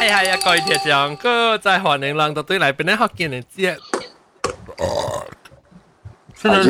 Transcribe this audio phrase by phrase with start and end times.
[0.00, 3.76] 哎呀呀，各位听众，个在欢迎人到对来边咧学见嘅节。
[6.42, 6.64] 哎呀，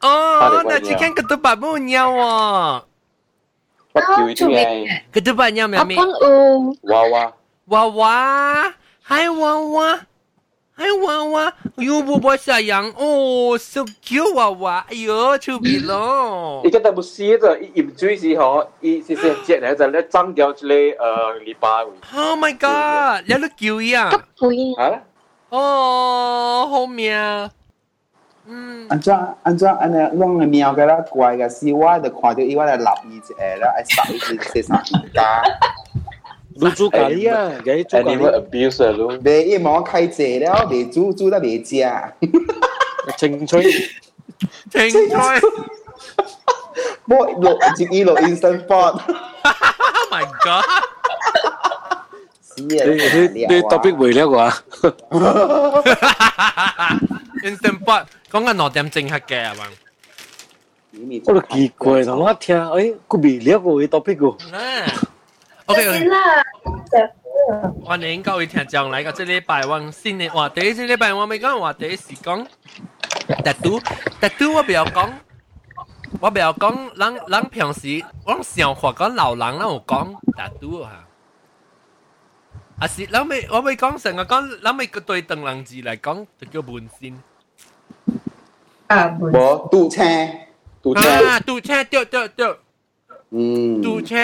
[0.00, 2.82] 哦，那只看个都白木鸟喎，
[3.92, 5.96] 我叫啲嘅个都白鸟咩咩？
[5.96, 7.32] 阿公有娃娃，
[7.66, 10.00] 娃娃，嗨娃娃，
[10.74, 16.70] 嗨娃娃，哟，宝宝小羊，哦，so cute 娃娃，哎呦，出面咯而。
[16.70, 20.94] 家但冇试咗，一盐水时候，一先先接嚟就咧争掉一个诶
[21.44, 21.68] 礼拜。
[22.16, 24.10] Oh my god，你都叫呀？
[24.36, 25.02] 急会啊？
[25.50, 27.12] 哦，好命。
[28.46, 35.42] 嗯，安怎安怎安尼，弄个喵个啦怪个，是我就看到伊我来立伊一个啦，爱杀伊只洗衫衣架，
[36.54, 41.84] 你煮咖喱啊，你煮咖 Animal 喱， abuse 咯，袂一毛开济了，袂煮煮得袂食。
[43.16, 43.62] 清脆，
[44.70, 45.40] 精彩。
[47.08, 50.64] 我落一伊落 instant pot， Oh my god！
[52.56, 54.52] 是你你你特别为了啩？
[57.42, 59.64] Instant pot 讲紧两点正黑嘅系嘛？
[61.26, 64.60] 我都奇怪，同我听，诶，佢未了个会特别个，啊
[65.66, 66.04] ，OK OK。
[66.04, 66.42] 啦，
[67.84, 72.46] 欢迎各位听众嚟到这礼拜往新嘅话题，这礼拜我咪讲话题是讲
[73.28, 75.10] tattoo，tattoo 我不要讲，
[76.20, 80.88] 我不要讲，人人平时我想法讲老人，咱有讲 tattoo 吓。
[82.80, 87.14] 啊是，咱咪我咪讲成个讲，咱咪个对邓人字嚟讲就叫门线。
[88.88, 90.02] 啊，唔无堵车，
[90.82, 92.56] 杜车啊，堵车对对对，
[93.34, 94.14] 嗯，堵车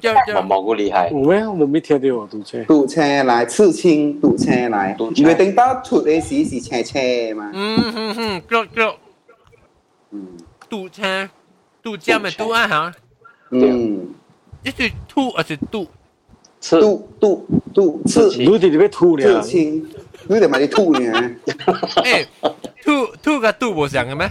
[0.00, 0.42] 对对毛。
[0.42, 1.46] 毛个厉害，有咩？
[1.46, 8.96] 我未听到杜车，堵车来刺青，堵车来，堵车因为等到出的时是青青嘛，嗯嗯嗯，对对，
[10.10, 10.26] 嗯
[10.68, 11.28] 堵车，
[11.82, 12.92] 堵车咪堵啊吓，
[13.52, 14.08] 嗯，
[14.64, 15.86] 一是吐还是堵？
[16.60, 19.88] 刺堵堵堵刺刺你哋哋要吐刺了，青，
[20.26, 22.26] 你得买啲吐呢，诶，
[22.82, 24.28] 吐吐个堵无上嘅咩？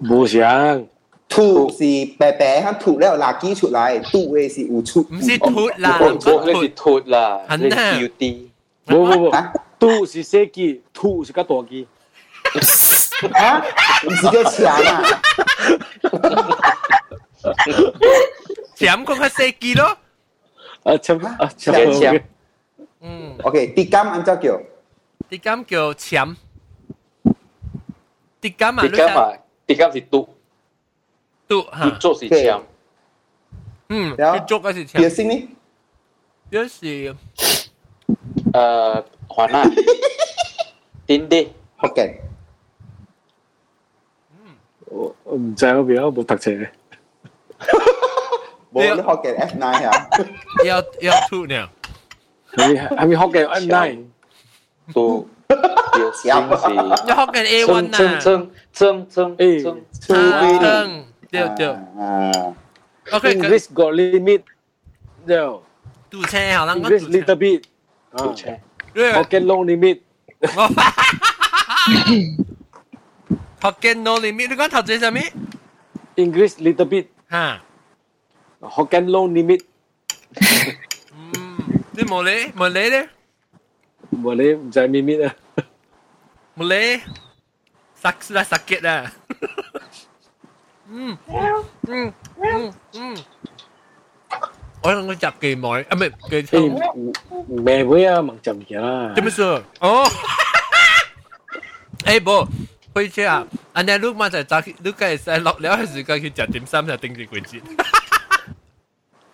[0.00, 0.86] 冇想，
[1.28, 1.84] 吐是
[2.18, 7.00] 白白响吐了垃圾出来，堵的是有出，唔是吐啦，我唔是我呢是吐。
[7.00, 8.48] 脱啦，呢很难 QD，
[8.86, 11.88] 冇冇冇，啊吐是小机，吐是较大机，
[13.32, 13.64] 啊，
[14.06, 15.02] 唔是叫强啊，
[18.76, 19.96] 钳嗰个细机咯。
[20.82, 22.20] 啊，差啊差强强
[23.00, 24.60] 嗯， OK，啲金按照叫，
[25.30, 26.36] 啲咁叫钳。
[28.42, 29.32] 啲咁啊，啲金啊，
[29.66, 30.28] 啲金是嘟，
[31.47, 32.61] tu ha chốt là chém
[33.87, 35.41] ừ cái chốt cái là chém biến sinh đi
[36.51, 37.15] biến sinh
[38.53, 39.65] ờ hoàn à
[41.07, 41.47] tin đi
[41.77, 41.95] ok
[45.25, 46.57] không chơi không biết không thật chơi
[48.71, 49.91] bố nó học cái F9 hả?
[50.63, 51.61] Yêu yêu tu nè.
[52.97, 54.03] Hay học cái F9.
[54.93, 55.25] Tu.
[55.93, 56.69] Yêu sinh gì?
[57.07, 57.97] Nó học A1 nè.
[57.97, 59.35] Chân chân chân chân chân
[60.61, 61.03] chân.
[61.26, 61.26] 是。
[61.30, 62.56] 你学紧 A 噌 one 噌啊？
[63.04, 63.32] 噌噌噌诶噌，出啊，威嗯，对对。
[63.32, 64.42] 啊， OK， English got limit，
[65.26, 65.62] 就
[66.10, 67.18] 堵车好，咱讲 English 堵车。
[67.18, 67.62] little bit，
[68.12, 68.60] 啊杜车，
[68.94, 70.00] 对学嘅 long limit，
[73.62, 75.32] 学紧 no limit，你讲头先系咩？
[76.16, 77.60] English little bit，吓，
[78.60, 79.62] 学嘅 long limit，
[81.14, 81.58] 嗯，
[81.92, 83.08] 你冇理冇理咧，
[84.22, 85.34] 我你唔知 limit 啊，
[86.56, 87.00] 冇理，
[88.02, 89.06] sakit sudah sakit dah.
[89.06, 89.25] Hmm.
[90.88, 91.14] Hmm.
[91.86, 92.12] Hmm.
[92.92, 93.16] Hmm.
[94.82, 96.66] Orang ngejap ke moi, ah,ไม่ke 诶 thâu.
[97.48, 99.62] 唔咩会啊，盲就唔嘅啦，怎么说？
[99.78, 100.04] 哦，
[102.04, 102.48] 诶，不，
[102.92, 107.62] 回去啊，安尼你嘛就早去，你该使落了嘅时间去食点心就顶住季节。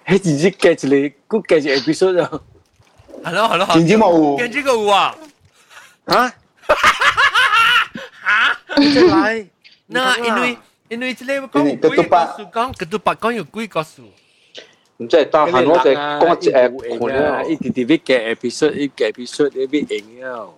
[0.07, 2.31] 喺自己计一个，佢计一 episode 啊，
[3.25, 5.17] 系咯系咯，真正冇跟住个有啊，
[6.09, 6.33] 吓，
[8.77, 9.47] 即系嚟，
[9.89, 10.59] 那因为
[10.93, 14.03] 因为这里讲因为有几个 ketupat 数讲，ketupat 讲有几个数。
[15.01, 20.49] 唔知系但系我就讲一诶看啊，了一啲啲嘅 episode，一个 episode 你边赢啊？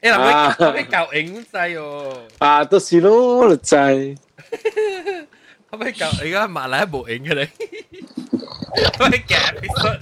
[0.00, 3.76] 诶，嗱，啊我我教英仔哦，啊，都是咯，我就知。
[5.70, 7.48] 我咪教而家马来冇英嘅你，
[8.98, 9.98] 我咪教 episode。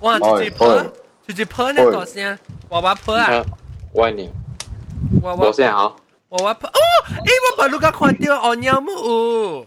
[0.00, 0.92] 哇，直接破，
[1.28, 2.38] 直接破呢多声，
[2.70, 3.44] 娃娃破啊，啊，
[3.92, 4.30] 喂你，
[5.22, 5.96] 娃娃我先好，
[6.30, 6.72] 娃娃破，哦，
[7.08, 7.12] 诶，
[7.52, 9.64] 我把你个看到按鸟冇，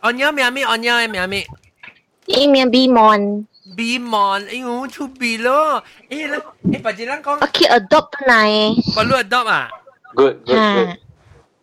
[0.00, 0.64] 按鸟咩咩？
[0.64, 1.46] 按鸟咩咩？
[2.26, 3.44] 伊面 B mon，
[3.76, 9.68] B mon，哎呦，出 B 咯，诶，你诶，把这人讲我，去 adopt 嚟，把你 adopt 啊？
[10.14, 10.96] good good good，吓，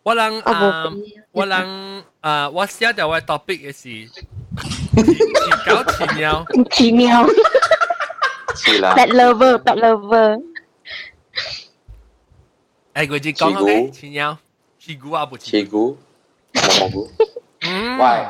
[0.02, 1.02] 我人我啊冇，
[1.32, 4.08] 我人啊，我写条我 topic 嘅是
[4.96, 5.04] 饲
[5.66, 7.26] 狗饲猫，奇妙
[8.56, 10.40] 是啦， ，pet lover，pet lover，
[12.98, 14.38] 诶佢只讲 OK，饲猫，
[14.80, 15.96] 饲牛啊不饲切股，
[16.54, 17.10] 毛毛股，
[17.62, 18.26] 嗯，喂，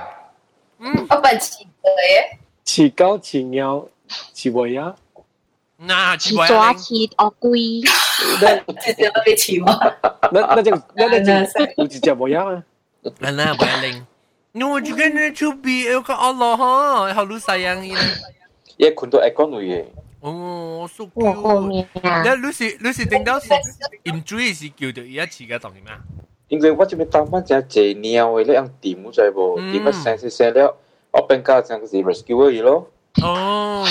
[0.80, 3.88] 嗯，我本起嘅，饲狗、饲猫、
[4.34, 4.94] 饲尾啊，
[5.80, 7.82] 嗱，奇饲抓龟，奇鳄龟，
[8.84, 9.66] 直接都俾钱我。
[10.32, 12.64] 那那只那那只有一只尾啊嘛，
[13.20, 14.06] 嗱嗱，唔系令。
[14.70, 17.98] 我就跟住出边有个阿罗哈，好老细样嘅。
[18.76, 19.84] 一困到一个女嘅，
[20.20, 21.66] 哦，so 我后 cute。
[21.66, 23.48] 面啊，你你是你是定到是
[24.12, 26.00] 唔注意是叫到一次嘅当点啊？
[26.48, 30.76] 因为我这边当班只只鸟嘅咧，样点咗在无，嗯点乜声声声了，
[31.12, 32.90] 我边家就系 rescue 而已咯，
[33.22, 33.84] 哦，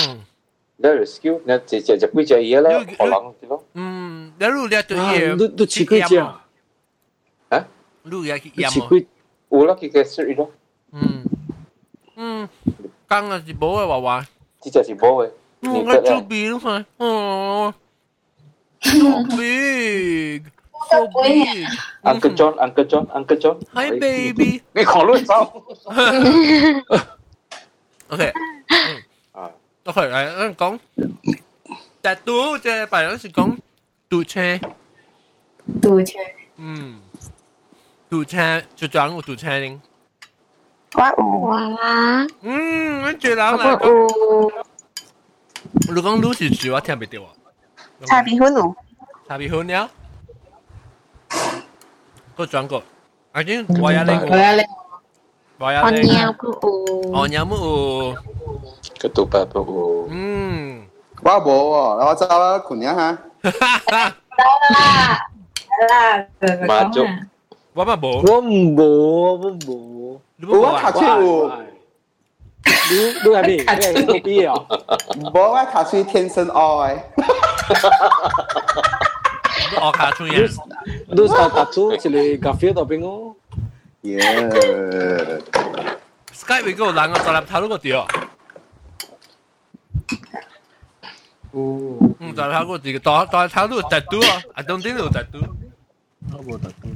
[0.78, 6.40] 你 rescue，你只只只几只嘢啦，可能啲咯，嗯，你如你对啊，嘢，都都饲几只啊？
[8.04, 8.88] 如嘢去你饮啊？
[8.90, 9.08] 饲几？
[9.50, 10.52] 有啦，佢嘅 search 咯，
[10.92, 11.24] 嗯
[12.16, 12.50] 嗯，
[13.08, 15.32] 刚啊是冇嘅娃娃，呢只是冇嘅，
[15.62, 17.74] 我个出边咯系，哦，
[18.82, 21.66] so big。So big.
[22.04, 24.62] Uncle John，Uncle John，Uncle John， Hi baby.
[24.74, 25.64] 你狂乱走，
[28.10, 28.34] OK，
[29.32, 29.50] 啊，
[29.86, 30.80] OK，嚟讲，
[32.02, 33.56] 但都即系白人是讲
[34.10, 34.60] 堵车，
[35.82, 36.20] 堵车，
[36.58, 37.00] 嗯，
[38.10, 39.82] 堵车就讲有堵车呢。
[40.96, 44.66] 我有啊，嗯，我最谂我嚟讲，有
[45.90, 47.30] 你讲你是住我听唔到啊？
[48.06, 48.76] 差别好路，
[49.28, 49.90] 差别好了。
[52.36, 52.84] 个转过，
[53.42, 54.62] 已经我有另我外，要你
[55.60, 58.16] 我有我另外，鸟个有，我有冇？
[59.00, 60.86] 个杜伯伯，嗯，
[61.22, 63.18] 我冇喎，我走啦，困一下。
[63.42, 63.52] 得
[64.72, 65.28] 啦，
[66.40, 67.06] 得啦，马足
[67.74, 69.74] 我咪冇，我冇，我冇。
[69.74, 70.82] 我你冇啊？
[70.82, 71.52] 卡出有，
[72.91, 74.67] 你你还没，你还没毕业哦？
[75.17, 77.05] 无，我卡出天生黑诶。
[79.77, 80.35] 黑卡出呀？
[81.09, 81.99] 你是卡出一
[82.37, 83.35] 个咖啡豆饼哦？
[84.03, 84.21] 耶
[86.33, 88.07] ！Skype 个人我昨日睇到个掉。
[91.53, 95.39] 哦，嗯，昨日睇過啲，當當睇到特都啊，I don't think 有特都，
[96.33, 96.89] 我冇特都。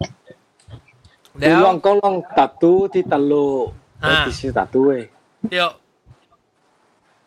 [0.00, 0.08] 嗯，
[1.34, 3.72] 你講講特都啲特路。
[4.04, 4.26] ha.
[4.28, 5.08] Itu tattoo eh.
[5.50, 5.72] Tiok.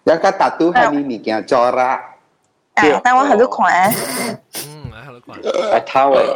[0.05, 1.99] Yang kan tattoo hai mi mi kia corak.
[2.73, 3.89] À, tao hỏi lúc khỏe.
[4.53, 4.69] Ừ,
[5.05, 5.37] hỏi lúc khỏe.
[5.71, 6.27] À, thao ấy.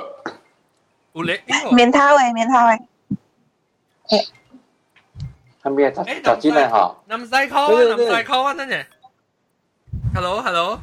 [1.13, 1.37] Ú lệ.
[1.71, 2.77] Miền thao ấy, miền thao ấy.
[5.63, 5.91] 他咩？
[5.91, 7.15] 就就只嚟學。
[7.15, 8.83] 唔使 call 啊，唔使 call 啊，等陣。
[10.13, 10.79] Hello，hello。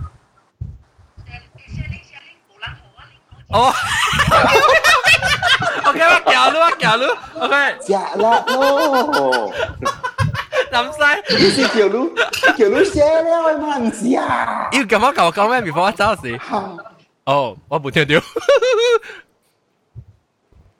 [3.48, 3.64] Ồ.
[5.84, 7.18] ok bắt kèo luôn bắt kèo luôn.
[7.34, 7.50] Ok.
[7.80, 8.78] Dạ là no
[10.70, 12.12] làm sai cái kiểu lúc
[12.42, 14.68] cái kiểu luôn xe Leo em ăn gì à?
[14.70, 16.30] Yêu cảm ơn cậu con em before tao gì
[17.24, 18.24] ồ tôi không hiểu được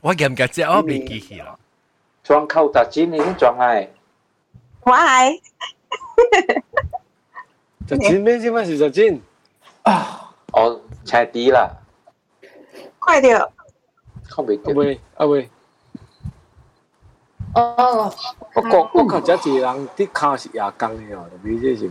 [0.02, 1.46] tôi cảm giác chứ tôi bị kỳ kỳ rồi
[2.28, 3.88] trang khâu đặt chân này trang ai?
[4.84, 5.36] Why
[7.90, 9.18] đặt chân bên gì mà là đặt chân
[9.82, 10.04] à
[10.52, 11.77] 哦，猜低了。
[13.08, 15.48] 卖掉。không biết ông ơi ông ơi
[17.54, 18.10] ờ
[18.54, 21.76] tôi có tôi có chắc chỉ rằng đi khao là nhà căng rồi biết chứ
[21.76, 21.88] gì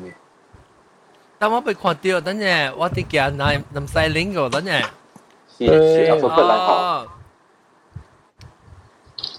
[1.39, 4.49] tao mới bị khoan tiêu đó nhỉ tôi đi kia nằm nằm sai lính rồi
[4.51, 4.79] đó nhỉ
[5.59, 7.07] là không phải là không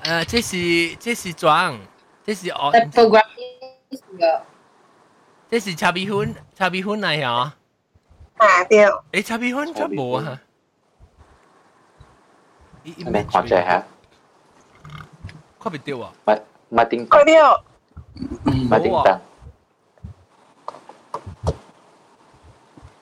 [0.00, 3.22] 呃，这是这是装，这是哦。在 program
[5.50, 10.40] 这是叉比훈，叉比훈 来呀。啊对。诶，叉比훈 出无啊？
[13.10, 13.82] 咩或者係
[15.60, 16.12] copy 掉啊？
[16.24, 16.40] 咪
[16.70, 17.08] 咪點？
[17.08, 17.64] 佢掉。
[18.70, 19.18] 咪點燈？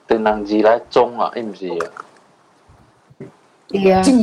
[0.09, 1.33] 定能字咧中啊？
[1.37, 1.93] 唔是啊。
[4.03, 4.15] 正。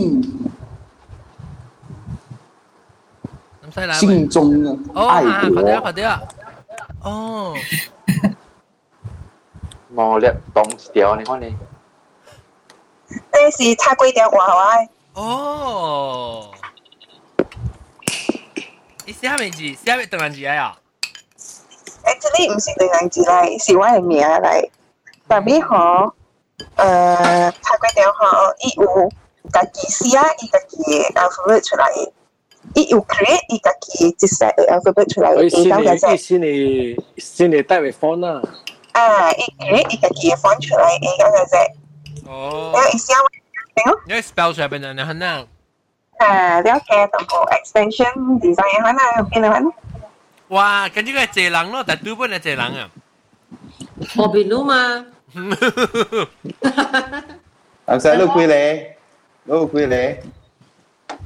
[3.62, 3.94] 咁犀利。
[3.94, 4.68] 心中啊！
[4.96, 5.82] 哦，快啲啊！
[5.82, 6.22] 快啲啊！
[7.04, 7.56] 哦。
[9.94, 11.56] 冇叻，擋掉你看你。
[13.08, 14.90] 你是太貴掉我係咪？
[15.16, 16.56] おー
[19.06, 19.58] 你写咩字？
[19.86, 20.76] 写咩唐人字啊
[22.04, 24.70] ？Actually 唔是對人字嚟，是我嘅名嚟。
[25.28, 26.16] 特別好，
[26.58, 29.12] 誒泰國條好，伊有
[29.52, 32.12] 家己寫伊家己嘅 alphabet 出嚟，
[32.74, 36.18] 伊有 create 伊家己嘅即寫 alphabet 出嚟，伊搞嘅啫。
[36.18, 38.42] 先嚟先嚟帶嚟 font 啦。
[38.94, 41.72] 啊，伊 create 伊家己嘅 font 出嚟，伊搞嘅啫。
[42.28, 42.72] 哦。
[42.74, 43.14] 因為寫。
[44.07, 45.47] 因为 spell 上边人很难。
[46.19, 49.61] 啊，了解同个 extension design 嘅话，那边嘅话。
[50.49, 52.91] 哇，跟住个系谢人咯，但都本系谢人啊。
[54.17, 55.05] 河边佬嘛，
[55.35, 55.53] 唔
[58.01, 58.55] 使攞几嚟，
[59.49, 60.17] 攞几嚟。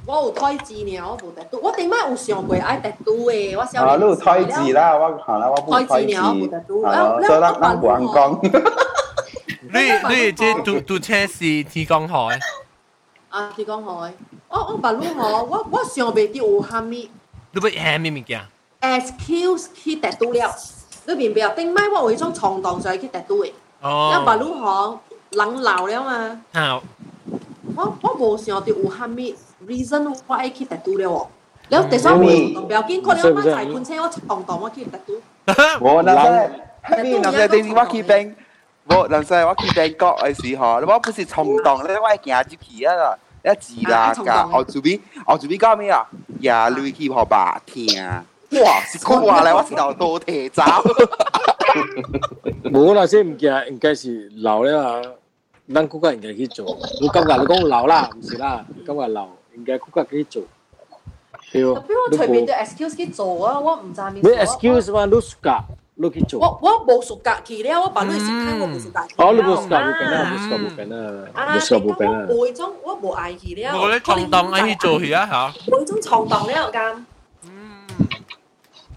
[0.04, 6.50] 我有推字呢，我无特拄，我顶摆有想过爱特拄诶，我小啊，你有推字啦，我行啦，我冇推字，系
[6.82, 8.40] 咯，所以咱咱冇人讲。
[9.76, 12.38] 你你即读读车是天江海，
[13.28, 14.12] 啊，你讲海，
[14.48, 17.10] 我我白佬嗬，我我想袂到有虾米
[17.52, 18.40] 你不系咩物件？
[18.80, 20.54] excuse 去特拄了，
[21.06, 21.40] 你明白？
[21.54, 23.52] 顶摆我有迄种冲动就系去特拄诶，因
[23.82, 24.98] 白哦，佬嗬，
[25.30, 26.40] 人老了嘛。
[26.52, 26.82] 好，
[27.76, 29.34] 我我无想到有虾米
[29.66, 31.26] reason 我爱去特拄了喎。
[31.68, 35.22] 了第三回唔要紧，可能我买款车我冲动我去特拄。
[35.80, 38.34] 我那在，你那些电话去订，
[38.89, 46.05] 我那些我去泰國嘅时候，我不是衝動咧，我係行住皮啊啦，一字啦㗎，我做邊我做邊講咩啊？
[46.41, 47.85] 呀，你去學吧聽，
[48.63, 50.63] 哇，是講話咧，我時候多提走，
[52.63, 55.01] 冇那些物件應該是老了啊，
[55.73, 56.65] 咱國家應該去做。
[57.01, 60.43] 我感覺你講老啦，唔是啦，感覺老應該國家去做。
[61.51, 65.05] 對，比我隨便就 excuse 去做啊，我唔 excuse 嘛，
[65.96, 66.40] 假你去做。
[66.40, 69.14] 我我冇暑假去了，我把你先睇我冇暑假去。
[69.18, 72.26] 哦，你冇暑假冇紧啦，冇暑假冇紧啦，啊，冇暑假冇紧啦。
[72.28, 73.78] 我冇种，我冇爱去了。
[73.80, 75.54] 我咧冲动爱去做去啊吓。
[75.70, 77.04] 冇种冲动了咁。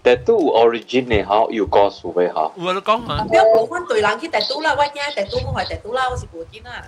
[0.02, 2.52] 特都 origin 嘅好，有故事嘅好。
[2.56, 6.84] 我都讲下，不要冇分对人去特拄啦，我惊特拄我系特拄啦，我是无见啦。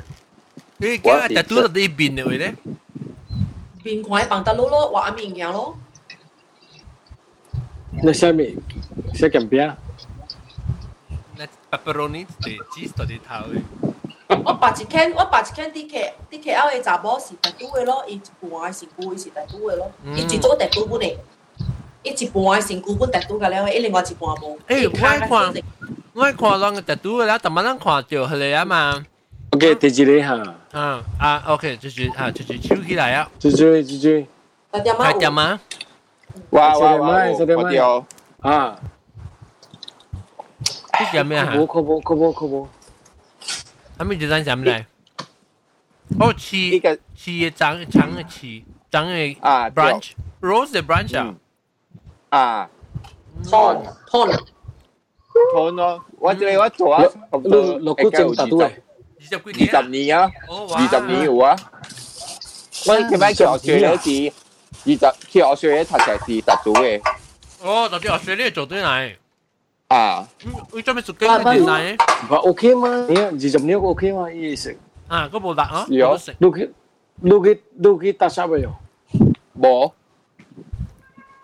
[0.77, 2.55] 你今日特都到呢边嚟咧，
[3.83, 5.77] 边款帮得佬咯，话面嘢咯。
[8.01, 8.55] 那下面
[9.15, 9.77] 下边边，那
[11.78, 11.94] 白
[14.74, 21.18] 皮筋，白皮筋，D K，D K L 的杂布是大都的咯，一直半是古是大都的咯，一直做大都布的，
[22.04, 24.60] 一直半是古布大都的了，一另外是半布。
[24.68, 25.22] 哎，我看，
[26.14, 28.28] 我看那个大都的了，怎么那么夸张？
[28.28, 29.04] 何里嘛
[29.52, 30.56] ？OK，接起来哈。
[30.74, 34.28] 嗯啊，OK，接接啊，接接手机来呀，接接接接。
[34.72, 35.06] 大家吗？
[35.06, 35.60] 大家吗？
[36.50, 37.12] 哇哇哇！
[37.12, 37.32] 快
[37.72, 37.84] 点！
[38.42, 38.76] 啊。
[41.01, 41.47] 呢只咩啊？
[41.53, 42.67] 可冇可冇可冇可冇，
[43.99, 44.85] 系咪就咱饮嚟？
[46.19, 51.35] 哦，呢翅个翅嘅长长嘅翅，长嘅啊 branch，rose 嘅 branch 啊。
[52.31, 52.69] 啊，
[53.45, 54.39] Ton ton，
[55.55, 57.03] 错咯，我这里我做啊，
[57.43, 57.49] 你
[57.85, 59.89] 落骨正达到嘅，二十几年啊二十？
[59.89, 60.81] 年啊，哦哇！
[60.81, 61.57] 二十年有啊，
[62.87, 64.33] 我前摆去学学嗰时，
[64.85, 67.03] 二十去学学读成是特组嘅，
[67.63, 69.17] 哦，到底学学呢做对嚟？
[69.94, 70.26] À.
[70.72, 71.66] Ui cho mình sụt kênh vâng, cái vâng.
[71.66, 71.98] gì này.
[72.28, 73.06] Và ok mà.
[73.10, 74.74] Nếu gì dầm nếu ok mà ý sự.
[75.10, 75.86] À, có bộ dạng á.
[76.02, 76.18] Yo.
[76.40, 76.62] Đôi khi
[77.22, 78.70] đôi khi đôi khi ta sao vậy, giờ?
[79.54, 79.90] Bỏ.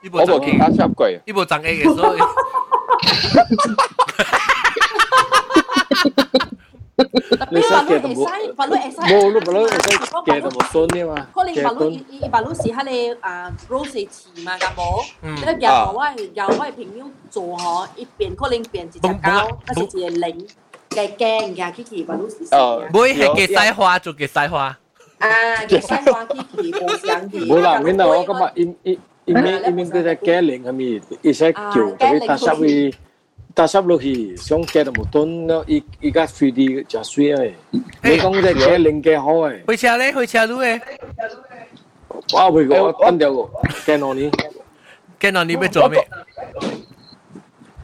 [0.02, 0.26] Ý bộ
[0.60, 1.18] ta sao quậy.
[1.26, 2.20] Ý bộ dạng ấy rồi.
[7.51, 8.97] 你使嘅都冇，使，法律会使。
[8.99, 9.77] 冇你冇你使
[10.31, 15.05] 嘅都冇손嘅嘛，可能法律嘅伊伊法律是迄个啊 rose 词嘛，咁冇。
[15.23, 19.09] 嗯你入我系由我系朋友做嗬，一边可能变一只狗，
[19.67, 20.47] 嗰是一个零
[20.91, 24.79] 嘅镜嘅，去去法律是诶每系嘅西花做嘅西花，
[25.19, 25.29] 啊，
[25.67, 27.41] 嘅西瓜去去冇相去。
[27.47, 31.03] 冇啦，你嗱我今日因因因面因面佢哋嘅零系咪？
[31.23, 32.95] 一些叫就去搭沙位。
[33.59, 37.53] 搭湿落去，想嘅都冇돈咯，依依家飞啲就水诶。
[38.03, 40.81] 你讲只嘅零嘅好诶，去车咧，去车路嘅，
[42.35, 42.47] 哇！
[42.51, 43.41] 佢个跟掉个
[43.87, 44.31] 嘅我呢，
[45.21, 46.05] 见到你要做咩？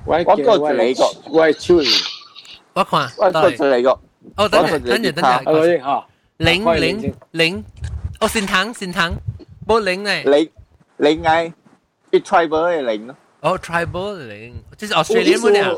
[0.04, 1.92] 我我个住你个，我系超人，
[2.74, 3.90] 我看，我个对，住你个，
[4.36, 6.06] 哦，等阵，等阵，等阵，系咪吓？
[6.38, 7.64] 零零零，
[8.20, 9.14] 哦，善堂善堂，
[9.68, 10.50] 冇零咧，你
[10.96, 11.52] 你嗌
[12.10, 13.14] 一 tribal 嘅零咯。
[13.44, 15.76] 哦，tribal 零，即系 Australian 冇啊，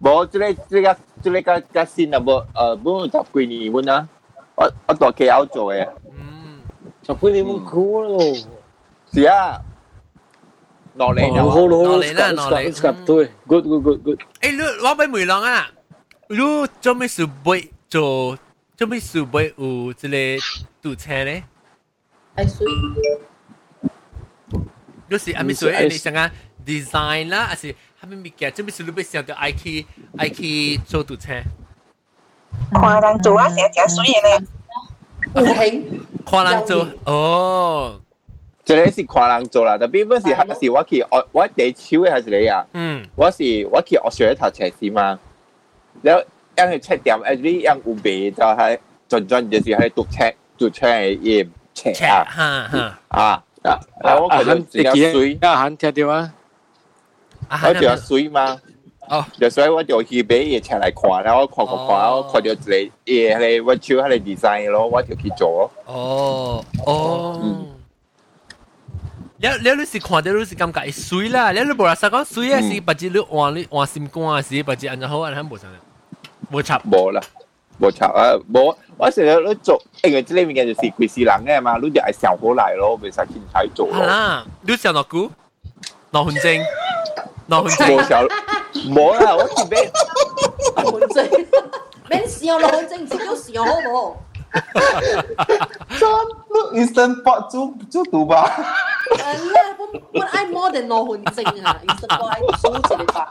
[0.00, 2.20] 冇，即系即系即系个个线啊！
[2.20, 4.08] 冇诶，冇十几年半啊！
[4.56, 6.60] 我我代 KL 做嘅，嗯，
[7.06, 8.20] 十几年冇酷咯，
[9.12, 9.60] 是啊，
[10.94, 15.70] 落嚟就好咯，落嚟啦落嚟，scut 对，good good good good，诶，你我俾梅郎啊，
[16.28, 16.36] 你
[16.80, 18.36] 做咩事背做？
[18.74, 20.40] 做咩事背有即系
[20.82, 21.44] 堵车咧？
[22.36, 22.66] 系水。
[25.08, 26.30] 你是阿咪所以你想啊
[26.67, 29.85] design 啦，还是下面物件，这边是你要想到爱去
[30.17, 31.33] 爱去做赌车。
[32.73, 34.47] 看人做啊，成成水嘅咧。
[35.33, 35.83] 唔興，
[36.25, 38.01] 看人做哦。
[38.65, 42.65] 即係是看人做啦，特別嗰時係是我去我我地超嘅係你啊。
[42.73, 45.17] 嗯，我是我去我學讀車師嘛，
[46.03, 46.23] 然後
[46.57, 48.77] 因為七點，誒你因有備就係
[49.09, 52.69] 轉轉就是喺讀車讀車嘅車啊，
[53.07, 56.33] 啊啊，我可能自己水啊，肯聽到啊。
[57.47, 58.57] 啊，我條水嘛。
[59.09, 62.71] 哦，就所以我就去俾嘢請嚟看啦，我看看看，我看到一個
[63.05, 65.71] 嘢，咧我照係嚟 design 咯，我就去做咯。
[65.85, 67.41] 哦哦。
[69.39, 75.69] 你你你是看到你是感覺水啦，你你無啦實講水啊是，不知你換你換心肝啊是，不知按照好按喺無上，
[76.51, 76.77] 無插。
[76.79, 77.21] 冇啦，
[77.79, 78.75] 冇插啊，冇。
[78.97, 83.95] 我成日都做，因為呢邊嘅就是贵死人嘅嘛，你就係上好嚟咯，咪使天才做咯。
[84.01, 85.31] 係啦，你上落股，
[86.11, 86.59] 落混證，
[87.46, 87.86] 落混证。
[87.86, 88.28] 冇上，
[88.88, 89.90] 冇啦，我前边。
[90.90, 91.46] 混证，
[92.08, 94.14] 免上落混证，自己上好冇？
[95.98, 96.08] 真，
[96.74, 98.50] instant pot 就就读吧。
[99.10, 99.16] 诶
[99.52, 103.28] 咧，我我爱 more than 落混证啊，instant pot 爱数字嚟吧。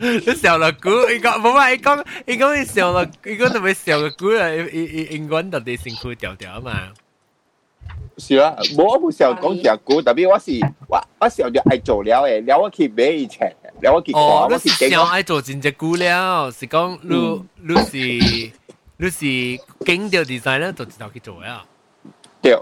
[0.00, 1.70] 你上落股，伊讲冇啊！
[1.70, 4.48] 伊讲伊讲伊上落，伊讲特别上落股啊！
[4.72, 6.72] 伊伊英文特地辛苦条条啊嘛。
[8.18, 10.50] 是啊，冇我冇时候讲只股，特别我是
[10.88, 18.52] 我我时候就爱做了诶，了我去买以前，了我去看，哦，你我是想爱做真只股了，是讲你你是
[18.96, 19.20] 你是
[19.86, 21.64] 经条 design 咧，就直头去做啊。
[22.42, 22.56] 对。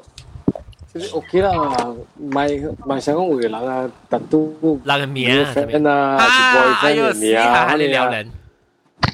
[0.92, 2.48] 其实 OK 啦，买
[2.86, 6.16] 买香港会人啊，特都人嘅名啊， friend 啊，
[6.82, 8.30] 哎呦，死下你撩人。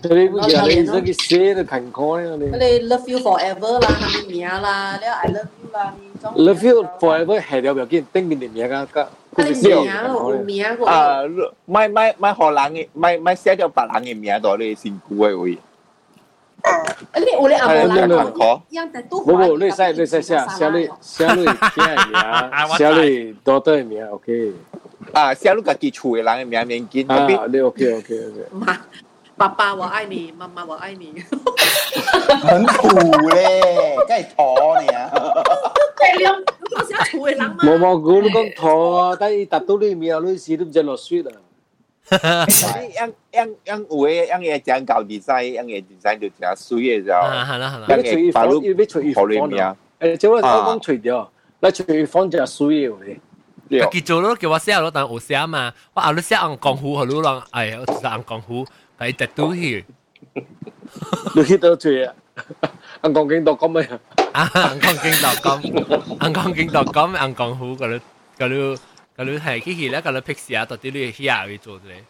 [0.05, 2.05] 你不要你这个写的看看
[2.39, 2.57] 咧，你。
[2.57, 4.97] 你 love you forever 啦，系咪名啦？
[5.01, 5.95] 你 I love you 啦，
[6.37, 10.85] Love you forever 系了唔见登见你名啊，个佢名有名个。
[10.87, 11.23] 啊，
[11.67, 15.59] 咪咪咪荷兰嘅，咪咪写咗白人嘅名度，你先估嘅会。
[17.17, 24.53] 你我哋阿伯兰讲，样但都冇冇，你使你使写写你写你听名，写你 多多名，OK。
[25.13, 28.47] 啊，写你自己厝嘅人嘅名免见，啊，你 OK OK OK。
[29.37, 31.15] 妈，爸爸我爱你，妈妈我爱你。
[32.43, 32.89] 很土
[33.31, 33.61] 咧，
[34.09, 35.11] 梗系妥你啊！
[35.97, 37.57] 系两我写厝嘅人嘛。
[37.63, 41.31] 冇冇，我你讲妥啊，但系达到你名，你时都唔知落雪啊。
[42.11, 47.13] 样样样有嘅，样嘢讲搞 design，样嘢 design 就真水嘅就。
[47.13, 47.97] 啊，系啦系啦。
[47.97, 49.25] 你随意放，要俾随意放
[49.59, 49.77] 啊。
[50.01, 51.31] 诶，即系我讲除掉，
[51.61, 53.19] 你随意放就水嘅。
[53.71, 59.85] 佢记做咯，叫我写咯，但我写嘛，我后你写硬江湖，后你讲，哎，我实硬江湖， 但系特都去。
[61.35, 62.15] 你去到最啊？
[63.05, 63.99] 硬江经度讲咩啊？
[64.33, 65.63] 啊，硬江经度讲，
[66.27, 68.01] 硬江经度讲，硬江湖嗰啲
[68.39, 68.79] 嗰啲。
[69.15, 72.03] 咁你系去去咧，咁你 pick 试下到底你去下去做咧。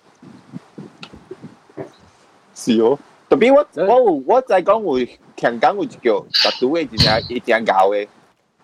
[2.55, 2.97] 是哦，
[3.29, 5.01] 特别我我我在讲我
[5.37, 8.07] 香港有一叫特殊嘅，真系一正搞嘅，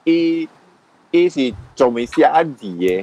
[0.04, 0.48] 伊
[1.10, 2.22] 伊是做咩写
[2.56, 3.02] 字嘅，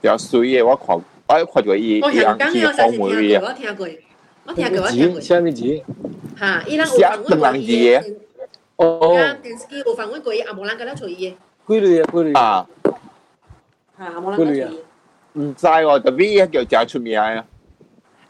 [0.00, 3.40] 比较水嘅，我看我看过伊伊人去访问嘅。
[3.42, 3.86] 我听过，
[4.44, 5.20] 我听过，我听过。
[5.20, 5.82] 写咩字？
[6.38, 8.14] 吓，伊人有访问过伊嘅。
[8.76, 9.16] 哦。
[9.42, 11.34] 电视机有访问过伊，阿无人跟他随伊嘅。
[11.68, 12.06] 几类啊？
[12.10, 12.66] 几类啊？
[13.98, 14.42] 吓，冇人佢
[15.34, 17.44] 唔知喎，特别叫真出名啊！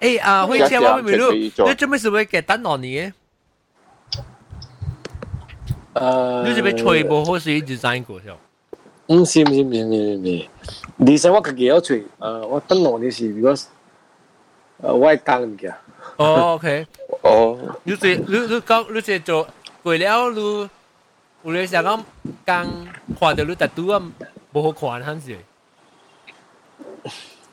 [0.01, 1.33] 诶啊，会车我未รู้
[1.68, 3.12] 你做咩事会嘅等我你嘅？
[5.94, 8.33] 诶，你是咪吹部好似 design 过先？
[9.16, 10.49] 唔是唔是唔是唔是唔是，
[11.05, 13.66] design 我自己有吹，诶，我等我你是如果诶
[14.83, 15.73] 我系教唔嘅。
[16.16, 16.87] 哦，OK。
[17.23, 17.59] 哦。
[17.85, 19.46] 你是你你讲你是做
[19.83, 20.68] 过了你，
[21.44, 22.01] 有你想讲
[22.44, 22.68] 刚
[23.18, 24.03] 看到你特殊啊，
[24.53, 25.38] 冇好看系咪？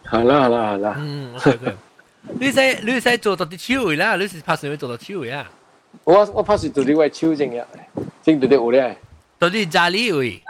[0.10, 0.96] 系啦系啦系啦。
[0.98, 1.76] 嗯，OK OK。
[2.40, 5.50] 你使你使做到啲手位啦，你是拍摄做到手位啊？
[6.04, 7.64] 我我拍摄做啲位手正嘅，
[8.24, 8.98] 正到啲有咧。
[9.40, 10.42] 到啲家里位。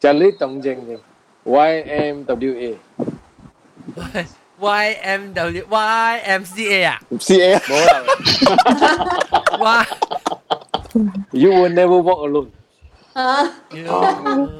[0.00, 0.98] 家里动正嘅，
[1.44, 2.78] Y M W A。
[4.58, 7.00] Y M W Y M C A 啊？
[7.20, 8.02] C A 冇啦。
[9.58, 9.86] Y
[11.32, 12.48] You will never walk alone。
[13.14, 13.42] 啊。
[13.70, 14.50] You will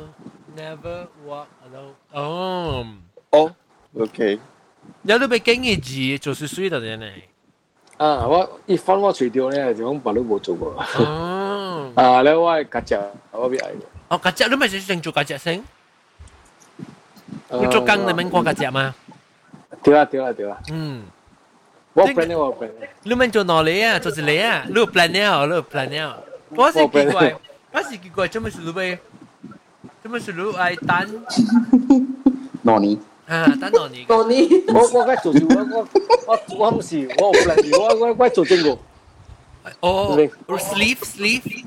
[0.57, 1.95] never walk alone。
[2.12, 2.87] 哦。
[3.31, 3.55] 哦。
[3.99, 4.40] OK。
[5.03, 7.07] 有啲被经验字做衰衰到嘅呢？
[7.99, 10.75] 啊，我一翻我除掉咧，就讲白都冇做过。
[10.99, 11.92] 哦。
[11.95, 13.71] 啊，咧我系曱甴，我边系。
[14.09, 15.62] 哦，曱甴你咪想做曱甴先？
[17.51, 18.95] 要做工你咪过曱甴嘛？
[19.83, 20.59] 对啊对啊对啊。
[20.71, 21.03] 嗯。
[21.95, 22.71] 我 plan 呢我 plan。
[23.03, 23.99] 你咪做哪里啊？
[23.99, 24.64] 做一个啊？
[24.68, 26.23] 你 plan 了，你 plan 了。
[26.51, 27.35] 我是奇怪，
[27.73, 28.99] 我是奇怪，做咩事你咪？
[30.03, 31.25] 做咩事你爱等？
[32.62, 32.99] 哪年？
[33.27, 34.07] 啊，等哪年？
[34.09, 34.49] 哪年？
[34.68, 35.87] 我我梗系做住我
[36.27, 38.79] 我我我唔是，我 plan 我我我做正个。
[39.81, 40.16] 哦，
[40.49, 41.64] sleeve sleeve。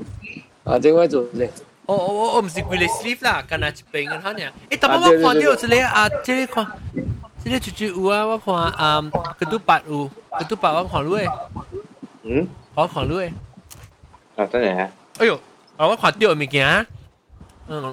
[0.63, 1.47] 啊，正我做正。
[1.90, 4.38] 哦哦哦哦，唔是规个 sleeve 啦，干那一边个好呢。
[4.68, 6.64] 诶，但我看到这个啊，这个看，
[7.42, 9.02] 这个就就有啊，我看啊，
[9.38, 11.28] 个都八有，个都八我看到诶。
[12.22, 13.32] 嗯，我看到诶。
[14.36, 14.88] 啊，真系啊！
[15.18, 15.34] 哎哟，
[15.76, 16.86] 啊，我看到物件，
[17.66, 17.92] 嗯，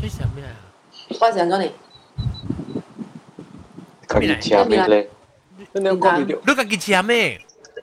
[0.00, 0.48] 这什么啊？
[1.20, 1.70] 我想讲你。
[4.08, 5.08] 可以签咩咧？
[5.72, 6.38] 你讲几条？
[6.46, 7.40] 你讲几签咩？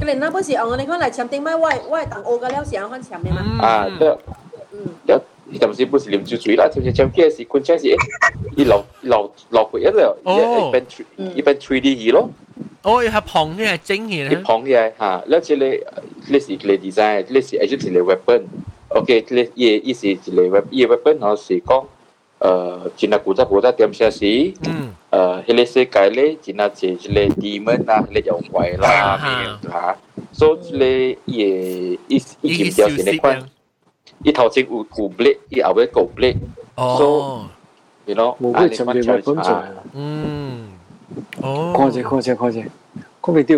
[0.00, 1.54] 佢连啦不是我你讲嚟签定咩？
[1.54, 3.64] 我我系等我嘅了时候看签嘅嘛。
[3.66, 4.08] 啊，对。
[5.06, 5.20] 有
[5.52, 7.86] 有时不是啉住水啦，就系将嘅是昆车是，
[8.56, 12.30] 伊流流流回一了，一边 three 一边 three D 二咯。
[12.83, 14.37] 哦，係螃蟹係整嘅咧。
[14.39, 15.83] 螃蟹嚇，呢隻咧，
[16.29, 18.41] 呢是佢 design，呢是 actually 佢 weapon。
[18.89, 21.85] OK，呢依依是佢 weapon，依 weapon 我是講，
[22.39, 24.25] 誒，只那古早古早點寫是，
[24.67, 29.17] 嗯，誒，佢呢世界咧，只那只佢 demon 啦，佢有鬼啦，
[29.63, 29.97] 嚇，
[30.31, 33.43] 所以咧，依依依件條是呢款，
[34.23, 36.37] 依頭前有古 blade，依後尾古 blade，
[36.75, 37.47] 所
[38.07, 39.63] 以，you know，冇咩特別嘅工作，
[39.93, 40.70] 嗯。
[41.40, 42.60] 哦，看者看者看者，
[43.22, 43.56] 看未到，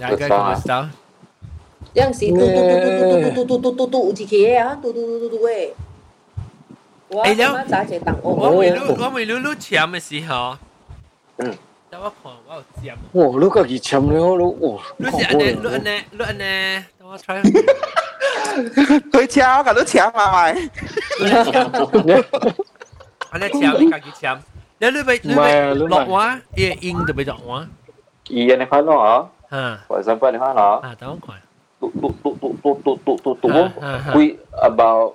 [0.00, 0.88] 大概咁样走。
[1.94, 2.46] 有阵时嘟嘟
[3.44, 5.70] 嘟嘟嘟嘟嘟嘟有一期啊，嘟嘟嘟嘟嘟诶。
[7.08, 8.32] 我啱啱揸只等我。
[8.34, 10.56] 我未攞我未攞攞签嘅时候，
[11.36, 11.54] 嗯，
[11.88, 12.94] 等我看我有签。
[13.12, 13.20] 哇！
[13.40, 14.82] 你家己签咧，我哇！
[14.96, 17.40] 你是安尼，你安尼，你安尼，等我 try。
[19.12, 20.70] 佢签我都签埋埋。
[23.30, 24.38] 安尼签你家己签，
[24.80, 27.66] 你你咪你咪落画，伊个音就咪落画。
[28.28, 30.76] 伊安尼看咯啊，啊，或者帮你看咯。
[30.82, 31.36] 啊，等我看。
[31.78, 33.48] 嘟嘟嘟嘟嘟嘟嘟嘟嘟，
[34.18, 35.14] 几 about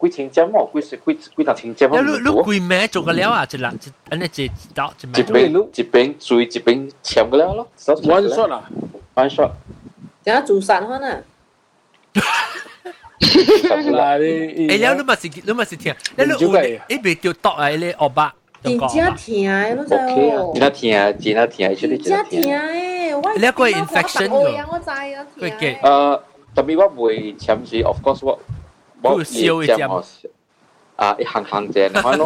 [0.00, 2.02] 几千针哦，几几几多千针。
[2.02, 3.46] 你你几咩做个了啊？
[3.50, 7.68] 一粒一安尼一刀一一边一边水一边签个了咯。
[7.78, 8.64] one shot 啊，
[9.14, 9.50] one shot。
[10.24, 11.22] 点解做散开呢？
[13.24, 16.36] 嗱你，诶，了你咪是你咪是听，你你有
[16.88, 17.68] 你别掉刀啊！
[17.68, 18.34] 你恶巴。
[18.62, 19.94] 真正听诶，你知
[20.36, 20.52] 哦。
[20.54, 20.82] 真系听，
[21.20, 24.64] 真系听，出嚟真系听诶，我你一个 infection 㗎。
[24.70, 25.80] 我知啊，佢嘅。
[25.80, 26.20] 诶，
[26.54, 28.38] 特别我会签是，of course 我
[29.02, 30.02] 我烧一针。
[30.96, 32.24] 啊，一行行正看咯，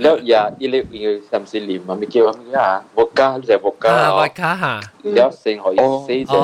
[0.00, 1.00] แล้วอย่าอีเล็กอี
[1.30, 4.74] สามสี่ลิมมันไม่เกี่ยวมันอ่ะวอดก้ารู้จักวอดก้า อ่าวอดก้าฮะ
[5.14, 6.40] แล้วเสียงหอยเสียง อ๋อ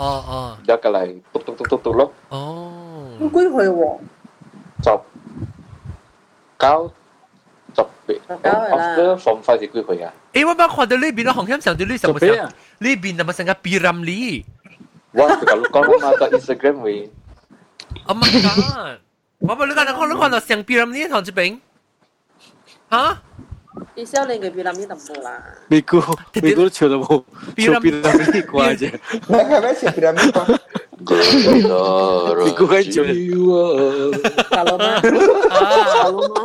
[0.00, 2.02] อ๋ออ๋อ แล้วก็เลยตุ๊กตุ๊กตุ๊กตุ๊กตุ๊ก咯
[2.32, 2.42] อ๋อ
[3.20, 3.82] 几岁喎？
[4.84, 4.98] 十九十
[6.60, 7.01] 八 after from five 是几岁
[7.73, 8.35] 作别，我
[8.77, 10.13] 阿哥放翻几句佢啊。
[10.33, 12.29] 诶，我把看到呢边啊，红心上到呢什么上？
[12.79, 14.43] 呢边什么上个 B R M L？
[15.11, 15.39] 我讲
[15.71, 15.81] 讲
[16.19, 17.09] 到 Instagram 喂。
[18.05, 18.99] Oh my god！
[19.39, 21.61] 我冇你讲，你看你看到上 B R M L 唐志平？
[22.89, 23.17] 吓？
[23.95, 25.43] 你笑你个 B R M L 都冇啦。
[25.69, 25.99] B 哥
[26.31, 27.23] ，B 哥都笑到冇，
[27.57, 28.85] 笑 B R M L 挂住。
[29.27, 30.59] 我系咪笑 B R M L？
[32.45, 33.03] 你估佢笑
[34.51, 35.01] ？Hello 吗
[35.51, 36.35] ？Hello 吗？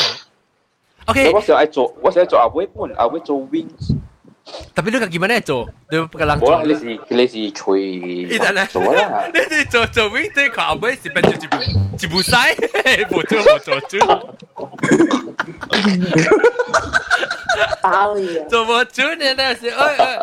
[1.05, 3.95] Ok tôi sẽ ai chỗ tôi sẽ chỗ à với quán à với chỗ wings.
[4.73, 5.65] Tapi lu gimana ya, Cok?
[5.91, 6.49] Dia kelang Cok.
[6.49, 7.83] Wah, si ni si cuy.
[8.25, 8.65] Ida lah.
[8.65, 9.29] Cok lah.
[9.29, 11.59] Ni si Cok Cok wing dia kau apa si pencu cipu
[11.95, 12.57] cipu sai.
[13.11, 14.01] Bocor bocor tu.
[17.85, 18.41] Ali.
[18.49, 19.69] Cok bocor ni lah si.
[19.69, 20.17] Oh, oh.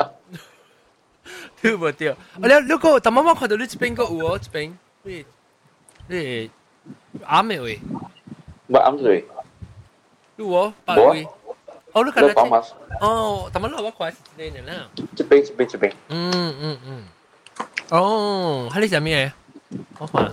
[1.62, 2.14] Tu bocor.
[2.42, 4.74] Alah, lu kau tak mama kau tu lu cipen kau uo cipen.
[5.07, 5.26] Wait.
[6.11, 6.50] Wait.
[7.22, 7.81] Ame wait.
[8.66, 9.24] Ba am tu wait.
[10.35, 11.38] Lu uo ba wait.
[11.98, 12.64] 哦，你講乜？
[13.00, 14.72] 哦，咁樣攞乜鬼先嘅啦？
[15.16, 15.92] 這邊，這邊，這邊。
[16.08, 17.04] 嗯嗯嗯。
[17.90, 19.32] 哦，喺呢隻咩？
[19.98, 20.32] 我話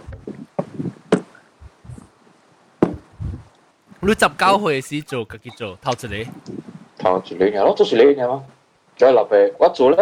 [4.01, 6.31] 你十九歲時做，自己做，頭一個。
[6.99, 8.43] 頭一個，我做一個嘅嘛。
[8.97, 9.97] 再落去，我做了，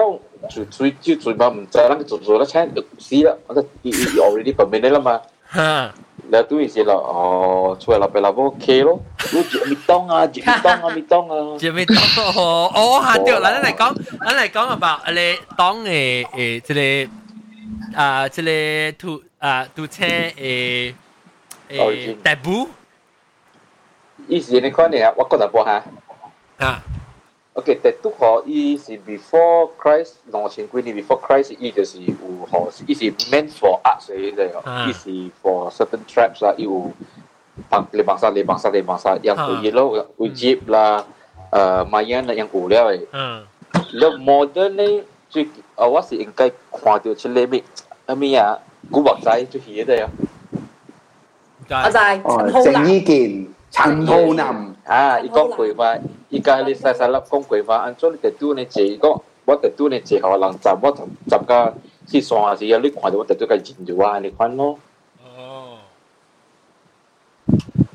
[0.49, 3.33] 做做做做嘛，唔知，那個做做了，差就死啦。
[3.47, 5.21] 我得，我我呢啲旁邊嚟啦嘛。
[5.53, 5.93] 嚇！
[6.33, 8.91] là tụi sẽ là ờ cho là bela vô kê lo
[9.31, 12.25] tụi chỉ mi tông à chỉ mi tông à mi tông à chỉ mi tông
[12.35, 16.59] ồ ồ hà tiêu là nói, con là nói con mà lệ tông ê ê
[16.59, 17.07] cái lệ
[17.95, 20.91] à cái lệ tu à tu xe ê
[21.67, 22.35] ê đại
[24.27, 25.81] ý gì anh nói này à, tôi có thể bỏ ha.
[26.57, 26.79] à
[27.53, 32.13] OK，特督吼，伊是 before Christ 兩千幾年 before Christ，伊就是有
[32.51, 35.31] 吼，伊是 meant for arts 嘅嚟哦，伊是 ah.
[35.43, 36.91] for certain tribes 啦，伊有
[37.69, 39.45] 幫你幫曬，你幫曬，你幫曬，yang ah.
[39.45, 39.57] hmm.
[39.57, 39.61] ah.
[39.61, 41.05] tu yellow，有 jeep 啦，
[41.51, 43.05] 誒 Mayan 啦，yang 有了嘅。
[43.11, 43.45] 嗯。
[43.93, 47.63] 了 modern 咧，最啊，我是應該看到出嚟咩？
[48.07, 48.57] 啊咩啊，
[48.91, 50.09] 古惑仔最起嘅嚟啊。
[51.69, 51.97] 我知，
[52.51, 52.83] 好難。
[52.83, 53.47] 鄭伊健。
[53.73, 54.73] chẳng thô nằm.
[54.83, 57.93] À y con quỷ và y cái lý sai sai lập con quỷ và anh
[58.01, 60.93] cho lý tu này chỉ có bắt tự tu này chỉ họ làm tập bắt
[61.31, 61.71] chậm cái
[62.07, 64.73] khi xóa thì lý khoản bắt tự tu cái chính chủ anh lý khoản nó.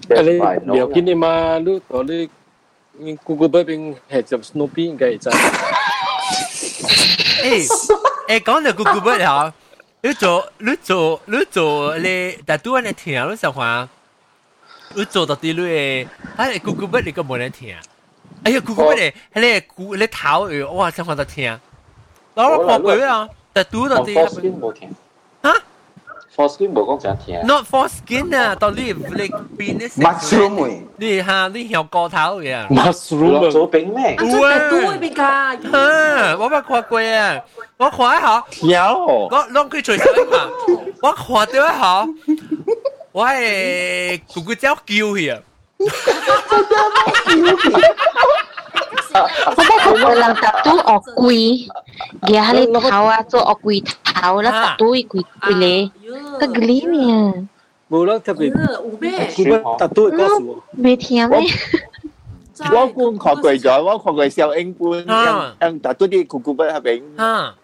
[0.09, 0.39] Cái lý
[0.73, 2.29] biểu kiến này mà lúc đó lý
[3.27, 5.31] Google bên bên hệ tập Snoopy cái gì
[7.43, 7.61] Ê,
[8.29, 9.51] ê, con là Google bên hả?
[10.03, 13.53] Lúc chỗ, lúc chỗ, lúc chỗ, lê, đã tu anh ấy thì nào lúc sao
[13.53, 13.87] hoàng?
[14.96, 17.76] 你做到啲你，哎，Google 乜你个冇人听，
[18.44, 21.60] 哎呀，Google 乜你，你估你头诶，哇，想看到听，
[22.36, 24.14] 我我看过啊，但读到啲。
[24.14, 24.90] Foreskin 冇听。
[25.44, 25.54] 吓？
[26.36, 27.40] Foreskin 冇讲正听。
[27.46, 30.02] Not foreskin 啊，到你你变啲。
[30.02, 32.68] mushroom 你吓你有个头嘅。
[32.70, 34.16] mushroom 做饼咩？
[34.18, 35.72] 啊，都会变㗎。
[35.72, 37.42] 吓，我冇看过啊，
[37.78, 38.44] 我看一下。
[38.50, 38.98] 条。
[39.06, 40.50] 我攞佢随手嘛，
[41.04, 42.08] 我看到一下。
[43.18, 45.40] 我系咕咕叫叫去啊！
[49.86, 51.70] 我觉得人特都恶贵，
[52.22, 55.08] 嘅你头啊做恶贵头啦，特都贵
[55.42, 55.92] 贵咧，
[56.40, 57.48] 个嗰呢？
[57.90, 58.48] 冇啦，特别。
[58.50, 59.32] 有咩？
[59.78, 60.64] 特都告诉我。
[60.78, 61.48] 未听咩？
[62.72, 67.04] 我观看过咗，我看过小英官，样样特都啲咕咕笔喺边。
[67.22, 67.56] 啊！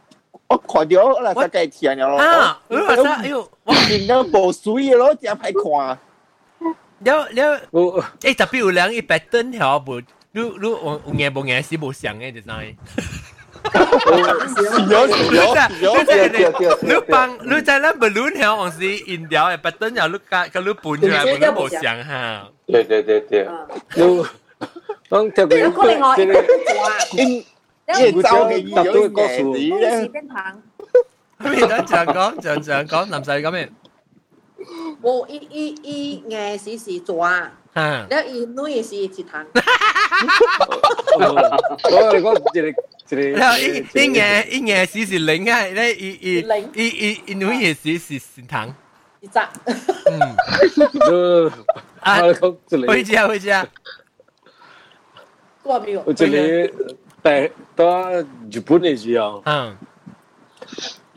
[0.48, 2.18] 我看到我嗱实际听咗咯。
[2.18, 2.60] 啊！
[2.70, 5.98] 我话晒，哎呦，我见到无水嘅咯，只系看。
[7.02, 12.48] 了了，诶特别有人一百吨条无，你你有有眼无眼是无相嘅，就知。
[14.90, 22.48] 有有有你帮你在咱 balloon 条往时印条嘅百吨条，你加加你搬出来，你无相哈。
[22.68, 23.48] 对对对对。
[23.96, 24.26] 你
[25.10, 27.46] 当特别即系因。
[27.94, 30.10] 即系周嘅特都告诉你咧。
[31.40, 33.70] 咩都讲讲，讲讲讲，男仔讲咩？
[35.02, 37.30] 冇，伊伊伊硬是是抓，
[37.74, 39.46] 啊，แล้ว伊女是一藤。
[41.16, 41.22] 我
[42.22, 43.32] 我即系即系。
[43.32, 43.62] 然后一
[43.94, 44.20] 一硬
[44.52, 48.76] 一硬是是零啊，咧一一一一一女也是是是糖。
[49.22, 49.50] 一扎。
[50.12, 50.20] 嗯。
[51.08, 51.50] 都
[52.02, 52.20] 啊，
[52.86, 53.66] 回家回家。
[55.64, 56.14] 我没有。
[56.14, 56.72] 即系。
[57.27, 59.75] 但到日本嘅時候，嗯，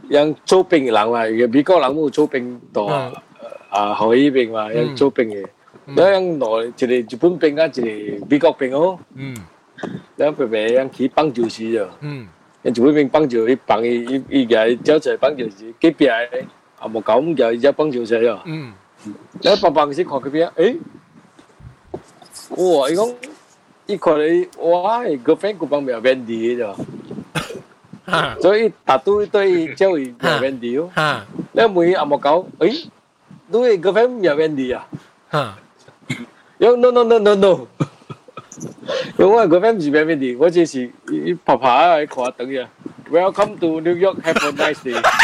[0.08, 2.84] 人做兵人嚟，美國人冇做兵到
[3.70, 5.46] 啊，後依邊嘛，人做兵嘅，
[5.98, 9.36] 有人來一個日本兵啊，一個美國兵哦，嗯，
[10.16, 12.26] 兩個兵人去棒球市就，嗯，
[12.62, 16.18] 人日本兵棒球，伊棒伊伊伊個招在棒球市，隔壁啊
[16.84, 18.72] 冇搞唔叫伊只棒球社啊，嗯，
[19.04, 20.78] 你棒棒時看隔壁，誒，
[22.52, 23.14] 哇，伊講。
[23.87, 26.75] 伊看你哇，个 friend 个帮苗 Wendy 啫，
[28.41, 30.89] 所以大都对教育苗 Wendy 哦。
[31.53, 32.87] 你每阿莫讲，诶，
[33.51, 34.77] 都系 个 friend 苗 Wendy
[35.31, 35.59] 啊？
[36.59, 37.67] 有 no no no no no，
[39.19, 40.91] 有我个 friend 唔系苗 Wendy，我只是
[41.45, 42.67] 拍拍啊，看下等嘅。
[43.11, 45.19] Welcome to New York, have a nice day 。巴黎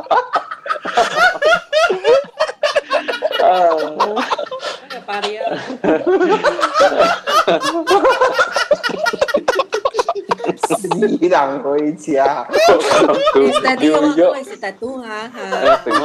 [0.00, 0.03] 啊！
[11.19, 12.47] 伊人回家，
[13.79, 15.37] 丢丢，是大肚啊哈，
[15.83, 16.01] 等下，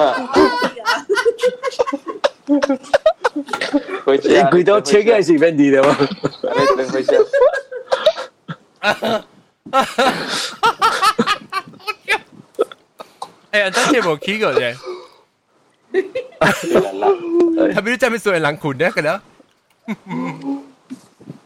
[4.05, 5.97] 回家，你几多切个是本地的吗？
[6.77, 7.15] 等回家。
[13.51, 14.77] 哎呀，真系冇 K 过啫。
[17.75, 19.19] 하비루자면 소에 랑콘데 그래?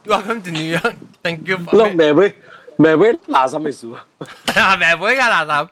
[0.07, 0.97] Welcome to New York.
[1.23, 1.59] Thank you.
[1.65, 1.77] For...
[1.77, 1.95] Lúc
[2.79, 3.97] mẹ là sao mày xuống?
[4.79, 5.67] mẹ với cái là sao?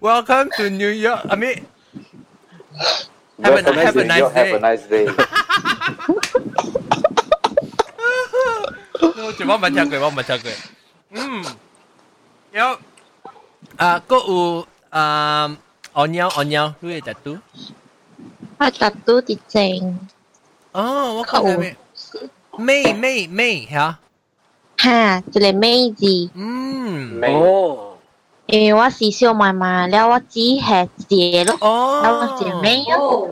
[0.00, 1.20] Welcome to New York.
[1.30, 1.58] I mean,
[3.42, 4.46] have a, have a nice day.
[4.46, 5.06] Have a nice day.
[9.38, 10.54] Chỉ mong bạn chào cười, mong bạn chào cười.
[11.14, 11.42] Um,
[13.76, 15.48] à, có u, à,
[15.92, 17.36] onion, onion, lưu chặt tú.
[18.61, 19.99] 我特都啲正。
[20.71, 21.75] 哦，我讲咩？
[22.57, 23.99] 妹妹妹吓。
[24.77, 26.29] 哈，一个妹字。
[26.33, 27.21] 嗯。
[27.23, 27.83] 哦。
[28.45, 31.57] 因为我是小妈妈，了我只系姐咯。
[31.61, 32.01] 哦。
[32.01, 33.29] 了我姐妹咯。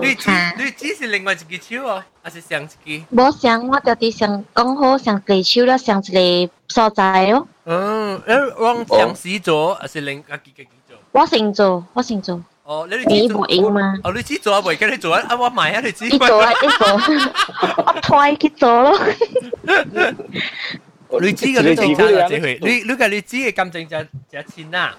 [0.00, 3.04] 你只你只是另外一只手哦，还是上一只？
[3.12, 7.48] 冇上，我就啲上讲好上地手了，上一个所在咯。
[7.64, 10.96] 嗯，诶，往上时做，还是另一只嘅做？
[11.12, 12.40] 我先做，我先做。
[12.70, 13.94] 哦，你你冇应嘛？
[14.02, 16.04] 哦，你只做啊，未跟你做啊，啊，我买啊，你只。
[16.08, 16.86] 你做啊，你做，
[17.86, 18.98] 我推去做咯。
[21.20, 24.96] 你知嘅你做差咗这回，你你嘅你知嘅感情就就钱啦。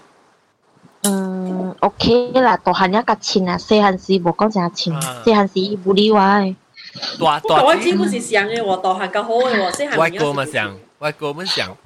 [1.03, 6.55] 嗯，OK 啦，大汉一个钱啊，细汉时冇讲真钱，细汉时冇例外。
[7.19, 7.63] 大大。
[7.63, 9.97] 我知嗰时上嘅喎，大汉较好嘅喎，细汉。
[9.99, 11.77] 外国嘛上，外国本上，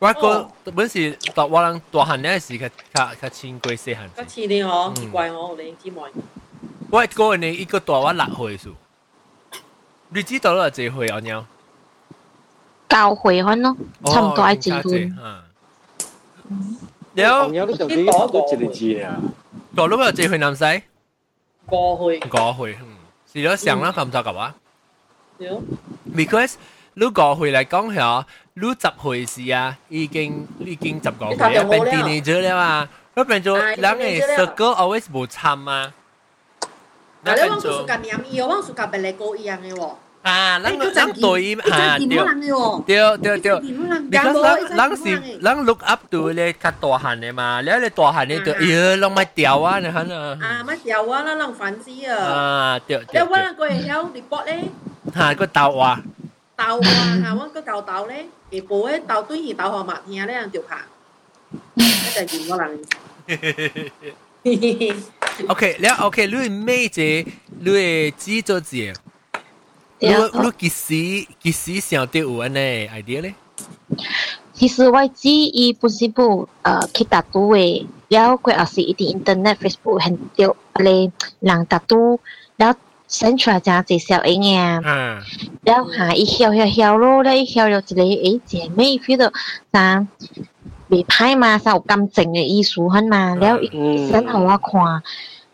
[0.00, 4.08] 外国本是大我人大汉呢是较较较钱过细汉。
[4.14, 6.02] 较钱啲嗬，奇怪我你姊妹。
[6.90, 8.74] 外国呢一个大我六岁数，
[10.10, 11.18] 你知道啦，几岁啊？
[11.20, 11.44] 鸟？
[12.88, 13.74] 教会可能
[14.04, 15.16] 差唔多系结婚。
[17.16, 18.32] 了，有你就几多一
[18.66, 19.16] 个字啊？
[19.74, 20.82] 大佬有几岁男仔？
[21.66, 22.20] 过去。
[22.28, 22.96] 过去，嗯，
[23.32, 24.54] 是咗上啦，咁就咁啊。
[25.38, 25.62] 有。
[26.14, 26.54] Because
[26.94, 35.92] 你过去嚟讲下， 你十岁时啊，已经已经十个岁，一变 teenager 了啊，一变做人嘅 circle always 冇参啊。
[37.24, 39.90] 嗱，你往佢暑假念伊哦，往暑假别嚟过一样嘅喎。
[40.22, 42.18] 啊，咱咱对啊，对
[43.18, 43.60] 对对对，
[44.10, 50.38] because 咱咱是咱 look up to 咧较大汉嘅嘛，你咧大汉咧就，哎呀，拢咪掉啊，你看啊。
[50.40, 52.16] 啊，咪掉啊，咱拢反思啊。
[52.24, 53.20] 啊，对对。
[53.22, 54.64] 你我那个会晓 report 咧。
[55.14, 56.00] 吓，个豆啊。
[56.61, 56.77] tahu
[57.25, 58.19] awang ke kau tahu le
[58.53, 60.79] e po e tahu tu hi tahu ma hi le ang jiu ka
[62.13, 62.73] ta yin ko lang
[65.49, 67.25] OK 了 OK 你每节
[67.65, 68.93] 你记着节
[69.97, 73.33] 你你其实其实想得有安尼 idea 咧
[74.53, 82.19] 其实我知伊本身部呃去打赌的，了佢也是一啲 internet Facebook 很掉咧人打赌，
[82.57, 82.75] 了
[83.11, 85.21] 生出来只只小婴儿，嗯，
[85.63, 89.33] 然后哈一跳跳跳咯，然后一跳跳一个诶姐妹，觉得
[89.73, 90.07] 啥
[90.87, 93.61] 未歹嘛，啥有感情的艺术很嘛，然后
[94.09, 95.03] 生好我看，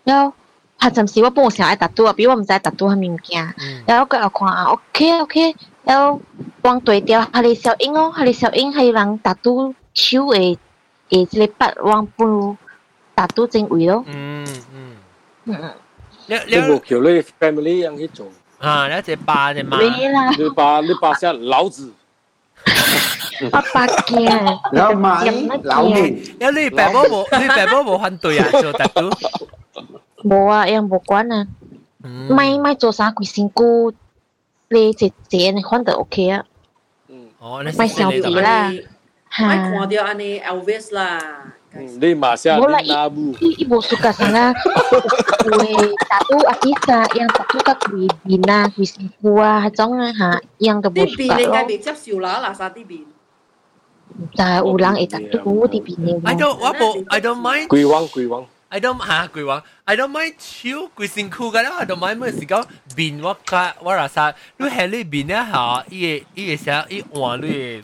[0.05, 0.33] 然后
[0.77, 3.51] 他暂时我不想爱打赌啊，比如我们在打赌很物件，
[3.87, 6.21] 然后给我看啊，OK OK，然后
[6.61, 10.59] 往对掉，他的小英哦，他的小英，还有人打赌手诶
[11.09, 12.55] 诶，这个八往不
[13.15, 14.45] 打赌正位咯，嗯。
[15.45, 15.71] 嗯嗯。
[16.26, 18.26] 你你冇叫你 family 样去做
[18.58, 18.88] 啊？
[18.94, 19.80] 你只爸只妈。
[19.82, 20.30] 你啦。
[20.30, 21.92] 你爸你爸系老子。
[23.50, 24.58] 爸爸嘅。
[24.72, 26.16] 老妈老面。
[26.38, 28.48] 有你爸爸冇，你爸爸冇反对啊？
[28.52, 29.10] 做达都。
[30.22, 31.46] 冇啊，样冇关啊。
[32.28, 33.92] 咪咪做啥鬼辛苦，
[34.68, 36.44] 你姐姐你看得 OK 啊。
[37.08, 37.28] 嗯。
[37.40, 38.70] 哦，你咪小弟啦。
[38.70, 41.18] 咪看到安尼 Elvis 啦。
[41.74, 43.32] 你马上你拿布。
[43.40, 44.52] Ibu suka sana
[45.40, 45.72] kue
[46.10, 53.04] tato akisa yang tato ka kue bina kue singkua hajong ha yang kebu suka 啲边你梗系接受啦，嗱晒啲边。
[54.36, 57.68] 但系有人会tato啲边 I don't 我冇 I don't mind。
[57.68, 58.44] 鬼王鬼王。
[58.68, 62.64] I don't 吓鬼王，I don't mind 超鬼辛苦㗎啦，I don't mind 咩时间
[62.96, 67.82] 变我卡我话晒，你系你变一下，伊个伊个写伊换你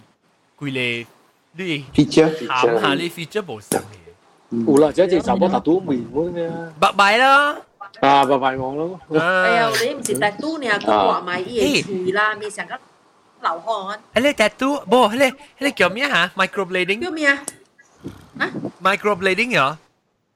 [0.56, 1.06] 鬼嚟
[1.52, 4.64] 你 feature 喊下你 feature 冇上嘅。
[4.66, 6.72] 有啦，即系就波达都面嗰啲啊。
[6.80, 7.56] 拜拜啦。
[8.00, 9.00] 啊，拜拜我咯。
[9.18, 12.74] 哎呀，你唔是达都你啊，佢话埋伊个喙啦，未成个
[13.42, 14.00] 流汗。
[14.14, 16.32] 诶，你达都，不，你你叫咩吓？
[16.36, 17.02] microblading。
[17.02, 17.42] 叫咩啊？
[18.38, 18.50] 啊？
[18.82, 19.78] microblading 呀？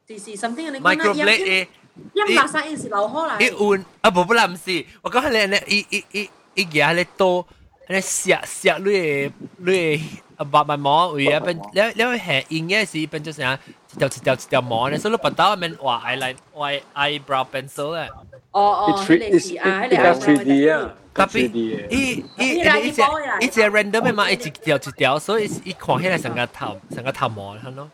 [0.08, 1.24] 是是 something 你 microblade
[1.64, 1.66] 诶，
[2.14, 3.46] 因垃圾因是流汗嚟。
[3.46, 7.46] 伊换啊，不不啦，唔是，我讲你你伊伊伊伊嘢你多，
[7.88, 10.02] 你锡锡你你
[10.36, 13.58] 啊白白毛位啊，变你你系应该是变咗成
[13.94, 18.08] 一条一条一条毛咧，所以你不到面画 eyeliner 画 eyebrow pencil 咧。
[18.52, 20.94] 哦哦，你是啊，你系 3D 啊。
[21.14, 21.50] 特别，
[21.90, 23.02] 伊伊伊只
[23.40, 27.90] 伊只 random 嘅嘛，伊一条一条，所以伊看起来成个头成个头毛，系咯。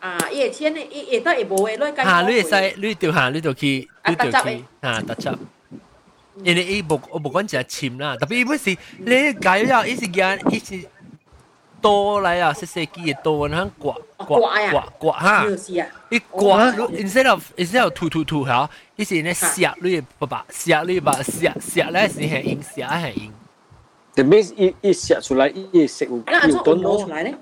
[0.00, 2.04] 啊，伊会天伊伊得会无会攞紧。
[2.04, 5.34] 吓，你会使你条行，你就去，你就去吓特辑。
[6.44, 10.88] 因为伊无我无管只签啦，特别伊不是你解了，伊是讲伊是
[11.82, 23.32] 多嚟啊，细细机嘅多，然后刮刮刮刮哈，是啊，一刮，instead of instead of 吐吐吐吓，以前咧锡你爸爸锡你爸锡锡咧是系硬锡系硬。
[24.16, 27.08] 特别一一写出来，一食有有炖咯。
[27.08, 27.34] 系咪？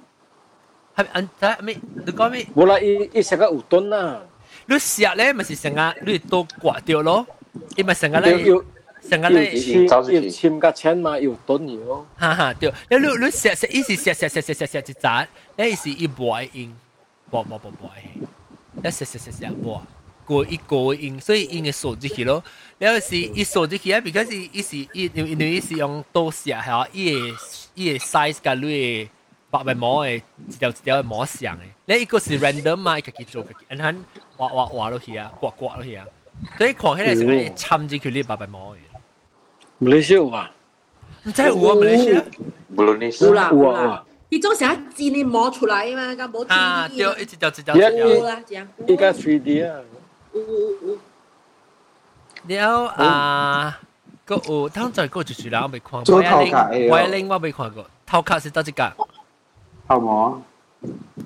[1.40, 1.78] 睇咩？
[2.04, 2.46] 你讲咩？
[2.54, 4.20] 冇啦，一一食个有炖啦。
[4.66, 7.26] 你锡咧咪是成日你都刮掉咯，
[7.76, 8.54] 伊咪成日咧。
[9.09, 12.05] 成日咧，要簽個錢嘛，要燉嘢咯。
[12.17, 15.27] 哈哈，对，你你你錫錫，伊是錫錫錫錫錫錫一扎，
[15.57, 16.75] 你是一擺音，
[17.31, 18.03] 冇冇冇擺，
[18.73, 19.81] 你錫錫錫錫冇，
[20.25, 22.43] 過一個音，所以音嘅數字去咯。
[22.77, 27.35] 你有時一數字去啊，because 伊是伊因因為伊是用多錫嚇，伊嘅
[27.73, 29.09] 伊嘅 size 甲你嘅
[29.49, 33.93] 白白毛嘅一条一條嘅毛像嘅，你一個是 random 嘛，家己做家己，然
[34.37, 36.05] 後畫畫畫落去啊，刮刮落去啊，
[36.57, 38.77] 所以看起来是咪參住佢啲白白毛嘅。
[39.80, 40.50] 马来西亚有啊？
[41.24, 42.24] 唔知有啊，马来西亚。
[42.74, 44.04] 马来西亚有啦有啦。
[44.28, 47.76] 伊种时啊，剪你磨出来嘛，咁冇 3D 啊，对，一条一条。
[47.90, 48.66] 有啦，这样。
[48.88, 49.80] 依家 3D 啊。
[50.32, 50.48] 有有
[50.82, 50.98] 有。
[52.48, 53.78] 了啊，
[54.24, 56.04] 个有，通常个就是啦，我未看过。
[56.04, 56.90] 做头壳嘅。
[56.90, 56.90] 威
[57.22, 58.92] 灵我未看过，头壳是到一个。
[59.88, 60.42] 头毛。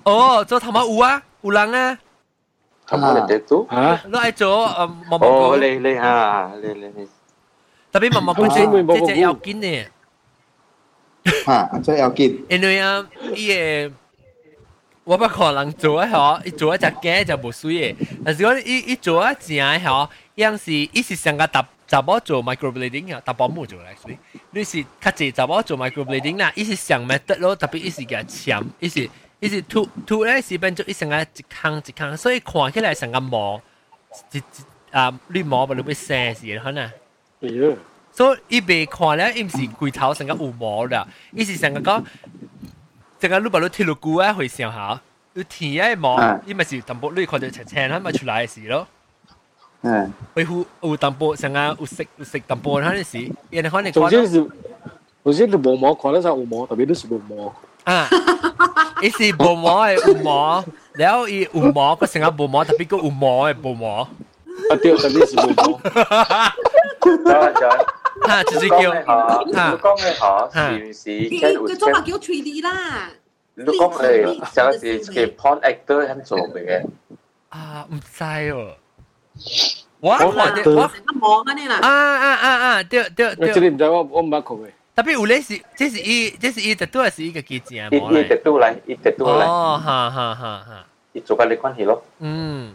[0.05, 1.99] 哦，做头毛有啊，有人啊。
[2.87, 3.67] 头毛嚟做？
[3.69, 4.01] 啊？
[4.07, 7.09] 你爱做诶毛毛哦，你你啊，你你你。
[7.95, 9.87] 特别毛毛嗰只只只要紧嘅。
[11.45, 12.41] 吓，即系要紧。
[12.49, 13.49] 因为啊，伊
[13.89, 13.95] 个
[15.05, 17.97] 我不可能做啊，嗬，伊做一只鸡就冇水嘅。
[18.25, 24.17] 但是讲伊伊做一只嗬，样是伊是上个搭查某做 microblading 啊，搭保姆做嚟，所以
[24.53, 29.11] 你是较济查某做 microblading 啦，伊是上 method 咯，特别伊是嘅钳，伊是
[29.41, 33.61] 伊是吐吐咧是变做伊成个一坑一坑，所以看起来成个毛
[34.33, 34.43] 一
[34.93, 36.91] 啊绿毛不如要生是可能。
[38.13, 42.03] 所以伊未看咧，伊毋是规头成个有毛啦，伊是成个讲，
[43.21, 45.01] 成个你把你铁路骨啊会上下，
[45.35, 48.87] 你天啊毛，伊咪是淡薄你看到青青，佢咪出来嘅事咯。
[49.83, 53.19] 嗯，会有有淡薄成个有色有色淡薄，佢嘅事，
[53.49, 54.51] 因为可能总之是，
[55.23, 57.55] 总之你无毛看得上有毛，特别都是无毛。
[57.85, 58.07] 啊，
[59.01, 60.63] 伊是无毛嘅有毛，
[60.95, 64.03] 然后伊有毛，佢成个无毛，特别个有毛嘅无毛。
[64.03, 64.09] 啊
[64.83, 65.81] 对，特别是无毛。
[67.25, 67.69] 再再。
[68.23, 73.11] 哈，就是叫哈，你讲嘅吓是是佢做乜叫 3D 啦？
[73.55, 76.85] 你讲诶，就系嘅 porn actor 肯做嘅。
[77.49, 78.77] 啊，唔知哦。
[80.01, 80.91] 我看到我
[81.21, 81.77] 望安尼啦。
[81.83, 82.83] 啊啊啊啊！
[82.85, 83.53] 对对对。
[83.53, 84.71] 这里唔知我我唔捌看嘅。
[84.97, 88.25] 特别有咧是，这是伊，这是伊特都系是一个机子啊，冇嚟。
[88.25, 89.31] 伊特都嚟，伊特都嚟。
[89.31, 90.87] 哦，哈哈哈哈。
[91.13, 92.03] 伊做紧你关系咯。
[92.19, 92.75] 嗯。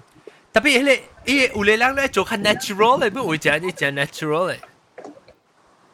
[0.54, 4.60] 特别迄个， 伊有咧人咧做较 natural 咧，不会讲你讲 natural 咧。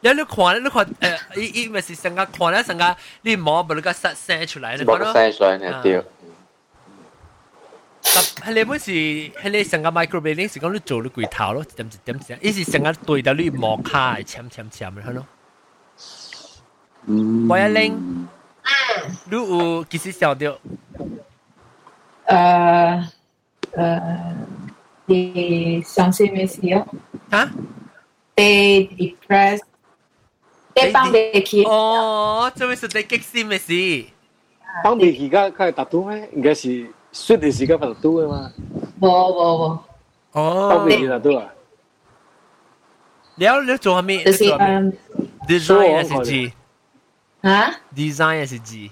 [0.04, 5.12] 你你看你看诶，伊伊咪是成个看咧成个你毛不能够生生出来，你讲咯。
[5.12, 6.02] 生出来呢对。
[8.02, 15.24] 系你本是系你成个 microblading 是讲你做你柜头咯，点点点，伊是成个对到你毛卡系签签签嘅咯。
[17.06, 17.46] 嗯。
[17.48, 18.28] 我一拎，
[19.30, 20.58] 你有几时想到？
[22.26, 23.08] 诶
[23.74, 24.34] 诶，
[25.06, 26.86] 你相信咩事啊？
[27.30, 27.50] 吓？
[28.36, 29.60] 你 depressed。
[30.74, 31.64] 你放未起？
[31.64, 34.06] 哦，做咩是你激心嘅事？
[34.82, 36.28] 放未起，佢佢达到咩？
[36.34, 38.50] 应该是雪嘅时间达到嘅嘛。
[39.00, 39.78] 冇冇冇。
[40.32, 41.48] 哦，放未起达到啊？
[43.34, 44.24] 你要你做咩？
[44.24, 44.92] 就是嗯，
[45.48, 46.52] design 系字。
[47.42, 47.74] 吓？
[47.94, 48.90] design 系字。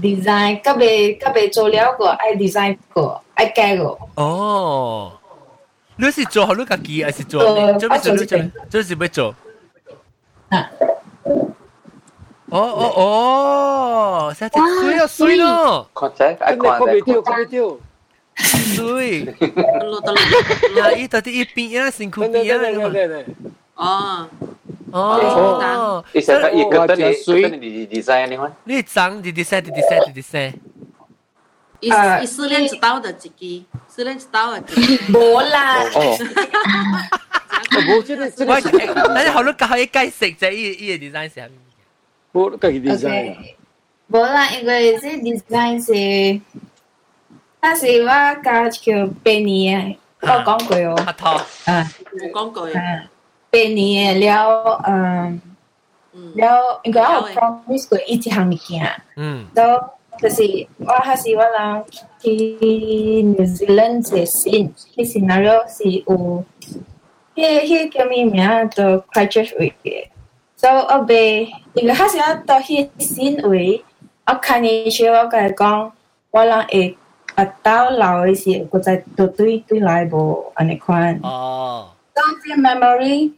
[0.00, 3.98] design 甲未甲未做了个，爱 design 个，爱改个。
[4.16, 5.12] 哦，
[6.00, 7.42] 你是做好你家己，还是做？
[7.78, 8.16] 做咩做？
[8.16, 8.16] 做
[8.68, 9.34] 做是要做？
[12.48, 14.50] 哦哦哦，实在
[14.80, 15.90] 水啊水咯！
[15.92, 17.76] 确实，一看就未掉，未掉。
[18.36, 19.20] 水，
[20.76, 20.92] 呀！
[20.96, 23.34] 伊到底一边啊，辛苦边
[23.74, 24.28] 啊！
[24.92, 28.54] 哦哦，伊成个伊个等你水，你 design 你看。
[28.64, 30.52] 你长，你 design，你 design，你 design。
[31.80, 33.64] 伊伊失恋一刀的一支，
[33.94, 34.62] 失恋一刀的。
[35.12, 35.82] 无啦。
[35.94, 36.16] 哦。
[37.70, 41.50] 冇，即系即系，但系好多教伊解释就伊伊嘅 design 系咩？
[42.32, 43.36] 冇家己 design。
[44.08, 46.40] 无啦，因为这 design 是，
[47.60, 48.08] 但是我
[48.42, 50.96] 教叫八年嘅，我讲过哦。
[51.04, 51.34] 核桃。
[51.66, 51.92] 啊。
[52.14, 52.68] 冇讲过。
[53.50, 55.40] 八年了，嗯，
[56.36, 59.02] 了，应该我 promise 过一项物件。
[59.16, 59.46] 嗯。
[59.54, 59.62] 都
[60.20, 61.84] 就是我还是我人
[62.20, 62.30] 去
[63.22, 66.44] New Zealand 嘅先，去 scenario 是有。
[67.36, 70.06] 迄迄叫咩名做 Christchurch 位嘅，
[70.56, 73.84] 所以我被因为佢是要到迄新位，
[74.26, 75.92] 我看你笑，我甲伊讲，
[76.30, 76.96] 我人会
[77.34, 81.20] 啊到老诶时，佮再对对对来无安尼款。
[81.22, 81.90] 哦。
[82.14, 83.32] 当这 memory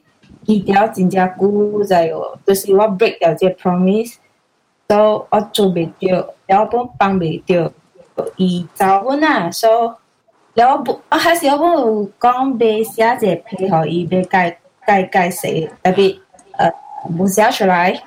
[0.47, 4.14] 记掉真正久在哦，就是我 break 掉这 promise，
[4.86, 7.72] 都我做袂着， 然后本帮袂着，
[8.36, 9.99] 伊走阮啊，所
[10.55, 16.18] 然后不，我还是我本有讲要写一个配合伊要改改改写，特别
[16.53, 16.70] 呃
[17.18, 18.01] 无写出来。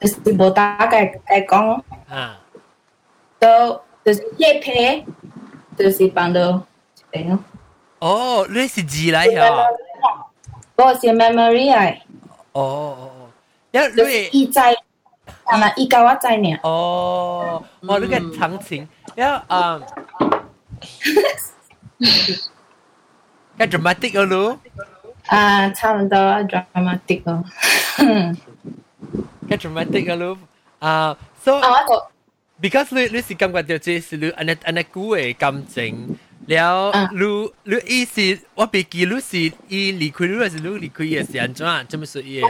[0.00, 2.38] 就是无大概概讲，啊，
[3.38, 5.02] 都就是叶配，
[5.78, 6.60] 就是帮到
[7.10, 7.42] 这样。
[8.00, 9.66] 哦，你是字嚟呀？
[10.76, 11.96] 我是 memory 嚟。
[12.52, 13.30] 哦哦哦，
[13.72, 14.76] 因为你伊在，
[15.44, 16.54] 系咪伊教我在呢？
[16.62, 19.80] 哦，我呢个长情，因为啊，
[23.58, 24.58] 个 dramatic 嗰度。
[25.26, 27.44] 啊，差唔多 dramatic 咯。
[29.48, 30.38] cái dramatic cái lúc
[30.80, 31.60] à so
[32.60, 39.38] because 你你是感觉到这是你安尼安尼古嘅感情，了你你意思我别记你是
[39.68, 41.84] 伊离开你还是你离开伊是安怎啊？
[41.88, 42.42] 怎么说伊？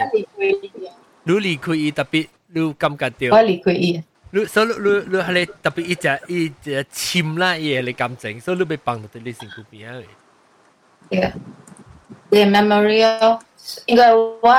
[1.25, 3.37] 你离开伊特别 你感觉到？
[3.37, 4.03] 我离开伊。
[4.31, 10.03] 你所以你你系你特别一只一只侵啦伊嘅感情，所以你被帮到你辛苦边啊？
[11.11, 11.33] Yeah.
[12.31, 13.39] The memory 哦，
[13.87, 14.51] 因为我。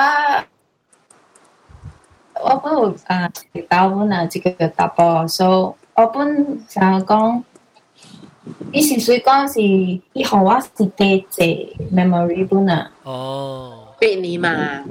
[2.38, 3.32] 我本有啊
[3.70, 5.50] 打阮啊即个答波，所以
[6.02, 7.44] 我本想讲，
[8.74, 11.26] 伊是虽讲是伊互我是第一
[11.94, 12.92] memory 本啊。
[13.04, 14.84] 哦，八年嘛。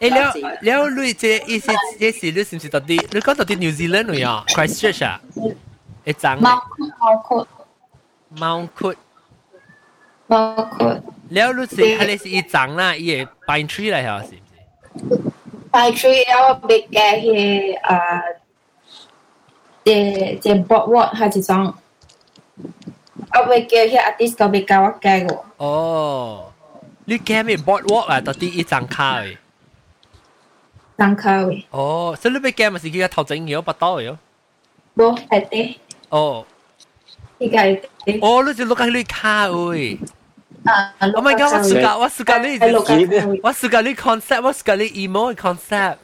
[0.00, 3.00] 诶，了了，你即意思即是你是唔是到啲？
[3.12, 4.44] 你讲到啲 New Zealand 嚟啊？
[4.48, 5.20] Christchurch 啊？
[6.04, 6.40] 一张。
[6.40, 7.46] 猫窟
[8.30, 8.94] 猫窟。
[10.26, 10.84] 猫窟。
[10.88, 14.40] 了，你是系你是一张啦，伊系 pine tree 嚟系是唔
[15.08, 15.32] 是？
[15.70, 18.22] I treat our big guy here 啊，
[19.84, 21.74] 即即 boardwalk 系一种，
[23.34, 25.44] 我会叫佢 artist 个俾教我计个。
[25.64, 26.52] 哦，
[27.04, 28.20] 你计咩 boardwalk 啊？
[28.20, 29.36] 到底一张卡诶？
[31.00, 31.64] 张卡诶。
[31.70, 34.16] 哦，所以你俾计咪是叫头整嘢不到嘅。
[34.96, 35.76] 冇系啲。
[36.10, 36.44] 哦。
[37.38, 37.80] 呢个系。
[38.22, 39.98] 哦，你就录紧你卡诶。
[40.64, 40.92] 啊！
[41.14, 41.52] Oh my god！
[41.52, 42.58] 我 suka 我 suka 你
[43.40, 45.96] 我 suka 你 concept，我 suka 你 emo 嘅 concept，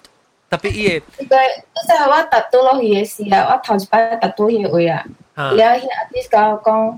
[0.48, 1.02] 特别嘢。
[1.18, 5.04] 因为即系我达到落去嘅时候，我头一摆达到迄位啊，
[5.34, 6.96] 然后迄 artist 甲我讲，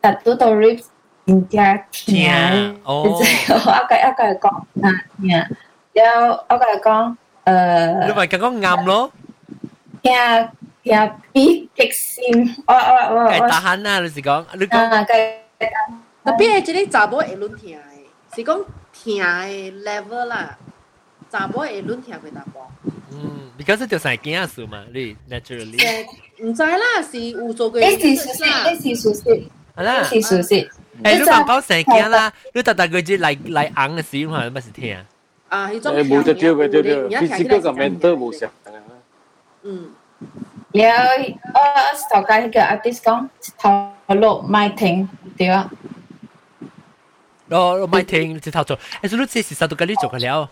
[0.00, 0.82] 达到到 rip
[1.26, 4.90] 真正甜，哦，我甲我甲佢讲啊
[5.20, 5.56] 甜，
[5.92, 9.12] 然后我甲佢讲，诶，你咪讲讲啱咯，
[10.02, 10.12] 听
[10.82, 14.00] 听比极先，我我我我，计打喊啊！
[14.00, 15.34] 你是讲你讲，计。
[16.24, 20.58] 特别系即啲查某会乱听嘅，是讲听嘅 level 啦，
[21.30, 22.66] 查某会乱听佢答波。
[23.12, 26.06] 嗯，because 就系惊事嘛，你 naturally。
[26.42, 27.78] 唔知啦，是有做过。
[27.80, 29.42] 呢是事实，呢是事实。
[29.76, 30.68] 系啦，呢是事实。
[30.68, 30.68] 诶，
[31.02, 35.04] 你问讲成惊啦，你特特佢只嚟嚟硬嘅时，我系乜事听啊？
[35.48, 38.48] 啊，呢种诶冇得招嘅，对对，physical 嘅 mental 冇成。
[39.62, 39.90] 嗯。
[40.72, 41.04] 然后
[41.54, 45.08] 我头家嗰个 artist 讲头录咪停，
[45.38, 45.70] 对啊。
[47.48, 50.50] 我我咪听直头做，诶，所以这是实到跟你做嘅了。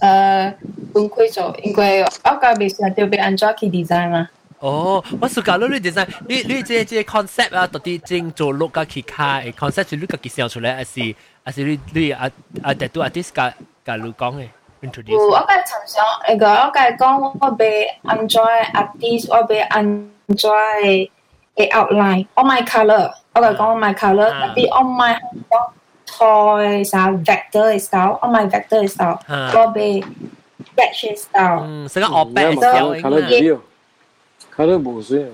[0.00, 0.54] 诶，
[0.92, 4.28] 崩溃咗，因为我个未想到被安装去 design 嘛。
[4.60, 12.29] 哦，我暑假你 design，你你这这 concept 啊，到底正做录个其他嘅 concept 是你自己想出来，还是还 是你你啊
[12.63, 13.53] 啊，大多阿啲甲
[13.85, 14.47] 甲你講嘅。
[14.81, 15.17] introduce。
[15.29, 21.09] 我嘅陳想，如果我嘅講，我俾 enjoy artist，我俾 enjoy
[21.55, 22.25] 嘅 outline。
[22.33, 25.19] 我 my color，我嘅講我 my color，啲我 my
[25.49, 25.69] 講
[26.07, 30.01] toy 啥 vector style，我 my vector style，我俾
[30.75, 31.59] sketch style。
[31.65, 33.01] 嗯，成個 open style。
[34.55, 35.29] color 冇水。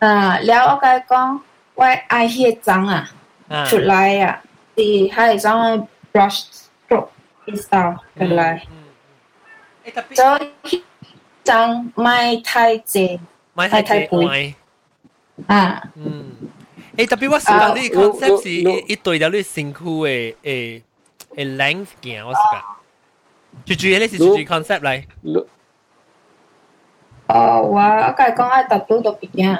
[0.00, 1.38] 啊，了我嘅講，
[1.76, 3.08] 我愛迄張啊。
[3.65, 4.41] 出来啊，
[4.77, 6.43] 是系种 brush
[6.87, 7.09] stroke
[7.45, 8.63] 嘅 style 出来。
[10.13, 10.39] 所
[10.69, 10.83] 以
[11.43, 13.19] 张咪太济，
[13.53, 14.53] 咪太贵。
[15.47, 16.31] 啊，嗯，
[16.97, 20.81] 诶特别我试过你 concept 是一对咗你身躯嘅诶
[21.35, 22.61] 诶 length 嘅，我试过，
[23.65, 25.03] 住住你是住住 concept 嚟。
[27.27, 29.59] 哦，我我梗系讲爱特都特别嘅。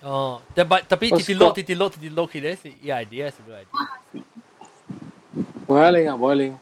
[0.00, 3.68] Oh, tapi oh, tapi titilok titilok titilok kira si ia idea sebelah.
[5.68, 6.56] Boleh ah, boleh.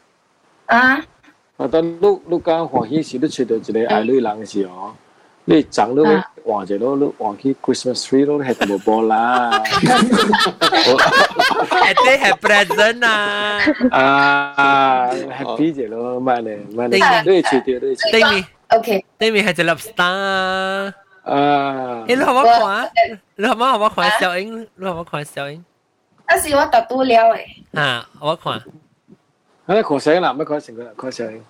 [0.67, 0.99] Ah.
[0.99, 1.07] À.
[1.55, 4.45] Và ta lúc lúc cái hoàng hi sĩ lúc chơi được cái ai lưỡi lăng
[4.45, 4.91] gì ó.
[5.47, 6.27] Lưỡi trắng lưỡi ah.
[6.45, 9.51] hoàng chơi đó lúc hoàng hi Christmas tree đó hết bộ bò la.
[11.69, 11.95] Ah.
[11.95, 13.17] Happy happy present à.
[13.91, 17.23] À happy chơi đó mà này mà này.
[17.25, 18.11] Lưỡi chơi được lưỡi chơi.
[18.13, 18.41] Tên mi.
[18.67, 19.01] Okay.
[19.17, 20.93] Tên mi hay chơi lobster.
[21.28, 22.04] 啊！
[22.06, 22.90] 你好冇看？
[23.36, 24.68] 你好冇好冇看小英？
[24.74, 25.64] 你好冇看小英？
[26.26, 27.44] 但是我答到了诶。
[27.80, 28.62] 啊，我看。
[29.66, 30.90] 你看小英啦，乜看成个啦？
[30.96, 31.44] 看小英。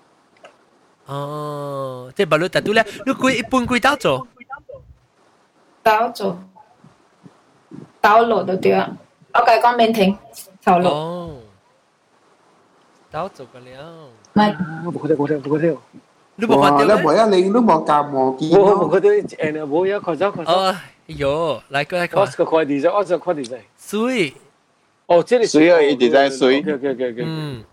[1.07, 4.28] 哦，即系把你答到了，你几一般几刀做？
[5.82, 6.38] 刀做，
[8.01, 8.90] 刀落就对啊。
[9.34, 10.16] 我计讲免停，
[10.64, 10.90] 头落。
[10.92, 11.36] 哦，
[13.11, 13.66] 刀做个了。
[14.32, 15.62] 唔系，我冇睇，冇睇，冇睇。
[15.62, 15.80] 你冇看
[16.38, 16.47] 到你
[17.03, 20.51] 冇一你都冇夹冇见冇冇睇到诶，冇有看咗看咗。
[20.53, 20.76] 哦，
[21.07, 22.20] 有，来过来看。
[22.20, 23.61] 我个看 design，我就看 design。
[23.78, 24.34] 水。
[25.07, 26.59] 哦，即系水而已，design 水。
[26.61, 27.22] OK OK OK OK。
[27.24, 27.64] 嗯。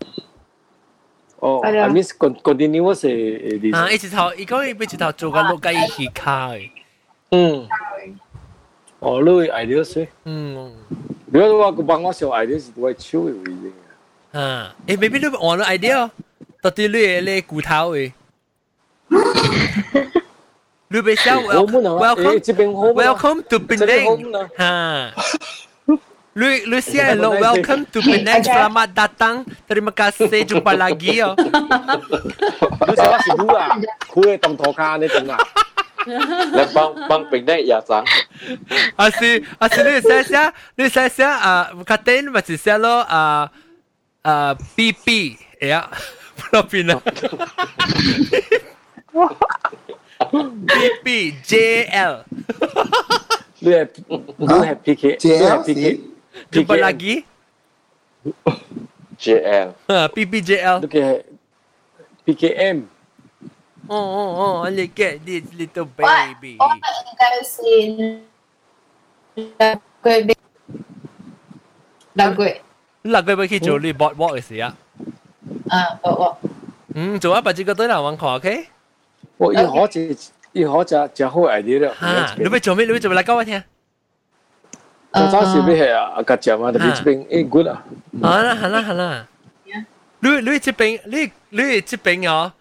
[1.40, 2.04] 哦，I mean
[2.42, 3.76] continuous 诶 design。
[3.76, 6.70] 啊，一直头，伊讲伊要一头做个落架去卡诶。
[7.30, 7.68] 嗯。
[9.00, 10.06] 哦，你 idea 水。
[10.24, 10.72] 嗯。
[11.32, 14.38] 如果我个帮我小 idea 是我手嘅为啫。
[14.38, 16.10] 啊，诶，maybe 你换咗 idea，
[16.60, 18.12] 到底你系你骨头诶。
[20.93, 21.83] 루베샤 welcome
[22.95, 24.23] welcome to Penang.
[24.59, 25.11] ha.
[26.37, 28.43] Lu Lucia hello welcome to Penang.
[28.45, 29.35] Selamat datang.
[29.67, 31.33] Terima kasih jumpa lagi yo.
[32.87, 33.75] Lucia si dua
[34.11, 35.39] kue tong toka ni tengah
[36.55, 38.07] Let bang bang Penang ya sang
[38.95, 40.43] Asi asi lu Lucia
[40.79, 43.51] Lucia ah katain macam selo ah
[44.23, 45.89] ah PP ya
[46.37, 47.01] Filipina
[49.16, 50.72] 丁咪是写咯啊啊 B B 呀，嗰边啊。
[50.72, 52.24] B B J L，
[53.58, 53.88] 你系
[54.38, 56.00] 你系 P K，你系 P K。
[56.50, 57.24] Jumpa lagi?
[59.18, 59.68] JL.
[59.88, 60.78] Ha, PPJL.
[60.86, 61.24] Okay.
[62.26, 62.82] PKM.
[63.88, 66.56] Oh, oh, oh, look at this little baby.
[66.58, 68.22] Oh, enggak sih.
[70.02, 70.34] Gue
[72.14, 72.44] Lagu.
[73.02, 74.76] 嗱，佢咪去做你 bot walk 嘅事啊？
[75.68, 76.38] 啊，我
[76.94, 78.66] 嗯，做一百几个对人玩看，OK？
[79.36, 80.00] 我一好就
[80.52, 81.94] 一好就就好 idea 了。
[81.94, 82.86] 哈，你要做咩？
[82.86, 83.62] 你要做咩嚟讲我听？
[85.12, 87.84] 我当时你系啊，夹只嘛，特别这边诶 good 啊。
[88.22, 89.26] 好啦，好啦，好啦。
[90.20, 92.52] 你你这边你你这边哦，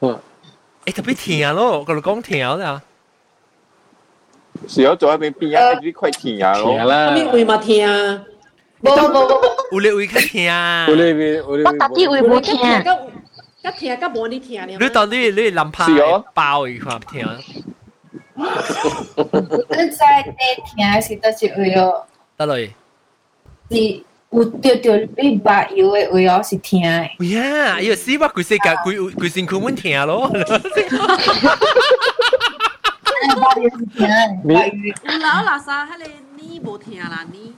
[0.00, 0.18] 嗯，
[0.84, 2.82] 诶特别甜咯，我哋讲甜啦。
[4.68, 6.66] 是有做一边边啊，啲块甜啊咯。
[6.72, 7.10] 甜啦。
[7.12, 8.22] 咩会嘛甜啊？
[8.82, 9.40] 冇冇冇冇，
[9.72, 10.86] 有你会较甜啊？
[10.88, 12.58] 有你会有你我特啲会冇听。
[13.64, 14.76] 一甜甲无你甜了。
[14.78, 15.86] 你当你你淋派
[16.34, 17.26] 包一块甜。
[18.34, 20.32] 你在地
[20.74, 22.04] 甜是得是会哦。
[22.36, 22.70] 得嚟。
[23.70, 27.34] 是有掉掉你白油嘅味哦，是甜嘅。
[27.34, 30.30] 呀，要死我佢世界佢佢先佢满甜咯。
[35.20, 36.04] 老拉沙，迄个
[36.38, 37.53] 你无甜啦，你。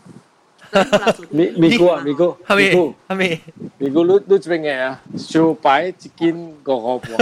[1.31, 2.73] 咪咪哥啊，咪哥，系咪？
[3.09, 3.41] 系咪？
[3.79, 7.17] 咪哥，你你这边嘅啊，小摆一斤五个半。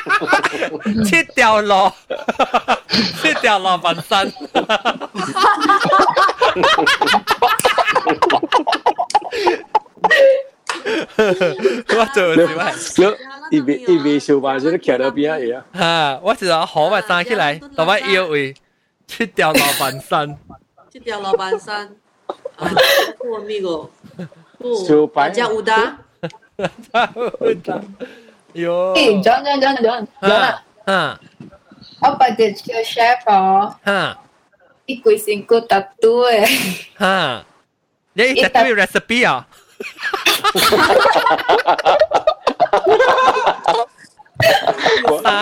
[1.05, 1.93] 切掉咯，
[3.21, 4.33] 切掉咯，本身。
[11.97, 12.47] 我做咩？
[13.51, 15.65] 你一边一边小摆，就企喺边嘢啊！
[15.77, 18.53] 吓，我就话好咪生起嚟，同埋腰位
[19.07, 20.37] 切掉老板身，
[20.91, 21.95] 切掉老板身。
[22.59, 22.71] 啊，
[23.29, 23.89] 我咪个，
[24.85, 25.95] 小摆加乌达，
[28.53, 28.93] 哟。
[28.95, 30.63] 诶，讲讲讲讲讲啊！
[30.85, 31.19] 啊，
[32.01, 34.17] 我把只叫 chef 哦，啊，
[34.85, 37.45] 一鬼先个特多诶，啊，
[38.13, 39.47] 你一特别 recipe 啊？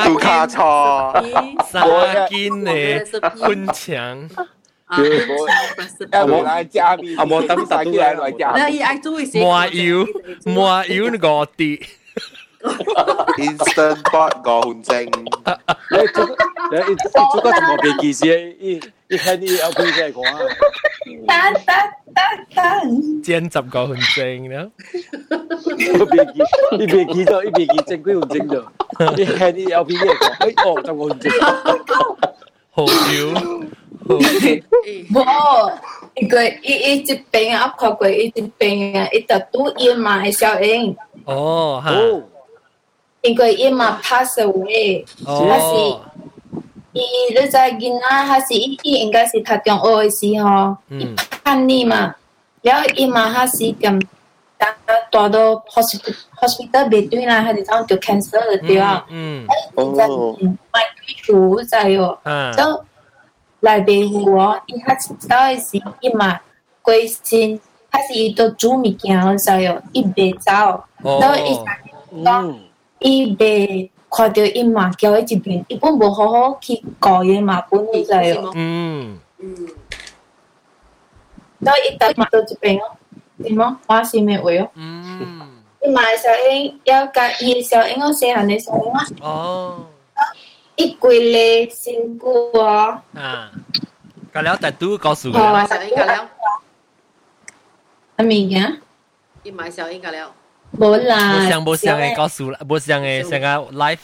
[0.05, 1.83] 杜卡错，三
[2.29, 4.29] 斤嘅昆肠。
[4.87, 8.51] 啊冇来加边，啊冇抌晒啲嚟加。
[8.55, 10.05] 那伊爱做嘅麻油，
[10.53, 11.79] 麻油五滴。
[12.63, 15.09] Instant pot 五分钟。
[15.91, 16.25] 你做
[16.71, 18.55] 你你做个什么别记事？
[18.59, 18.79] 一
[19.09, 20.39] 一看你要配咩讲啊？
[21.27, 21.75] 等等
[22.15, 22.23] 等
[22.55, 24.69] 等，煎十个分钟啦。
[25.77, 26.39] 一别记
[26.77, 29.17] 一别记咗一别记正几分钟咗。
[29.17, 30.25] 一看你要配咩讲？
[30.39, 31.25] 哎哦，十个分钟。
[32.71, 33.33] 好油。
[35.11, 35.71] 冇，
[36.15, 40.95] 一个一一只病啊，看过一只病啊，一特都伊嘛系小英。
[41.25, 41.91] 哦，哈。
[43.21, 45.75] 因为伊嘛 pass away，还是
[46.91, 51.07] 伊你知囡仔，还是伊伊应该是读中学嘅时候，伊
[51.41, 52.13] 叛逆嘛，
[52.61, 54.01] 然后伊嘛还是咁
[54.57, 54.75] 大
[55.09, 60.35] 大到 hospital hospital 别对啦，系讲就 cancer 了对啊，嗯，哦，
[60.73, 62.17] 买退出在哦，
[62.57, 62.83] 就
[63.61, 66.39] 来别户哦，伊还是到嘅时伊嘛
[66.83, 67.59] 归心，
[67.91, 70.51] 还是伊都煮物件在哦，伊别走，
[71.19, 72.55] 然后伊讲。
[73.05, 78.49] 伊被 看到伊嘛叫喺一边，伊本无好好去教嘢嘛，本就系哦。
[78.55, 79.55] 嗯，嗯，
[81.61, 82.95] 所以伊特嘛到一边哦，
[83.43, 83.75] 点样？
[83.87, 84.69] 我是咩位哦？
[84.75, 85.41] 嗯，
[85.83, 89.85] 伊嘛小英要甲伊的小英哦，细汉的小英啊，哦，
[90.77, 93.51] 伊规个身躯哦，啊，
[94.33, 96.13] 咁了特都告诉哦佢，买小英噶了，
[98.15, 98.81] 啊物件，
[99.43, 100.31] 伊买小英噶了，
[100.79, 103.99] 无啦，冇相冇相嘅告诉啦，冇相嘅成个 life，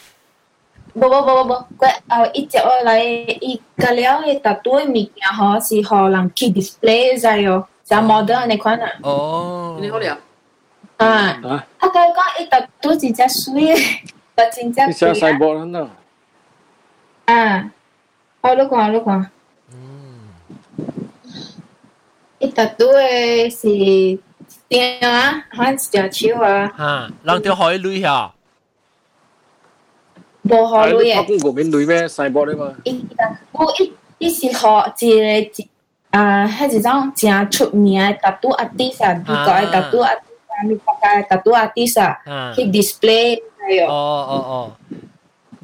[0.93, 8.87] 无无无无无，佢后一接落来，伊甲了嘅特多嘅物件吼是互人去 display 在哦，就 model 安尼款啊。
[9.01, 10.17] 哦，你好了，
[10.97, 13.99] 啊，啊，啊，佢讲伊特多真正水嘅，
[14.35, 15.87] 特真正你写水细波啦嗱，
[17.25, 17.71] 啊。
[18.41, 19.29] 我你看，你看，
[19.73, 20.29] 嗯，
[22.39, 24.17] 伊特多嘅是
[24.69, 25.43] 点啊？
[25.51, 28.31] 好像一条手啊，吓，人条海女吓，
[30.43, 31.25] 无好你拍女嘅。
[31.25, 32.73] 公嗰边女咩细波咧嘛？
[32.85, 33.05] 伊
[33.51, 34.67] 我伊伊是学
[35.05, 35.25] 一个
[35.59, 35.69] 一
[36.11, 43.37] 啊，迄一种真出名嘅特多 artist 啊，美国嘅特多 artist 啊，美国嘅特多 artist 啊，啊，去 display
[43.67, 44.33] 系哦哦。
[44.47, 44.71] 哦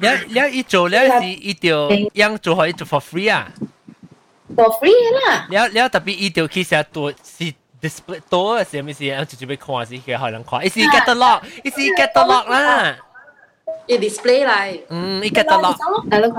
[0.00, 3.50] 了了一做了是一条样做可以做 for free 啊，
[4.54, 4.90] for free
[5.28, 9.24] 啦，了了特别一条其实多是 display 多嘅是咩事啊？
[9.24, 12.96] 直接俾看是嘅可能看，一是 get the lock，一是 get the lock 啦，
[13.86, 15.76] 伊 display 嚟，嗯，一 get the lock，
[16.10, 16.36] 系咯，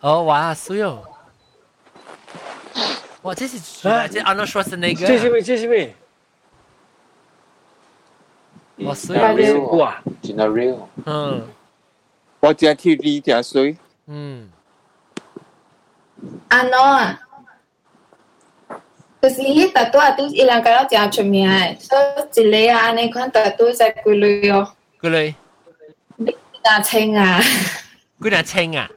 [0.00, 1.02] 哦哇，衰哦，
[3.22, 5.42] 哇，这是这 Arnold 这是 Schwarzenegger，咩？
[5.42, 5.94] 这是咩？
[8.86, 10.02] 哇衰真系哦， real 哇！
[10.22, 11.48] 真系 real，嗯
[12.42, 14.48] 我只 TV 只水，嗯，
[16.48, 17.20] 安怎啊？
[19.20, 22.02] 就是迄特多 artist 伊两个都真出名嘅，所以
[22.40, 25.34] 一个啊，安尼款特多在几类哦，佢哋
[26.24, 27.40] 几廿千啊，
[28.20, 28.88] 佢哋清啊。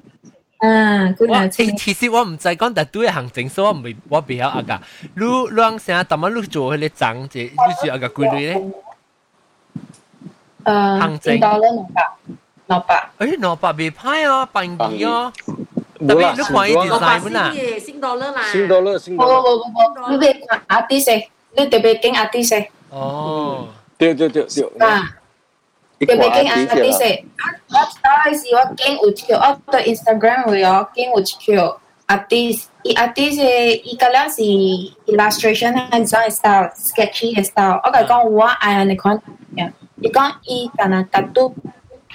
[0.59, 1.75] 嗯，几我廿千。
[1.75, 4.79] 其实我唔知讲特都嘅行政，所以我唔系我比较阿噶。
[5.15, 8.61] 你你讲成日特乜你做佢哋涨嘅，你做阿个规律咧？
[10.63, 12.03] 诶，行政见到了两百，
[12.67, 13.09] 两百。
[13.19, 15.31] 诶，两百未歹哦，便宜哦。
[16.07, 19.39] 特冇啦，别你看伊六百 design 本啊，嘅先到啦啦，先到啦，先冇到啦。
[19.39, 23.67] 冇冇冇，你别看 artist，你特别经 artist 哦，
[23.99, 24.63] 对对对对。
[24.87, 25.09] 啊，
[25.99, 27.23] 你特别经啲 artist。
[27.69, 37.79] 我我系时我经有条，我对 Instagram 会有经有条 artist，伊 artist 嘅伊个了是 illustration 系种嘅 style，sketchy 嘅 style。
[37.83, 39.15] 我甲讲我爱安尼款
[39.55, 41.53] 样，伊讲伊敢若特都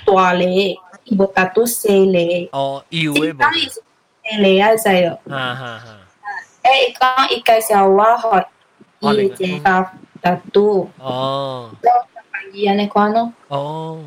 [0.05, 2.49] 大咧，伊无特都细咧。
[2.53, 3.81] 哦，要嘅当伊是
[4.33, 5.19] 细咧啊，知哦。
[5.29, 5.99] 哈哈哈。
[6.63, 8.47] 诶，伊讲伊介绍我学
[9.01, 9.91] 伊嘅这个
[10.23, 10.91] 特都。
[10.99, 11.71] 哦
[12.53, 14.03] 伊安尼款咯，哦，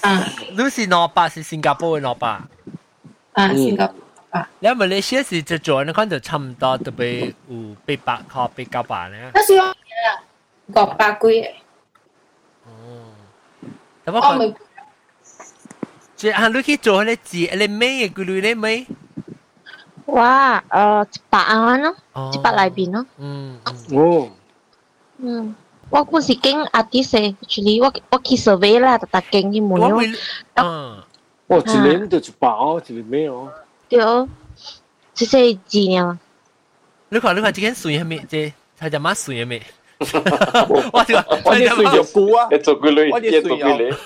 [0.00, 2.28] 啊你是两百是新加坡嘅两百，
[3.34, 3.94] 啊，新加坡
[4.58, 9.30] 你马来西亚是就做你看就差唔多特别有八百块八九百咧。
[9.32, 9.70] 那是我
[10.68, 11.50] 五百几嘅，
[12.66, 13.12] 哦，
[14.04, 14.54] 但我我看咪
[16.20, 18.86] 即系你去做你字，你咩嘅规律咧咩？
[20.06, 23.04] 哇，诶一百蚊咯，哦一百内边咯。
[23.18, 23.58] 嗯，
[23.92, 24.30] 哦，
[25.18, 25.54] 嗯，
[25.90, 30.12] 我嗰时经 artist actually 我我去 survey 啦，特特经啲门咯，我会，
[30.54, 31.02] 嗯。
[31.48, 33.48] 哇，一年就一百哦，一年咩哦？
[33.88, 34.00] 对，
[35.14, 36.18] 即系字呢，
[37.08, 38.24] 你看，你看，这间水系咩？
[38.28, 39.62] 这它叫乜水系咩？
[39.98, 43.96] 我就我啲水就估啊，一做佢女，我啲一做水佢有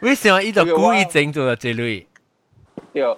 [0.00, 2.06] 为什么伊就故意整做咗这类？
[2.94, 3.16] 叫，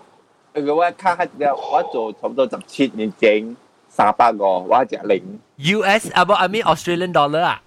[0.52, 3.56] 那个我卡下只嘢，我做差不多十七年整
[3.88, 5.22] 三百个，我只零。
[5.56, 6.12] U.S.
[6.12, 7.62] 啊，不，I mean Australian dollar 啊？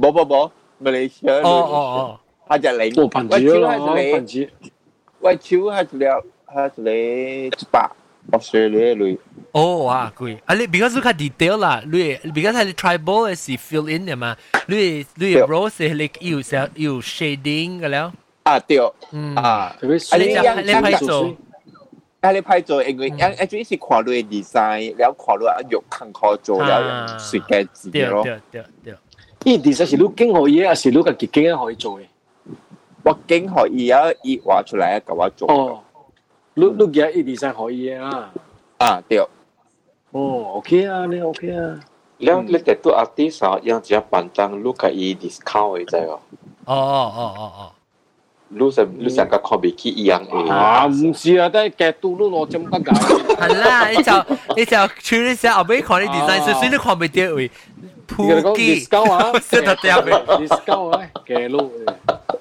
[0.00, 0.50] 不不不
[0.82, 1.40] ，Malaysia。
[1.42, 4.50] 哦哦哦，他只零，我手系只零，
[5.20, 7.90] 我手系只了，系只零一百
[8.32, 9.18] 我学你类。
[9.52, 14.36] 哦哇贵，啊你比较似看 detail 啦，你比较 tribal 系 fill in 点啊？
[14.66, 16.38] 你你 rose like 有
[16.74, 17.80] 有 shading？
[18.47, 18.77] 啊对，
[19.11, 21.33] 嗯啊，特别啊你就你拍做，
[22.21, 28.23] 啊你拍做，因为因为主要是看你 design，แล้ว看你啊肉坑可做了，设计字咯。
[28.23, 28.93] 对对对
[29.43, 32.03] 对，呢啲实是你经可以，还是你个结经可以做嘅？
[33.05, 35.47] 我经可以啊，一画出来给我做。
[35.51, 35.79] 哦，
[36.55, 38.31] 你你嘅呢啲可以啊？
[38.77, 39.19] 啊对，
[40.11, 41.79] 哦，OK 啊，你 OK 啊？
[42.23, 46.19] แล้ว你แต่ตัว artist อ่ะยังจะปันตังลูกกับอี discount ไอ้ใจอ่ะ
[46.69, 47.76] 哦哦哦哦哦，ลู
[48.50, 51.92] lu sa lu sa ka kho be ki yang e à không phải là cái
[51.92, 52.94] tu lu lo chấm cái cái
[53.36, 54.12] 係啦，你就
[54.56, 57.50] 你就處理下後尾看你 design，所以你看未到位。
[58.18, 61.70] 你講 discount 啊識得掉未？discount 啊，嘅路。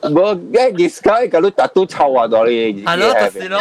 [0.03, 2.25] 冇嘅 discount，佢都打都臭啊！
[2.27, 2.83] 到你。
[2.85, 3.59] 係咯，就是咯。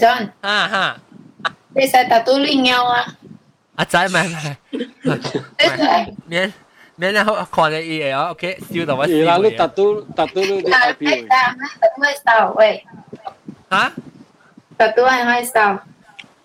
[0.00, 0.96] John，啊哈，
[1.76, 3.04] 你使打都亂拗啊？
[3.76, 4.34] 啊，仔，唔係唔
[5.08, 6.52] 係，你
[6.98, 8.40] nên là họ khoản này ý à, ok,
[8.70, 9.08] still đâu vậy.
[9.08, 11.26] Là lúc tatu tatu lúc đi IPO.
[11.80, 12.84] Tatu hay sao vậy?
[13.70, 13.90] Hả?
[14.76, 15.78] Tatu hay hay sao?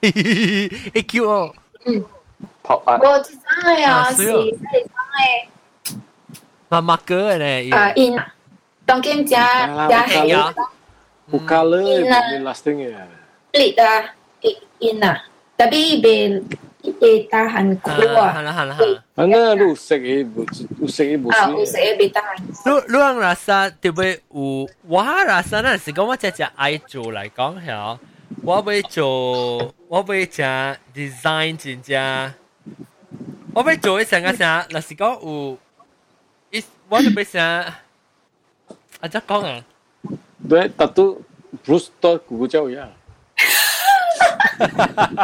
[0.02, 1.50] EQ.
[1.84, 2.02] Ừ.
[2.64, 2.98] Học à.
[2.98, 4.26] Bố chỉ sai à, chỉ
[4.64, 5.48] sai.
[6.70, 7.70] Mà mắc cơ này.
[7.72, 8.14] À, in.
[8.88, 10.54] Trong kim cha, cha hay ừ, à.
[11.28, 13.08] Bục color, bục lasting à.
[13.54, 14.14] Lita,
[14.80, 15.28] in à.
[15.58, 16.44] Tapi bên
[17.31, 17.63] 加系啊。
[17.63, 17.83] 有 color 你 lasting 嘅。
[17.83, 18.29] split 啊，in 啊，tapi ben eh tahan keluar.
[18.35, 18.75] Hala hala.
[19.17, 20.27] Ana lu usik e
[20.81, 22.37] usik e Ah, usik e be tahan.
[22.67, 27.99] lu lu ang rasa 特别有我rasa 那是讲我只只爱做嚟讲系，
[28.43, 30.43] 我会做我会只
[30.95, 32.33] design 真正，
[33.55, 35.59] 我会做一成个啥，那是讲有，
[36.51, 37.41] 一我就俾啥，
[39.01, 39.63] 啊只讲啊。
[40.49, 41.21] 对，特都
[41.65, 42.89] Bruce 多古州呀。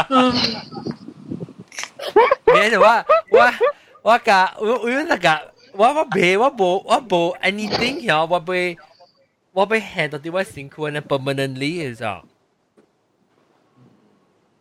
[0.09, 0.33] 咩
[2.71, 3.53] 就话我
[4.03, 8.77] 我架我我那个我我未我冇我冇 anything 呀，我被
[9.53, 12.23] 我被 hand 到啲我辛苦呢 permanently 嘅咋，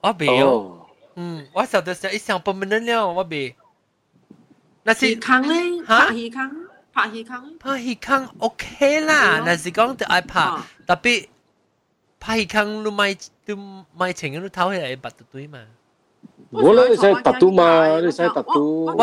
[0.02, 3.56] 我未有，嗯，我受到想一想 permanent 了，我未。
[4.84, 6.52] 那是康咧，拍戏康，
[6.94, 11.28] 拍戏康，拍戏康 OK 啦，但是讲就爱拍，特别。
[12.20, 13.56] 拍康你买都
[13.96, 15.60] 买情都偷起嚟拔到堆嘛。
[16.52, 18.86] 我咧你使特都嘛，你使特都。
[18.86, 18.96] 我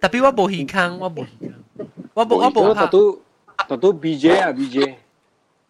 [0.00, 1.54] 特别我冇戏康，我冇戏康，
[2.14, 3.20] 我冇我冇特都
[3.68, 4.94] 特都 BJ 啊 BJ。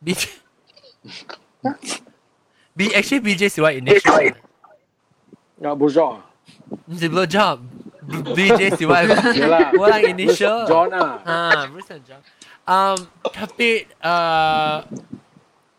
[0.04, 4.32] BJ。B actually BJ 是 我 initial。
[5.62, 6.16] 啊，冇错。
[6.86, 10.66] 唔是 blow job。BJ 是我我系 initial。
[10.66, 11.20] John 啊。
[11.24, 12.20] 啊，Bruce and John。
[12.64, 12.96] 嗯，
[13.32, 14.84] 特别诶。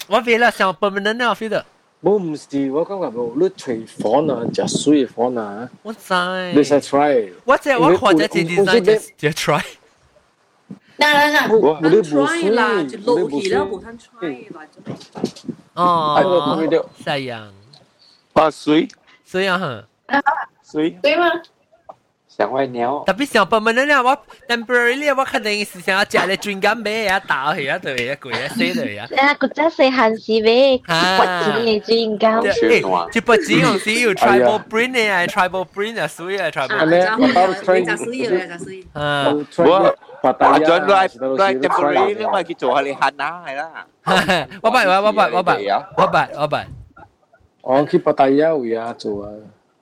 [0.08, 1.66] 我为了想 permanent 啊，feel 得。
[2.04, 5.70] 冇唔是，我感觉冇，你随房啊，就水嘅房啊。
[5.84, 6.00] 我知。
[6.54, 7.32] 你使 try。
[7.46, 9.62] 我即系我看咗只 design 就就 try。
[10.98, 14.82] 嗱嗱嗱，我我啲冇 try 啦，就落去了冇通 try 啦，就
[15.82, 17.50] 哦，细样。
[18.34, 18.88] 啊，水。
[19.26, 19.84] 水啊哈。
[20.62, 20.92] 水。
[21.02, 21.32] 对吗？
[22.38, 23.04] 想歪鸟。
[23.06, 24.18] 特别想 permanent 咧，我
[24.48, 29.08] temporarily 我肯定是想要食咧专间买啊，打去啊，对啊，贵啊，死对啊。
[29.18, 30.78] 啊，嗰阵时限时买
[31.18, 32.54] 骨子嘅专间。
[32.54, 37.06] 诶，一笔钱用时有 tribal print 嘅，系 tribal print 啊，水啊，tribal。
[37.06, 37.86] 啊，我包 train。
[37.86, 38.84] 就水嘅，就水。
[38.94, 39.26] 啊，
[39.58, 44.48] 我阿 John 都系都系 temporary，因为佢做下你慳啦，系啦。
[44.62, 45.60] 我白我我白我白
[45.98, 46.68] 我白我白。
[47.62, 49.30] 我去巴达雅会啊做啊。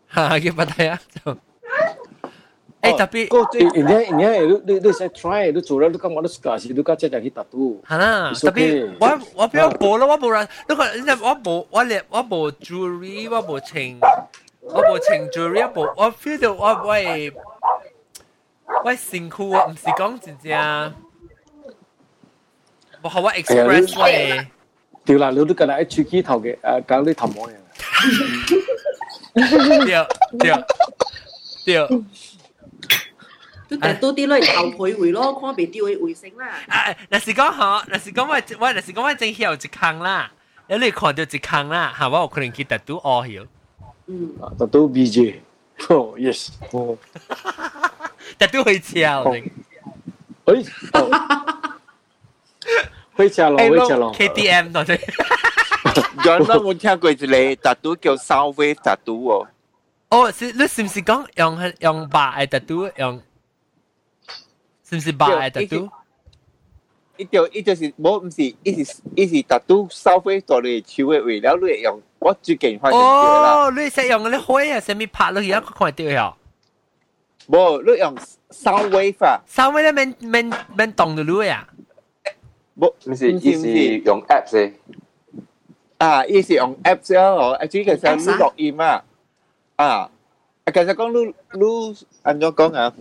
[0.08, 1.38] 哈，去巴达雅做。
[2.86, 7.50] 诶特别，人家人家你你你使 try，你做了你讲我都假是你家姐就去达到。
[7.60, 14.00] 系啦，特别我我比较冇咯，我冇人，你讲你我冇我连我冇 jewelry，我冇情，
[14.62, 17.32] 我冇情 jewelry，我冇我 feel 到我我系
[18.84, 20.94] 我系辛苦啊，唔是讲真正，
[23.04, 24.48] 我学我 express 我系。
[25.06, 27.52] 掉啦，你都近日喺处机头嘅，诶搞啲头毛嘅。
[29.34, 29.44] 对
[30.40, 30.64] 对
[31.66, 32.04] 对。
[33.76, 36.48] 都但都啲咧头配回咯，看未掉嘅回声啦。
[36.68, 38.34] 啊，若是讲嗬，若是讲我
[38.66, 40.32] 我若是讲我正晓一坑啦，
[40.68, 43.48] 你你看到一坑啦，吓我有可能去特都学晓。
[44.08, 44.34] 嗯。
[44.60, 45.36] 特都 BJ。
[45.88, 46.50] 哦，yes。
[46.72, 46.98] 哦。
[48.38, 49.52] 特都会跳定。
[50.46, 50.62] 诶。
[53.14, 54.14] 会跳咯，会跳咯。
[54.14, 55.00] KTM 多啲。
[56.26, 59.48] 有冇冇听过一个特都叫 Southwave 特都喎？
[60.10, 63.22] 哦，是你是唔是讲用用白嘅特都用？
[64.86, 65.90] 是唔是白嘅特都？
[67.18, 76.34] 一条一就是冇唔是，一是一是特都收飞到你超嘅为了你用，我最近发现哦，你使用嗰啲灰啊，上面拍落去一个看到呀？
[77.48, 78.16] 冇，你用
[78.50, 79.42] sound wave 啊？
[79.48, 81.68] sound wave 咧免免免动到你啊？
[82.80, 83.68] 冇，唔是，意思
[84.06, 84.74] 用 apps 嘅。
[86.00, 89.04] 啊，意思用 apps 啊，哦，其实其实你录音啊。
[89.76, 90.10] 啊，
[90.66, 92.94] 其实讲你你按怎讲啊？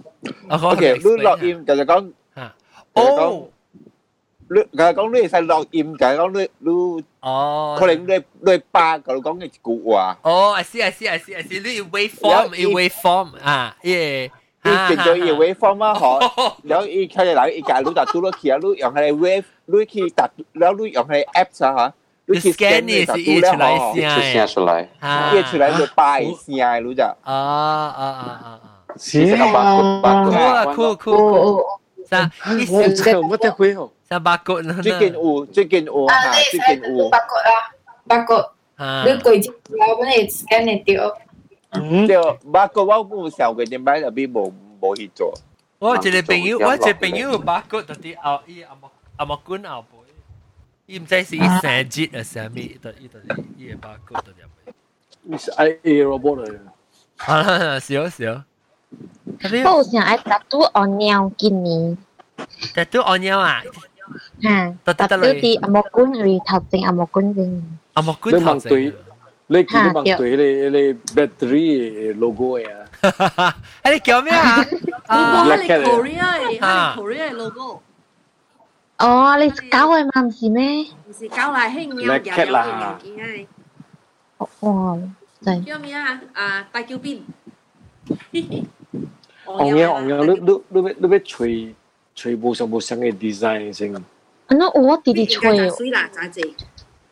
[0.49, 2.11] OK，你录音其实讲，
[2.95, 3.49] 哦，
[4.49, 10.19] 你其实讲你系使录音，其实讲你你，哦，可能你你八个讲嘅一句话。
[10.23, 14.31] 哦，I see I see I see I see，你要 waveform，要 waveform 啊，耶。
[14.63, 21.95] 你变咗要 waveform 啊，嗬，然后一开嚟嗱，一架你就嘟落去啊，你用系 wave，你去搭，然后你用系 apps 啊，吓。
[22.27, 24.89] 你 scan 你是译出来声，写出来，
[25.35, 26.29] 译出来就八声，
[26.85, 28.61] 你就啊啊啊啊！
[28.97, 31.61] 是啊，酷酷酷，
[32.09, 32.31] 啥？
[32.71, 33.91] 我这我得会哦。
[34.09, 34.11] 啥？
[34.11, 34.77] 但八角呢？
[34.83, 37.09] 最近有，最近有啊，吓，最你使近有。
[37.09, 37.51] 八角啊，
[38.07, 41.17] 八角，啊，你攰住有本嚟 scan 嚟掉。
[41.71, 42.17] 嗯，对，
[42.53, 45.33] 八个我冇时候嘅点解入边冇冇去做？
[45.79, 49.94] 我一个朋友，我一个朋友八角到啲后，伊阿莫阿莫管后背，
[50.87, 53.21] 伊唔知是伊生日啊，啥物，到伊到
[53.57, 54.75] 伊个八角到入去。
[55.23, 56.59] 你是 I A robot 嚟。
[57.19, 58.45] 啊，少少。
[59.45, 61.97] 我有想爱打赌我鸟今年，
[62.75, 63.63] 但都按nhau à?
[64.43, 68.93] 吓，得打赌啲阿莫官系头前阿莫官先，阿莫你问对，
[69.47, 70.45] 你见你问对你
[70.77, 72.67] 你 battery logo 嘅
[73.01, 73.57] 啊？
[73.85, 74.57] 诶你叫咩啊？
[75.07, 77.83] 啊，你 Black Cat 嚟 Korea 嘅，啊系 Korea 嘅 logo，
[78.99, 80.83] 哦，你搞嘅嘛唔是咩？
[81.09, 83.47] 唔是搞嚟兴鸟 Black 有 Cat 有啦嘅嘅，
[84.61, 85.01] 哦，
[85.45, 86.21] 对，叫咩啊？
[86.35, 87.21] 啊，大叫边？
[89.47, 91.75] 昂嘢昂嘢，你你你要你要吹
[92.15, 93.93] 吹无上无上嘅 design 先。
[94.49, 96.41] 那我弟弟吹，水啦，咋子？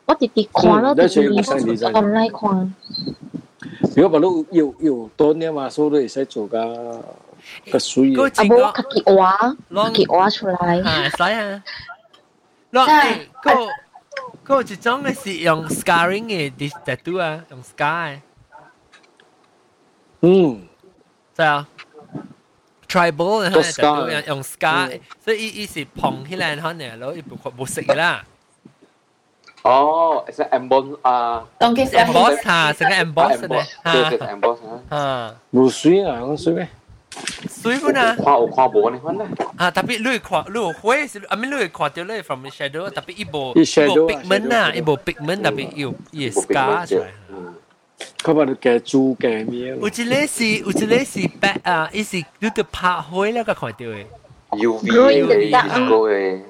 [0.06, 2.74] 我弟弟看咯，弟弟嗯那吹唔使 online 看，
[3.96, 7.04] 如果话你要要多啲嘛，所以你会使做个
[7.70, 8.42] 个水嗰嘅。
[8.42, 11.62] 啊无我自己画，自己画出来，啊，使啊。
[12.70, 13.68] 咯，诶，嗰
[14.46, 18.20] 嗰一种嘅是用 scarring 嘅 dis tattoo 啊，用 scar 嘅，
[20.20, 20.66] 嗯，
[21.36, 21.68] 系啊。
[22.88, 28.24] tribal 嘅个 tattoo scar 用用 scar，所以伊伊是碰起来可能攞一部冇食嘅啦
[29.62, 36.68] 哦，系 emboss 啊当佢，emboss 吓，成个 emboss 咧，emboss，对对吓 emboss 啊，吓，冇水啊，讲水咩？
[37.48, 38.14] 水本啊。
[38.16, 39.26] 看有看无呢款咧，
[39.56, 47.06] 啊，特别你会看，你会会是，I mean 你会看到你 from the shadow，特别一部伊一 shadow 部啊 pigment 啊， shadow 一部 pigment 特别有有冇 scar 出来。
[47.30, 47.54] 嗯，
[48.22, 49.68] 佢话你嘅猪嘅咩？
[49.68, 49.90] 有一个
[50.26, 54.04] 是有一个是白啊，伊是你对拍开了个看到嘅。
[54.50, 56.40] UV Growing 嘅 the dark disco 嘅，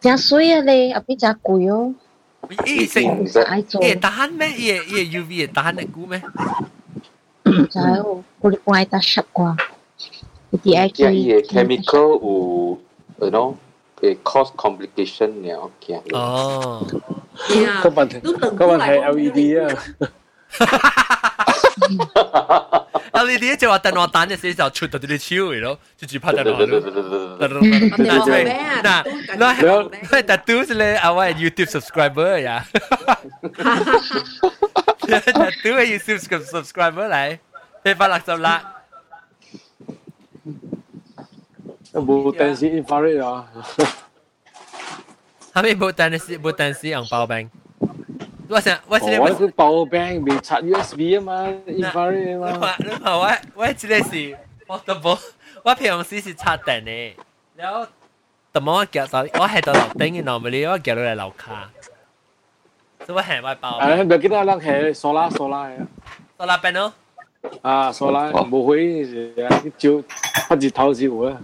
[0.00, 1.94] 真水啊你，后边真贵哦，
[2.66, 4.50] 伊是我唔使爱做，伊会打咩？
[4.56, 6.20] 伊会伊会 UV 会打得久咩？
[7.44, 9.56] 唔知哦，我哋爱打十啩，
[10.50, 12.78] 你啲爱即系伊嘅去 chemical 有，
[13.20, 13.54] you know，
[14.00, 16.00] 会 cause complication 了，惊。
[16.16, 16.86] 哦，
[17.36, 19.66] 系啊个，问题都等个问题过嚟 LED 啊，
[23.24, 26.80] LED 就话等我等嘅时候出到啲超嘅咯，就只拍得落对对咯。
[26.80, 27.18] 对对对对。
[27.18, 27.38] 我
[27.98, 28.82] 哋话对咩啊？
[28.82, 32.64] 嗱，都嗱紧系但都是咧，啊我系 YouTube subscriber 呀，
[35.08, 37.38] 但都系 YouTube subscriber 嚟，
[37.84, 38.74] 你发六十啦。
[41.92, 43.46] 冇电视 infrared 啊，
[45.54, 47.48] 后面冇单是冇单是用包饼。
[48.48, 52.74] 我想我我知你我个包饼未插 USB 啊嘛，infrared 啊嘛。
[52.78, 53.30] 你话你话我
[53.62, 54.36] 我知你是
[54.66, 55.18] portable，
[55.62, 57.12] 我平时是插电嘅，
[57.56, 57.86] 然后
[58.52, 61.70] 特么我夹到我系到楼顶嘅 normally 我夹到嚟楼下，
[63.06, 63.80] 所以我系买包。
[63.80, 65.78] 诶，唔记得啦，系 solar solar 嘅。
[66.36, 66.56] 到那
[67.42, 69.04] 边咯，啊，solar 冇会
[69.78, 70.02] 照
[70.48, 71.40] 不至透照啊。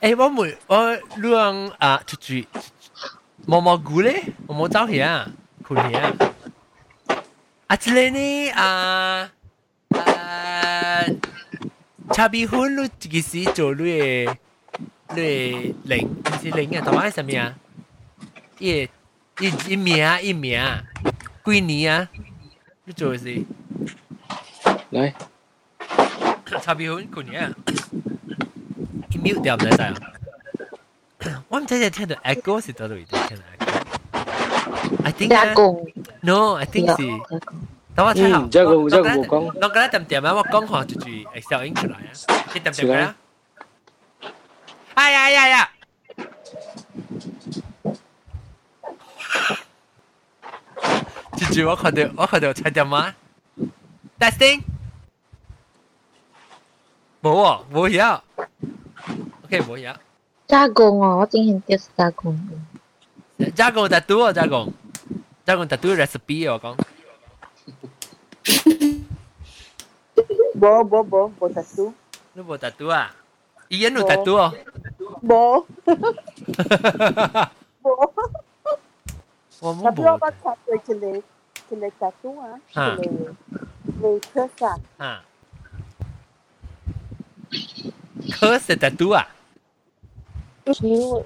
[0.00, 2.46] 诶我每我两啊出住
[3.46, 5.30] 毛毛菇咧，我冇走去啊，
[5.62, 6.12] 困去啊。
[7.66, 9.32] 啊，这里呢啊
[9.90, 11.04] 啊，
[12.12, 14.28] 差别婚你自己是做你
[15.14, 17.54] 你零唔是零啊，同埋系什么啊？
[18.58, 18.88] 一
[19.40, 20.82] 一一名啊一名啊，
[21.46, 22.08] 几年啊？
[22.84, 23.42] 你做嘅是
[24.92, 25.12] 嚟，
[26.62, 27.52] 差别婚几年啊？
[29.10, 31.42] 一秒掉唔使晒啊！
[31.48, 33.16] 我唔知你听到 echo 是到度听到
[33.58, 35.86] echo。I think 加工，
[36.20, 36.86] no, I think 是。
[36.86, 37.40] 加工，
[37.96, 38.38] 等我睇下。
[38.38, 42.10] 嗯这个这个冇讲我觉得点点啊，我讲下就住 Excel 影出来啊。
[42.54, 43.14] 你点点啊？
[44.94, 45.70] 哎呀哎呀呀！
[51.36, 53.14] 住住我看到我看到猜点啊？
[54.18, 54.60] Testing。
[57.22, 58.20] 冇喎，冇嘢。
[59.44, 59.94] OK，冇嘢。
[60.46, 62.38] 加工哦，我之前就是加工，
[63.54, 64.72] 加工 tattoo 啊，加工。
[65.44, 66.76] 加工 tattoo recipe 我讲。
[70.58, 71.92] 冇冇冇冇 tattoo，
[72.32, 73.14] 你冇 tattoo 啊？
[73.68, 74.54] 伊人有 tattoo 哦。
[75.22, 75.64] 冇
[77.82, 77.94] 冇。
[79.60, 80.18] 我冇 Tapi 我冇。
[80.18, 81.22] baca tu cile
[81.68, 82.96] cile tattoo ah, Ha.
[82.96, 85.20] cile cile curse ah.
[87.50, 88.32] 啊。
[88.40, 89.28] curse tattoo 啊？
[90.64, 91.24] Cile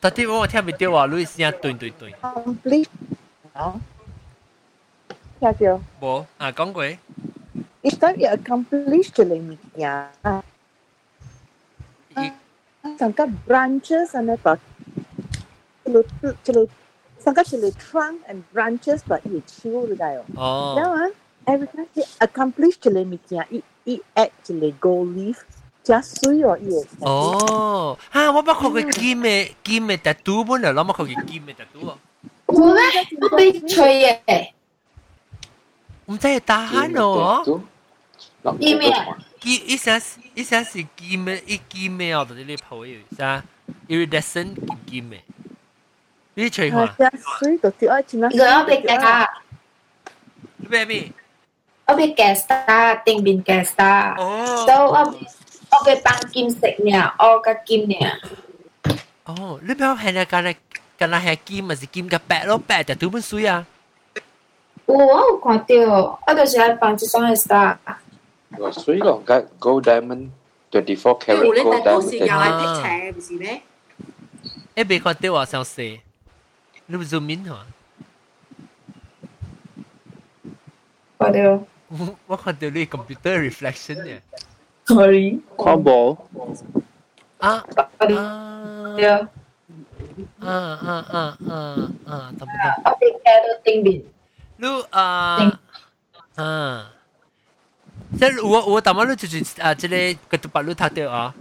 [0.00, 2.12] 特啲我听唔到话，你声断断断。
[2.20, 2.88] complete.
[3.54, 3.74] Ah.
[5.40, 5.80] Ya dia.
[6.00, 6.84] 冇啊，讲过。
[7.82, 10.08] Itu dia accomplish cile ni ya.
[12.16, 12.32] 伊
[12.98, 14.58] Sangka branches ane pa.
[15.84, 16.68] 一个一个，
[17.18, 20.74] 上个一个 trunk and branches 把伊手嚟㗎哦。
[20.78, 21.10] 然后啊，
[21.46, 22.76] every time 佢 accomplish
[23.84, 25.36] 一个物件，伊伊 add 一个 gold leaf，
[25.82, 27.06] 真水哦，伊个。
[27.06, 31.98] 哦，哈，我捌看过金嘅金嘅 tattoo 本来，谂乜佢嘅金嘅 tattoo 啊？
[32.48, 32.82] 有咩？
[33.20, 34.50] 我被吹嘅。
[36.06, 37.60] 唔知系打鼾咯。
[38.58, 38.92] 金咩？
[39.38, 40.00] 金一下
[40.34, 43.42] 一下是金嘅，一金嘅哦，到啲你铺有啥
[43.88, 45.20] iridescent 金金嘅。
[46.34, 46.86] 你吹下。
[46.98, 48.28] 真水到啲爱钱啦。
[48.28, 49.28] 个我被夹。
[50.56, 51.12] 你咩咩？
[51.91, 54.15] Obe kesta ting bin kesta.
[54.19, 54.65] Oh.
[54.67, 55.17] So obe
[55.81, 58.19] obe Bang kim sek nia, o ka kim nia.
[59.31, 60.55] Oh, lúc nào hay là cái này
[60.97, 63.43] cái này hay kim mà gì kim cái bẹt lo bẹt, tại tụi mình suy
[63.43, 63.63] à.
[64.87, 65.89] Wow, quan tiêu,
[66.21, 67.77] ở đây là bằng chỉ sang kesta.
[68.51, 70.27] Wow, suy lòng cái gold diamond
[70.73, 71.85] 24 karat gold diamond.
[71.85, 73.61] Ủa, đây là sự giao lại thích chè, không phải
[74.75, 75.97] Ê, bị quan tiêu à, sao xì?
[76.87, 77.55] Lúc zoom in hả?
[81.17, 81.65] Quan tiêu.
[82.27, 84.21] 我看到你 computer reflection 呢。
[84.85, 85.39] Sorry。
[85.57, 86.17] 看無。
[87.39, 87.65] 啊啊。
[90.39, 92.31] 啊啊啊啊啊啊！
[92.37, 92.81] 得唔得？
[92.85, 94.03] 我被夾到定邊。
[94.57, 95.59] 你啊
[96.35, 96.91] 啊！
[98.17, 101.33] 即係我我當晚你就是啊，即係個都把你睇到啊。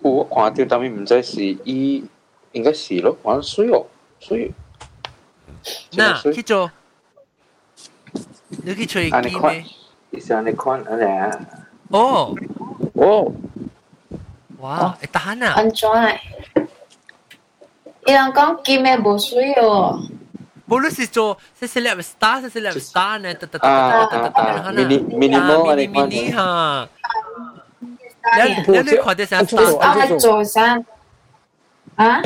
[0.00, 2.04] 我看到，但係唔知是伊，
[2.52, 3.86] 應該是咯，玩水哦，
[4.20, 4.52] 水。
[5.92, 6.70] 嗱，去做，
[8.64, 9.64] 你去吹機咩？
[10.12, 11.40] isang nikon ala.
[11.92, 12.36] Oh.
[12.96, 13.32] Oh.
[14.60, 14.92] Wow, oh.
[15.02, 15.58] itahana.
[15.58, 16.16] Ang chonay.
[18.06, 19.98] Ilang kong kime busuy yo.
[20.66, 24.16] Bulu si Jo, si seleb star, si seleb star na ta ta ta ta ta
[24.30, 26.06] ta ta mini mini mo ani kon.
[26.06, 26.86] Mini ha.
[28.38, 29.68] Lan lan ni kau desa star.
[29.74, 30.86] Star Jo san.
[31.98, 32.22] Ha?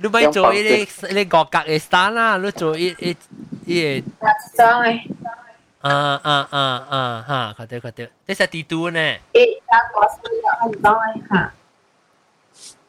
[0.00, 3.12] Lu bai Jo ile ile gokak star lah, lu Jo i i
[3.68, 4.00] i.
[4.52, 4.88] Star.
[5.83, 5.95] 装嘅。
[5.95, 7.53] 啊啊啊啊哈！
[7.57, 8.99] 看到看到，这是地图呢？
[8.99, 11.53] 诶，打过水啊，唔装嘅吓。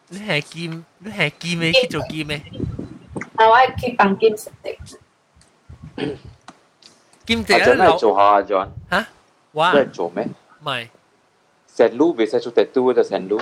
[0.08, 1.72] 你系剑，你系剑咩？
[1.72, 2.42] 去做剑咩？
[3.36, 4.50] 啊，我系去帮金色。
[7.26, 8.68] 剑就系攞做下啊，John。
[8.90, 9.06] 吓？
[9.52, 9.72] 哇！
[9.72, 10.26] 都系做咩？
[10.60, 10.88] 唔系。
[11.76, 13.40] 成路未使做 tattoo 就成路。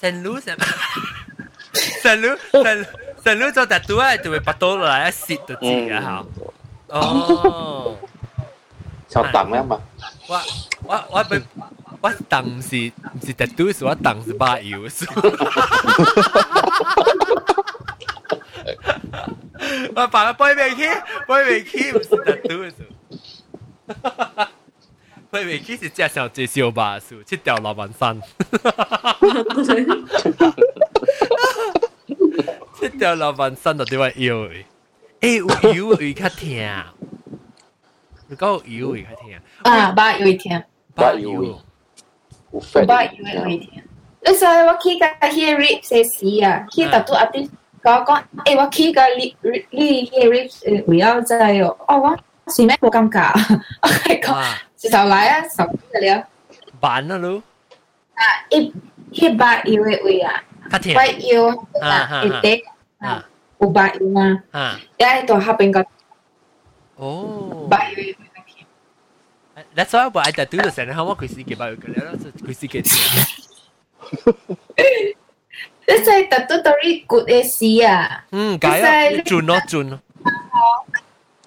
[0.00, 0.56] 成路成。
[2.02, 2.86] 成路成
[3.24, 6.24] 成路做 tattoo 啊，就会拔到落嚟一摄就知啊
[6.88, 6.96] 吓。
[6.96, 7.96] 哦。
[9.14, 9.80] 就等啊嘛。
[10.28, 10.40] 我
[10.84, 11.40] 我我被
[12.00, 15.04] 我等是唔是 tattoo，是我等是把油数。
[19.94, 20.88] 我把个背尾去，
[21.26, 22.76] 背尾去唔是 tattoo 数。
[25.30, 28.20] 背尾去是介绍介绍吧数，去掉老板山。
[32.80, 34.64] 去掉老板山就点话腰诶？
[35.20, 36.48] 诶有腰会较痛。
[38.28, 39.30] 你讲油会较痛。
[39.62, 40.64] 啊，把有一天。
[40.94, 41.44] 把油，
[42.52, 43.10] 有把油
[43.42, 43.82] 有一天。
[44.22, 47.48] 你所以我去个迄 rib 些时啊，去特都阿啲
[47.82, 49.36] 讲讲，诶我去个你
[49.70, 52.18] 你迄 rib 诶会晓知哦，哦我
[52.52, 53.18] 是咩冇感觉，
[53.82, 54.44] 我系讲
[54.76, 56.24] 直头来啊，十个了。
[56.80, 57.42] 办啊你。
[58.14, 58.72] 啊，一
[59.12, 60.94] 迄把油嘅位啊，较痛。
[60.94, 61.48] 把油
[61.80, 62.62] 啊，一啲
[62.98, 63.24] 啊，
[63.58, 65.72] 有把油嘛，啊，一喺度下边
[66.96, 67.04] 个。
[67.04, 67.66] 哦。
[67.70, 68.14] 把油。
[69.76, 72.12] That's why 我爱 tattoo 就成日我佢自己把佢嘅啦，
[72.42, 72.84] 佢自己听。
[75.86, 78.24] 你真系 tattoo 到啲 good 嘅事啊！
[78.32, 80.00] 嗯，解啊，转咯转咯。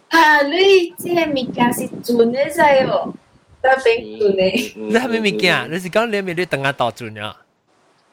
[0.10, 3.14] 啊，你即系物件是转嘅啫喎，
[3.64, 3.84] 特别
[4.20, 4.74] 转嘅。
[4.76, 5.72] 你系咪物件？
[5.72, 7.36] 你是讲你系咪你等下倒转啊？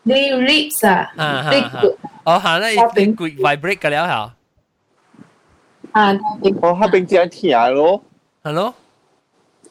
[0.05, 1.13] 你 lips 啊？
[1.17, 1.83] 啊哈哈。
[2.25, 4.35] 哦，系啦，你佢 vibrate 嘅了吓。
[5.95, 6.13] 啊，
[6.43, 8.03] 我下边只听咯。
[8.43, 8.75] 系咯。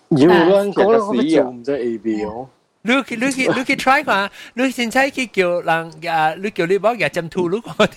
[0.10, 2.50] 要乱讲啦，我做唔知 A B 哦。
[2.82, 7.88] 你去你去你去 try 下，你先猜去叫人啊，你叫你帮人针吐，你讲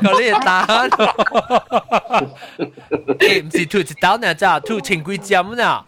[0.00, 1.16] 讲你打咯。
[3.18, 5.84] 诶，唔是吐一刀呢，咋吐千几针呢？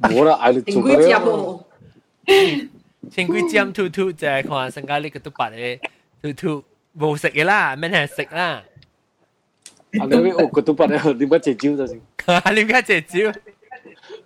[0.00, 0.96] 冇啦，嗌你做咩？
[0.96, 2.68] 千几针喎。
[3.10, 5.78] 千几针吐吐就系看身家呢个都白嘅
[6.22, 6.64] 吐吐
[6.98, 8.62] 冇食嘅啦，咩系食啦。
[9.97, 12.01] Agora o que tu parece, limpa cecil assim.
[12.51, 13.31] limpa cecil.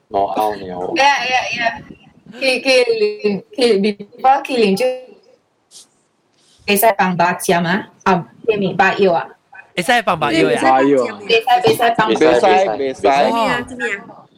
[0.10, 0.94] Nó ao nhiều.
[0.98, 1.82] Yeah, yeah, yeah.
[2.40, 2.84] Khi khi
[3.58, 4.86] khi before khi liền chứ.
[6.68, 9.28] Bây giờ bằng bạc chém á, à, thì mình bạc yêu à.
[9.76, 10.62] Bây giờ bằng bạc yêu à.
[10.64, 11.06] Bạc yêu.
[11.30, 12.20] Bây giờ bây giờ bằng bạc.
[12.20, 13.10] Bây giờ bây giờ.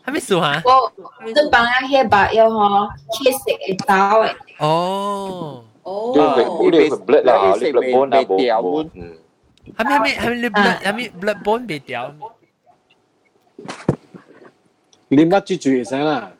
[0.04, 0.62] Hả mấy số hả?
[0.64, 0.90] Ô,
[1.36, 2.68] tôi bằng anh hết bạc yêu hả,
[3.20, 3.54] khi sẽ
[3.88, 4.34] tao ấy.
[4.58, 5.64] Ồ.
[5.84, 6.16] Ồ.
[6.72, 8.90] Đây là blend là, đây là blend bốn là bốn.
[9.77, 9.81] 饱诶。
[9.81, 9.81] 哦。
[9.81, 12.15] 哦，你你 blood 啦，你 blood bone 啊，冇冇，嗯，系咪系咪系咪你 blood 系咪 blood bone 未掉？
[15.11, 16.33] 啉乜猪猪会使啦？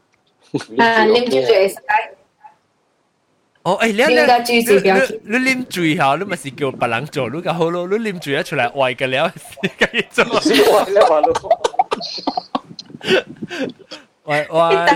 [0.79, 1.75] 啊，啉住住会使。
[3.63, 5.21] 哦，诶，你啉到猪是表情。
[5.25, 10.25] 你你啉醉后，你咪是叫别人做，你个好咯，你啉醉一出嚟坏嘅了，自己做。
[10.25, 11.33] 坏了坏了。
[14.25, 14.59] 坏坏。
[14.77, 14.87] 啊，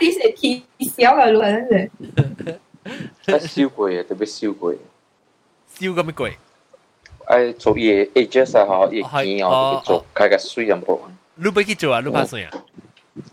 [0.00, 1.90] 啲系天小嘅路真系。
[3.26, 4.74] 一烧过嘅，特别烧过。
[5.78, 6.36] 烧咁咩鬼？
[7.26, 10.98] 诶，做嘢 agents 啊，嗬，嘢见我做开个水咁噃。
[11.36, 12.00] 你俾佢做啊？
[12.04, 12.50] 你拍水啊？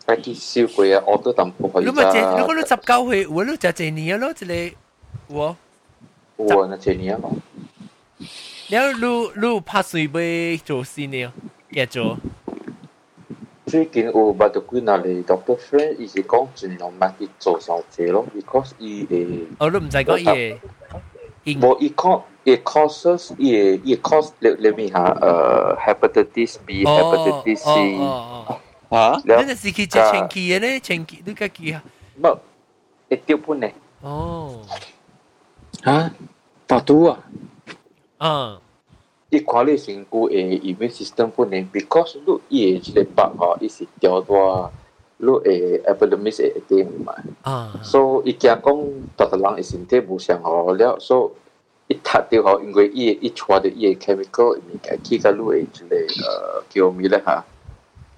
[0.05, 4.73] ไอ้ที่ซิลกวยออโต้ตัมปูพอ 你咪借，如果你十九岁，我你就借年咯，即系
[5.27, 5.55] 我。
[6.37, 7.25] 我那借年咯。
[8.69, 11.31] แล้วลูลู拍水俾做先呢？
[11.71, 12.17] 嘅做。
[13.67, 19.45] 最近有捌到几嗱嚟 Doctor Friend，伊是讲尽量唔去做上节咯，because 伊诶。
[19.59, 20.55] 哦，你唔使讲伊
[21.45, 21.59] 诶。
[21.59, 27.97] 冇伊 cause 伊 causes 伊伊 cause 你你咪下诶 hepatitis B、hepatitis C。
[28.91, 29.21] 吓？
[29.25, 31.83] 你那是去只前期嘅咧，前期你家记啊？
[32.21, 32.37] 冇，
[33.09, 33.73] 一丢半咧。
[34.01, 34.61] 哦。
[35.83, 36.11] 吓？
[36.67, 37.19] 白肚啊？
[38.19, 38.59] 嗯。
[39.31, 44.71] 伊看你身躯嘅 immune system 半咧，because 你伊嘅一个白吼，伊是掉大，
[45.20, 47.72] lu eh, e epidemics e eh, te mai ah.
[47.82, 51.32] so i kia kong ta ta lang isin te bu xiang ho liao so
[51.90, 54.78] i ta te ho in gui i i chua de i eh, chemical i mi
[54.86, 57.42] ka ki ka lu e le uh, kio mi le ha.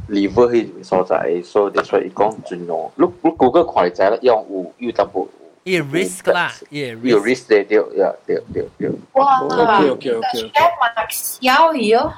[0.08, 2.92] Liver hi mi so zai so that's why i kong jun no.
[2.96, 5.28] Lu lu gu ge kwai zai la yong wu yu ta bu.
[5.64, 7.16] I risk la i risk.
[7.16, 8.94] I risk de de ya de de de.
[9.14, 9.48] Wow.
[9.64, 10.68] Okay okay okay okay.
[10.96, 12.12] Max yao yo.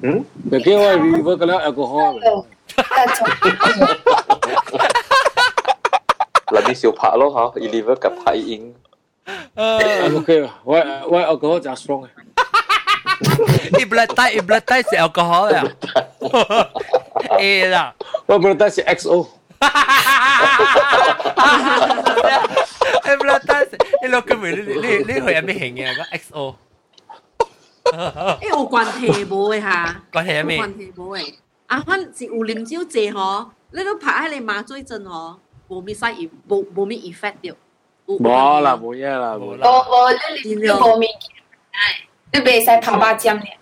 [0.00, 0.18] Hmm?
[0.18, 2.18] Hm de ke wa liver ka la alcohol.
[6.47, 8.75] 嗱，你少拍咯吓，伊 liver 夹拍应。
[9.55, 10.75] 诶 OK，我
[11.07, 12.09] 我 alcohol 就 strong 嘅。
[13.77, 15.63] 你 blood type，你 blood type 是 alcohol 呀？
[17.39, 17.93] A 啦，
[18.27, 19.27] 我 blood type 是 XO。
[23.03, 23.69] 你 blood type，
[24.03, 25.95] 你攞个名，你你你去有咩型嘅？
[25.95, 26.55] 个 XO。
[27.85, 30.01] 诶，有关系冇嘅吓？
[30.11, 30.59] 关系咩？
[30.61, 31.33] 关系冇嘅。
[31.70, 35.36] 啊，反是有啉酒醉嗬，你都拍喺你麻醉针嗬，
[35.68, 36.04] 冇咩使
[36.48, 37.54] 冇冇咩 effect 掉。
[38.06, 39.70] 冇啦，冇嘢啦，冇啦。
[39.70, 41.08] 我我你你冇面。
[42.32, 43.56] 你袂使拍巴針咧。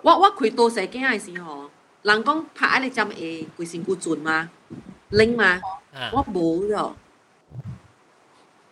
[0.00, 1.68] 我我開多世經嘅時候，
[2.00, 4.48] 人讲拍你針會規身骨準嘛，
[5.10, 5.60] 靈嘛，
[6.14, 6.92] 我冇咗，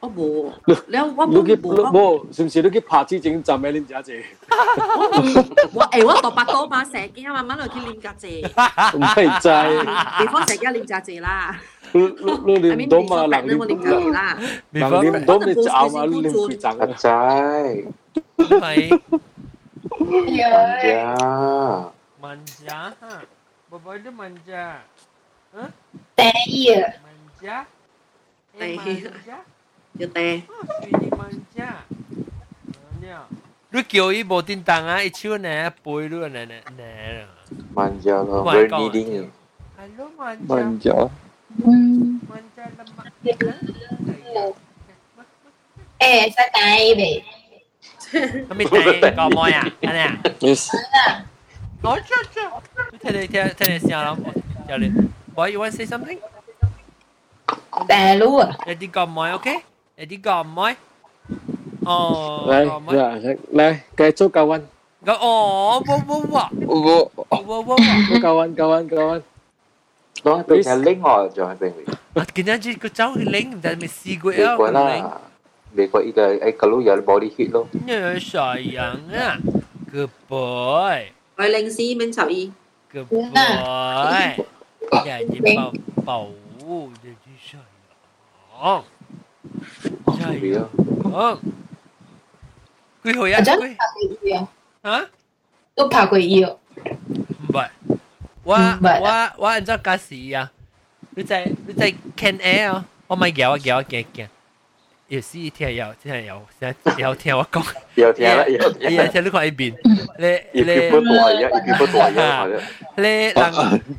[0.01, 0.53] 我冇，
[0.87, 2.63] 你我冇嘅冇，冇是唔是？
[2.63, 4.25] 你去拍子整浸咩拎架姐？
[4.49, 5.27] 我唔，
[5.75, 8.41] 我誒我讀八多嘛，成件慢慢落去拎架姐。
[8.95, 9.85] 唔係真，
[10.19, 11.59] 地方成家拎架姐啦。
[11.93, 12.01] 你
[12.47, 13.27] 你你唔到嘛？
[13.27, 13.59] 能拎
[14.13, 14.39] 啦，
[14.71, 16.07] 能拎到你找嘛？
[16.07, 17.87] 拎住整架姐。
[18.37, 19.01] 係。
[19.99, 21.91] Manja.
[22.21, 22.93] Manja.
[23.71, 24.83] Bapak dia manja.
[25.55, 25.71] Huh?
[26.17, 26.33] Teh.
[27.03, 27.67] Manja.
[28.59, 29.39] Eh, manja
[30.07, 30.41] te.
[33.73, 37.25] Rút kiểu ý bộ tin tăng á, ý chưa nè, bồi luôn nè nè nè.
[37.75, 39.31] Manja là very needing.
[39.77, 40.45] Hello Manja.
[40.49, 40.93] Manja.
[42.29, 44.53] Manja là Manja.
[45.99, 47.23] Ê, sao tay vậy?
[48.49, 48.67] Nó mới
[49.03, 50.17] tay, có môi à, anh à?
[50.41, 50.71] Yes.
[51.83, 52.51] Nói chưa chưa.
[53.01, 54.17] Thế này, thế này, thế này, sao lắm.
[54.69, 54.95] Chào liền.
[55.37, 56.19] Boy, you want to say something?
[57.89, 58.47] Tè luôn.
[58.67, 59.57] Để đi cầm môi, okay?
[59.99, 60.75] để đi gom mới.
[61.85, 64.61] Ồ đây dạ, dạ đây cái chỗ cao anh
[65.07, 66.41] cái ồ vô vô vô.
[67.47, 67.77] Vô vô.
[68.11, 69.21] Vô cao anh cao anh cao anh
[70.25, 71.73] đó tôi sẽ lính ngồi cho hai bên.
[72.15, 75.11] Mình cái này chỉ có cháu lính tại mình xì quẹo xì quẹo là
[75.73, 77.67] vì có ý là ai cả lúc giờ bỏ đi khi luôn.
[77.87, 79.39] Nhớ sợi, rằng á.
[79.93, 82.51] Good boy ôi lính sĩ mình sợ gì
[82.93, 83.25] good boy
[85.07, 85.73] nhà chị bảo
[86.05, 86.31] bảo
[87.03, 87.11] gì
[87.53, 88.83] sợ
[90.18, 90.42] 傻人。
[90.42, 90.70] 傻人。
[91.04, 91.40] 嗯。
[93.04, 93.42] 几号呀？
[93.42, 94.48] 真拍过医啊？
[94.82, 95.06] 啊？
[95.76, 96.60] 都拍过医哦。
[97.50, 97.68] 唔系，
[98.44, 100.52] 我我我按照假时啊，
[101.16, 104.24] 你在你在 Can Air 啊，我咪叫我叫我叫叫。
[105.10, 106.42] 有时听有听有，
[106.98, 107.64] 有听我讲，
[107.96, 108.92] 有听啦，有听。
[108.96, 109.76] 有听你看一边，
[110.18, 112.48] 你你你不大呀，你不大呀，
[112.96, 113.34] 你人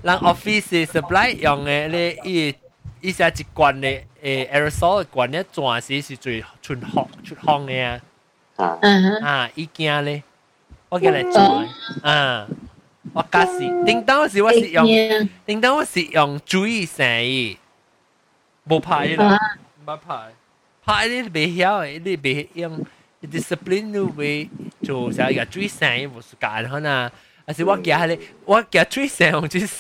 [0.02, 2.54] 人 office supply 用嘅，你伊
[3.00, 8.00] 伊写一罐嘅诶 aerosol 罐咧，全时是最出烘出烘嘅
[8.56, 8.78] 啊，
[9.22, 10.22] 啊，伊惊咧，
[10.88, 11.66] 我叫嚟做
[12.02, 12.46] 啊，
[13.12, 14.86] 我假是，叮当时我是用，
[15.44, 17.58] 叮当我是用注意成意，
[18.66, 19.38] 冇牌啦，
[19.86, 20.32] 冇牌。
[20.86, 22.86] 吓你未晓诶，你未用
[23.22, 24.50] discipline 你会
[24.82, 27.10] 做啥个最成无时间可能。
[27.48, 29.70] 还是我夹你，我夹最成用最成，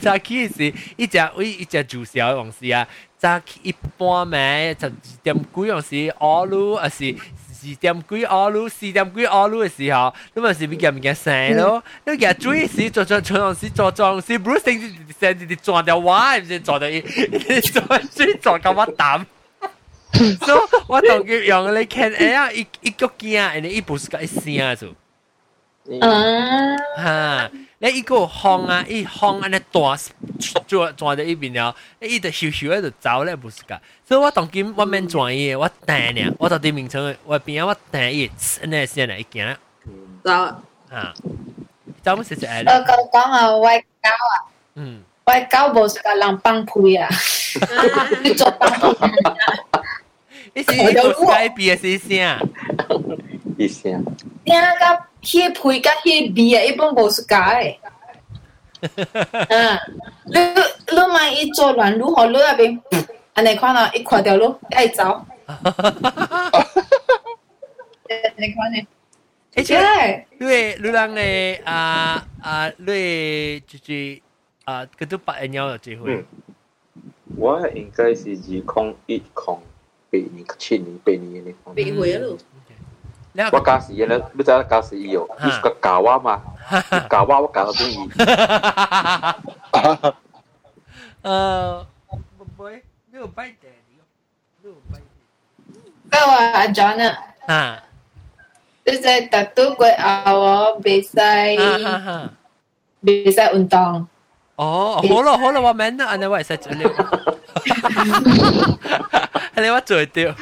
[0.00, 2.86] 早起是一只喂一只住小用事啊，
[3.18, 4.92] 早起一般咩十二
[5.24, 7.16] 点几用是饿路，还是
[7.64, 11.82] 二点几饿路，四点几饿路嘅时候，你咪是咪夹唔夹成咯？
[12.06, 14.80] 你夹最时做做做用时做做用时，Bruce 成
[15.18, 17.00] 成成撞掉歪，唔是撞掉一
[17.60, 17.82] 做
[18.12, 19.24] 最撞咁乜胆。
[20.12, 24.94] 所以我同佢用你看，哎呀，一一个惊，你一步是个一声做。
[26.02, 29.96] 啊，哈，你一个烘啊，一烘安尼大
[30.66, 33.80] 做做在一边了，你一直咻咻喺度走咧，不是噶。
[34.06, 38.30] 所以我当今我免专业，我弹呢，我到啲名称我边我弹一，
[38.64, 39.56] 那先嚟行。
[40.22, 40.30] 走
[40.90, 41.14] 啊，
[42.02, 42.64] 走乜事就系。
[42.66, 44.34] 我讲讲啊，我狗啊，
[44.76, 47.08] 嗯，我狗无是个人帮配啊，
[48.22, 49.08] 你做帮配。
[50.52, 52.38] 你是一个 Skype 嘅是啥？
[53.56, 54.04] 一声。
[54.44, 55.04] 听个。
[55.22, 57.78] 迄配甲迄味啊，一般无是假诶。
[58.80, 59.80] 啊，
[60.26, 62.26] 你你买伊做乱如何？
[62.26, 62.80] 你那边
[63.34, 65.24] 安尼看到一看到路爱走。
[68.36, 68.86] 你看呢？
[69.56, 74.20] 而且，因为你人诶啊啊，你就是
[74.64, 76.24] 啊，嗰都八年有机会。
[77.36, 79.60] 我应该是二空一空
[80.10, 81.54] 八年、七年、八年嘅。
[81.64, 82.38] 八回咯。
[83.52, 86.42] 我教时嘢咧，你知啦，教时要，你个教话嘛，
[87.08, 87.96] 教话我教到中意。
[91.22, 92.82] 诶，唔会，
[93.12, 93.68] 你有拜地，
[94.62, 94.98] 你有拜。
[96.10, 97.82] 嗰个阿 John 啊，啊，
[98.84, 99.86] 你在特都过
[100.24, 101.56] 后我比赛，
[103.04, 104.08] 比赛运动。
[104.56, 106.78] 哦，好咯好咯，我明啦，你话实做了，
[109.54, 110.34] 你话做掉。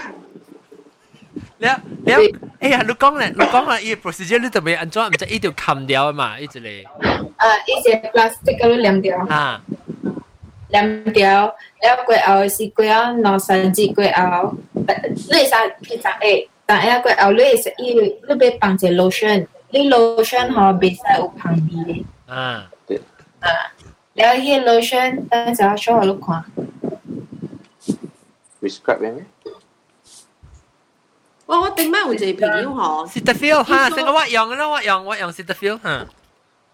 [1.62, 2.18] 了了，
[2.60, 5.02] 哎呀，你讲咧，你讲啊，伊 procedure 你特别安怎？
[5.04, 6.84] 唔知伊条砍掉啊嘛，伊只咧。
[7.38, 9.18] 呃，伊只 plastic 嗰啲两条。
[9.28, 9.62] 啊。
[10.70, 22.04] 两条，了过后是过后两三节过后，你三平常诶，但系过后你是伊你别放只 lotion，你 lotion 吼袂使有旁边。
[22.26, 22.70] 啊。
[23.40, 23.48] 啊，
[24.14, 26.44] 了迄 lotion 等阵 show 下你看。
[28.62, 29.26] prescribe 咩？
[31.51, 35.79] 我我顶晚有一个朋友吼 s i t a f i l 哈，成个我用嘅啦，我用我用 s i t a f i l
[35.79, 36.07] 哈。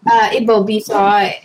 [0.03, 0.95] 啊，伊无比赛，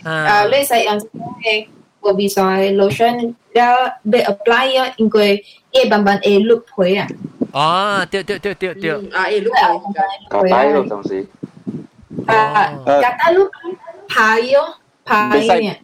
[0.03, 1.67] 啊，你使用嘅
[2.01, 2.41] 无比赛
[2.71, 7.07] lotion，了要 apply 啊，因为伊慢慢会碌皮啊。
[7.51, 8.91] 哦，对对对对对。
[9.13, 9.99] 啊，会碌皮。
[10.27, 11.27] 搞大咯，当时。
[12.25, 13.47] 啊，搞大碌
[14.07, 14.75] 排咯，
[15.05, 15.75] 排嘅。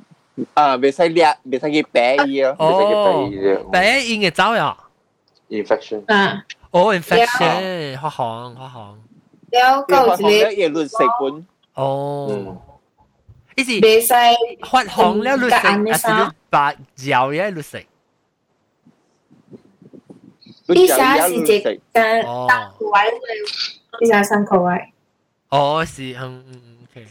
[0.56, 2.56] 啊，未使掠，未使去白伊咯。
[2.58, 3.30] 哦，
[3.72, 4.76] 白伊嘅走呀。
[5.50, 6.02] infection。
[6.08, 6.44] 啊。
[6.72, 8.96] 哦，infection，发红发红。
[9.52, 11.48] 了，够一个嘢乱食本。
[11.76, 12.62] 哦。
[13.56, 14.14] 意思未使
[14.70, 17.86] 发红了乱食，还是你白嚼嘢乱食？
[20.68, 21.80] 呢下是只诶
[22.50, 23.00] 三口味，
[24.02, 24.94] 呢下三口味。
[25.50, 27.08] 哦，是嗯嗯嗯，OK。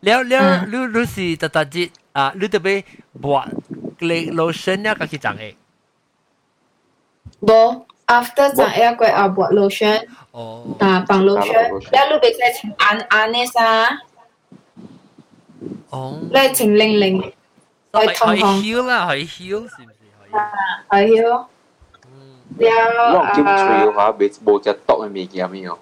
[0.00, 2.32] 了了，你你是特特节啊？
[2.38, 3.44] 你特别抹
[3.98, 5.54] 你 lotion 了，佢去长诶。
[7.40, 7.84] 冇。
[8.07, 10.01] after 上一個啊抹 lotion，
[10.79, 13.99] 啊放 lotion，一路俾佢情眼眼呢沙，
[15.89, 17.33] 哦，咧情零零，
[17.91, 20.35] 來痛痛，去 heal 啦，去 heal 是唔是？
[20.35, 20.51] 啊，
[20.91, 21.49] 去 heal，了
[22.71, 25.77] 啊，我唔知 tree 話俾冇隻 dog 嘅物件咩哦，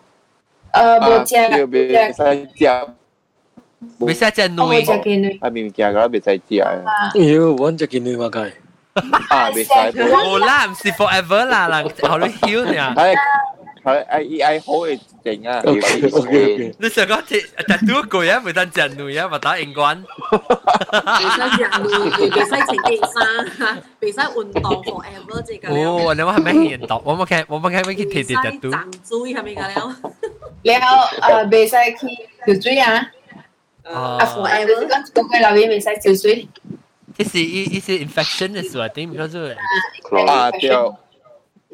[0.73, 2.91] 誒冇隻嘅，俾曬隻。
[3.99, 4.65] Bisa jenuh.
[4.73, 5.37] Bisa jenuh.
[5.45, 6.81] Abi mikir agak bisa jenuh.
[7.13, 8.57] Iya, wan jenuh makai.
[9.29, 12.93] 啊，未使冇啦，唔是 forever 啦，嗱，後屘曉你啊。
[13.85, 15.61] 佢 I E I 好嘅型啊！
[16.79, 20.01] 你成個只但都個嘢唔得正路嘢，咪打英冠。
[20.01, 25.87] 唔使正路，唔使整件衫，唔使運動 forever 即係咁樣。
[26.07, 27.01] 哦，你話係咩運動？
[27.05, 28.71] 我冇睇，我冇睇咩去睇睇都。
[28.71, 29.93] 長追係咪咁樣？
[30.63, 32.07] 然後誒，唔使去
[32.45, 33.11] 跳水啊！
[33.83, 36.47] 啊，forever 咁嗰個留言唔使跳水。
[37.16, 39.40] 这是一一些 infection 的事啊，等于叫做
[40.28, 40.68] 啊对，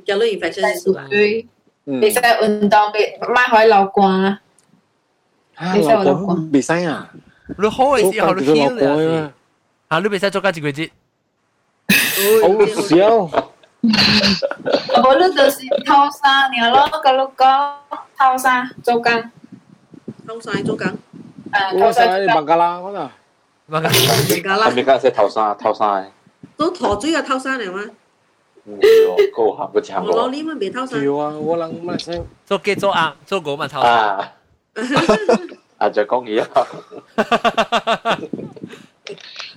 [0.04, 1.06] 叫做 infection 的事啊。
[1.10, 1.46] 对，
[1.84, 4.40] 未使运动，未买可以流汗啊。
[5.74, 7.10] 未使流汗，未使啊。
[7.58, 9.32] 你好嘅时候你 heal 啊。
[9.88, 10.90] 啊，你未使做家一个节。
[12.42, 12.48] 好
[12.88, 13.46] 少。
[15.02, 17.44] 我呢就是偷沙，然后攞个碌个
[18.18, 19.30] 偷沙做工。
[20.26, 20.86] 偷沙做工。
[21.52, 23.10] 诶，偷沙孟加拉嗰度。
[23.70, 23.88] 乜噶？
[23.88, 26.06] 而家啦，而家先头生头生，
[26.56, 27.84] 都陀水嘅偷生嚟咩？
[29.36, 31.02] 高行个长我攞呢蚊未偷生。
[31.04, 32.26] 有啊，我谂乜声？
[32.44, 33.80] 做鸡做鸭做狗嘛偷。
[33.80, 34.32] 啊，
[35.78, 36.66] 啊就讲嘢啊。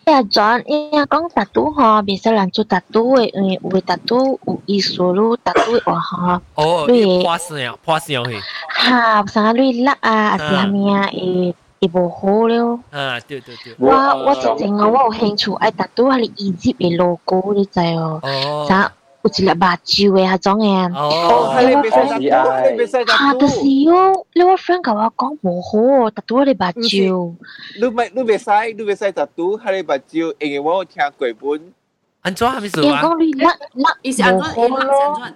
[0.05, 0.59] 呀，John，
[0.95, 6.41] 呀讲特都嗬，别使人做特都嘅，因为为特都有意思咯，特都嘅话嗬。
[6.55, 8.39] 哦，你破线破线去。
[8.85, 11.07] 吓，成日你甩啊，是系咪啊？
[11.11, 11.53] 诶。
[11.83, 12.79] 伊无好了。
[12.91, 13.73] 啊，对对对。
[13.79, 18.19] 我我真正我有兴趣爱特都系伊接嘅 logo，你知哦。
[18.23, 18.65] 哦。
[18.67, 18.91] 啥？
[19.21, 20.95] 有一粒目睭嘅迄种嘅。
[20.97, 23.11] 哦，系你别使特都，你别使特都。
[23.11, 23.59] 吓，就是
[23.89, 27.35] 哦，你我 friend 甲我讲无好，特都系目睭。
[27.81, 31.73] 你咪你别使，你别使特都系你目睭，因为我有听过本。
[32.21, 34.47] 安怎系咪因为讲你甩甩伊是安怎？
[34.47, 34.87] 伊甩是安
[35.27, 35.33] 怎？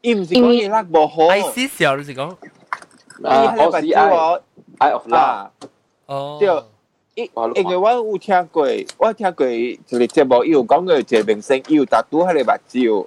[0.00, 1.16] 伊唔是讲伊甩无好。
[1.24, 2.34] 系死笑，你是讲？
[3.20, 4.40] 伊系你目睭哦。
[4.79, 5.49] Eye of Love》。
[6.07, 6.37] 哦。
[6.39, 6.47] 對，
[7.15, 8.67] 因因為我有聽過，
[8.97, 13.05] 我聽過一個節目，伊有講過一個明星，伊有打拄迄個目睭。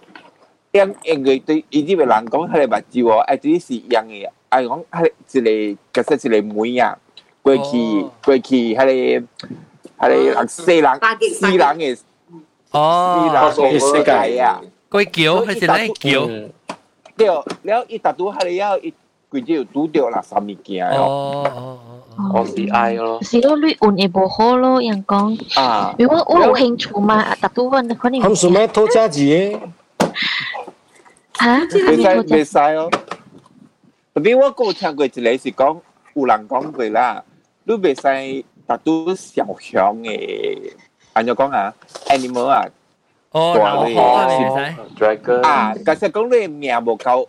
[0.72, 6.98] 因因為對伊啲個人講迄個目睭哦，啊，只是樣嘅，啊講迄個一個，其實一個妹啊，
[7.42, 11.98] 過去過去迄個迄個西人西人嘅。
[12.72, 13.52] 哦。
[13.54, 14.60] 西人嘅世界啊。
[14.88, 16.26] 過橋，迄個咧橋。
[17.16, 17.26] 對，
[17.62, 18.94] 然後伊打拄迄個以後，伊。
[19.31, 21.79] 规只有拄着垃圾物件哦哦
[22.17, 23.19] 哦，我是爱咯。
[23.21, 25.59] 是咯，你运会无好咯，人讲。
[25.59, 25.93] 啊。
[25.99, 28.21] 如果我有兴趣嘛，特都揾可能。
[28.21, 29.59] 他们做咩偷家子嘅？
[31.39, 31.59] 吓？
[31.71, 32.89] 未使未使哦。
[34.13, 35.79] 特别我有听过一个是讲，
[36.13, 37.23] 有人讲过啦，
[37.65, 38.01] 你未使
[38.65, 40.71] 达到小熊嘅，
[41.13, 41.73] 安怎讲啊？
[42.07, 42.65] animal 啊。
[43.31, 47.27] 哦，大嘅系 dragon 啊，其实讲你命无够。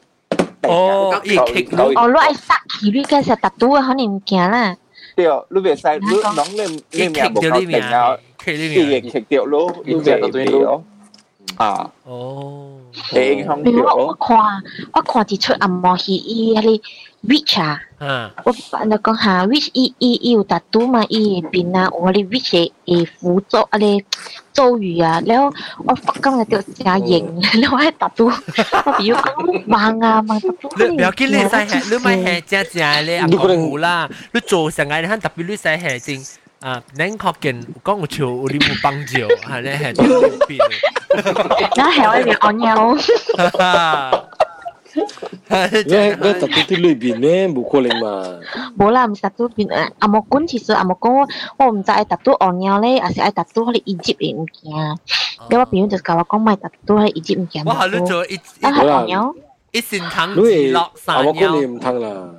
[0.63, 4.77] 哦，伊棘哦，你爱杀佢，你嘅是特都可能唔惊啦。
[5.15, 8.17] 对，你未使，你讲你你命无够定啊，
[8.47, 8.53] 你
[8.97, 10.83] 亦棘掉咯，你未对咯。
[11.57, 11.91] 啊。
[12.05, 12.73] 哦。
[13.11, 14.37] 会影响比如到我我看
[14.95, 16.83] 我看一出暗幕戏，伊迄个
[17.29, 17.81] witch 啊，
[18.45, 24.03] 我反正讲下 witch 伊伊伊有特都嘛，伊边啊有迄个 witch 嘅诶符咒啊咧
[24.55, 25.53] 咒语啊，然后
[25.85, 30.87] 我今日就真型，然后喺特都，我比如讲盲啊盲特都。
[30.89, 36.25] 你不要紧，你使系你咪系正正咧，阿公啦，你做成个你睇特别你使系正。
[36.61, 40.03] 啊，恁确见讲有潮有你有帮助，系咧系特
[40.47, 40.59] 别。
[41.77, 42.97] 那系我哋按nhau。
[44.97, 48.41] 你你特别啲里边咧冇可能嘛？
[48.79, 51.29] 冇啦，唔实都变诶，阿莫管其实阿莫讲，
[51.59, 54.73] 我唔知爱特都按nhau咧，还是爱特都喺伊接嘅物件。
[55.51, 57.63] 你我朋友就教我讲，买特都喺伊接物件。
[57.67, 59.35] 我系你做一，我系按nhau。
[59.73, 61.21] 一线藤自落山腰。
[61.21, 62.31] 阿莫管你唔通啦。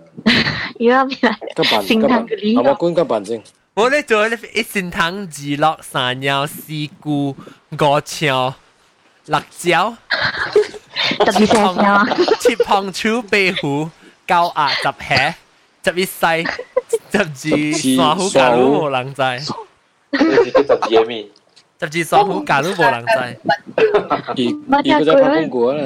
[0.80, 1.32] 要啊，咩来？
[1.56, 2.26] 急办急办，
[2.58, 3.42] 阿莫管急办先。
[3.74, 6.64] 我咧做咧一线藤自落山腰，四
[7.00, 7.36] 菇、
[7.70, 8.56] 五条、
[9.28, 9.96] 辣椒。
[11.20, 12.06] 特别声声啊！
[12.40, 13.90] 切胖超鼻虎，
[14.28, 15.36] 胶牙十起，
[15.86, 16.50] 十一细，
[17.12, 19.22] 十二耍好架都无人制。
[19.40, 21.28] 十二咩？
[21.80, 23.40] 十二耍好架都无人制。
[23.78, 24.34] 而
[24.72, 25.84] 而佢就拍公果啦。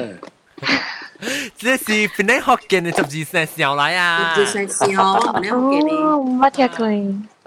[1.56, 4.34] 这是边啲学见嘅十二声上来啊？
[4.34, 5.50] 十二声上，边啲学
[5.82, 6.38] 见哦，唔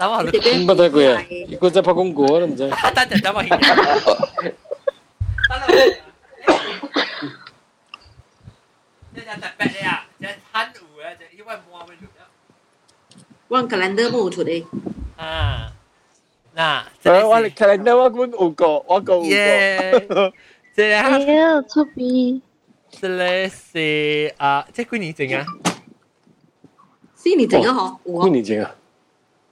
[0.00, 1.24] 等我唔乜听过啊？
[1.60, 2.68] 佢真拍公果都唔知。
[2.68, 2.70] 等
[3.08, 3.42] 阵等我。
[13.48, 14.64] 我 calendar 冇出嚟。
[15.16, 15.72] 啊，
[16.54, 19.28] 嗱，诶，我 calendar 我本有过，我个有过。
[20.74, 22.40] 这咧，哎呀，出边。
[23.00, 25.46] 这咧是啊，即系几年前啊？
[27.14, 28.24] 四年前啊，嗬。
[28.24, 28.74] 几年前啊？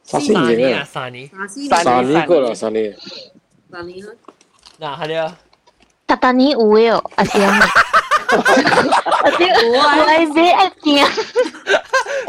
[0.09, 1.31] 三年啊，三年。
[1.83, 2.95] 三年过啦，三年。
[3.71, 4.11] 三年啊。
[4.79, 5.37] 嗱，系啊。
[6.07, 7.49] 特特年有嘅哦，阿先。
[8.31, 11.07] 我系俾一件。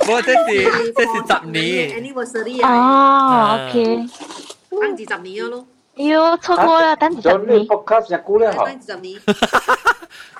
[0.07, 2.01] 我这是这是十年。
[2.01, 3.57] anniversary 啊。
[3.57, 4.07] 哦，OK。
[4.69, 5.65] 等住十年咯。
[5.95, 7.67] 哟，错过啦，等住十年。
[7.67, 8.65] podcast 日古咧嗬。
[8.65, 9.19] 等住十年。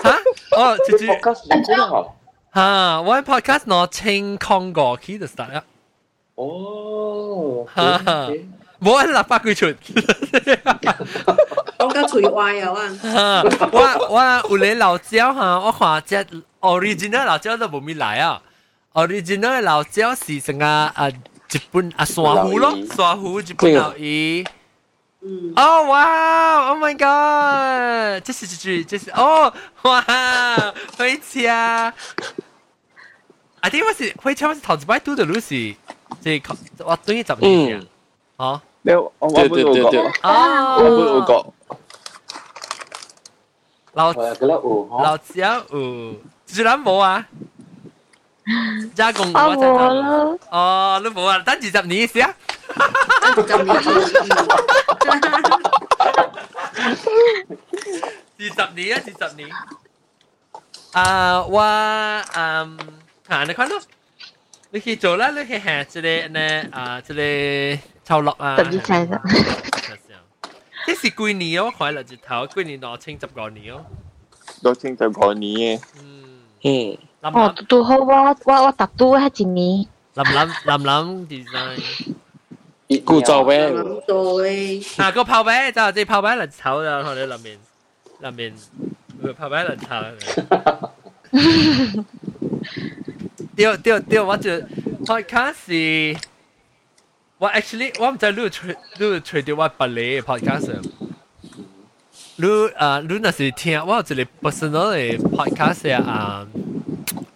[0.02, 0.18] 吓？
[0.56, 2.08] 哦，直接 podcast 日古咧嗬。
[2.54, 5.64] 吓，我 podcast 攞清空过去就实啦。
[6.40, 7.68] 哦。
[7.76, 8.30] 吓。
[8.82, 9.66] 冇人立法佢出。
[11.78, 13.44] 讲紧除坏啊！
[13.72, 16.16] 我我有你老椒吓，我看只
[16.60, 18.42] original 老椒都冇咪来啊。
[18.94, 21.10] original 老椒是成个啊
[21.52, 24.46] 日本啊山芋咯，山芋日本老鱼。
[25.22, 25.54] 嗯。
[25.56, 26.68] 哦哇！
[26.70, 28.24] Oh my god！
[28.24, 29.52] 这是这句，这是哦
[29.84, 30.04] 哇！
[30.98, 31.94] 回家。
[33.62, 35.76] I think 我是回家，我是头一摆拄到 Lucy，
[36.22, 37.86] 即系我等于十年啊。
[38.38, 38.62] 哦。
[38.88, 41.54] 你我我本有过，啊，我本有过。
[43.94, 45.48] 老嗰粒有，老只有，
[46.46, 47.26] 自然冇啊。
[48.94, 49.58] 加工我冇
[50.04, 50.40] 咯。
[50.52, 51.40] 哦，你冇啊？
[51.40, 52.36] 等二十年先啊。
[53.36, 53.68] 十年
[58.38, 59.50] 二十年啊，二十年。
[60.92, 61.60] 啊，我
[62.36, 62.78] 嗯，
[63.28, 63.82] 啊，你看咯，
[64.72, 66.40] 你去做啦，你去下这个呢
[66.72, 67.22] 啊，这个
[68.04, 68.56] 炒落啊。
[68.58, 69.22] 十二歳啦。
[70.86, 71.72] 这是几年哦？
[71.76, 73.84] 快乐日头，几年六千十个年哦。
[74.62, 75.82] 六千十个年嘅。
[76.02, 76.98] 嗯。
[77.22, 79.88] 哦，拄好我我我读拄迄一年。
[80.14, 81.80] 林林林林 design。
[83.04, 83.72] 古早呗。
[84.06, 84.82] 对。
[84.98, 87.58] 啊，个泡杯就系泡杯嚟炒就同你里面
[88.20, 88.54] 里面
[89.24, 90.04] 个泡杯嚟炒。
[93.56, 94.52] 对对对，我就
[95.06, 96.18] podcast 是，
[97.38, 100.82] 我 actually 我唔知你吹你吹到我白嚟 podcast。
[102.38, 106.48] 你啊，你那是听我有一个 personal 嘅 podcast 啊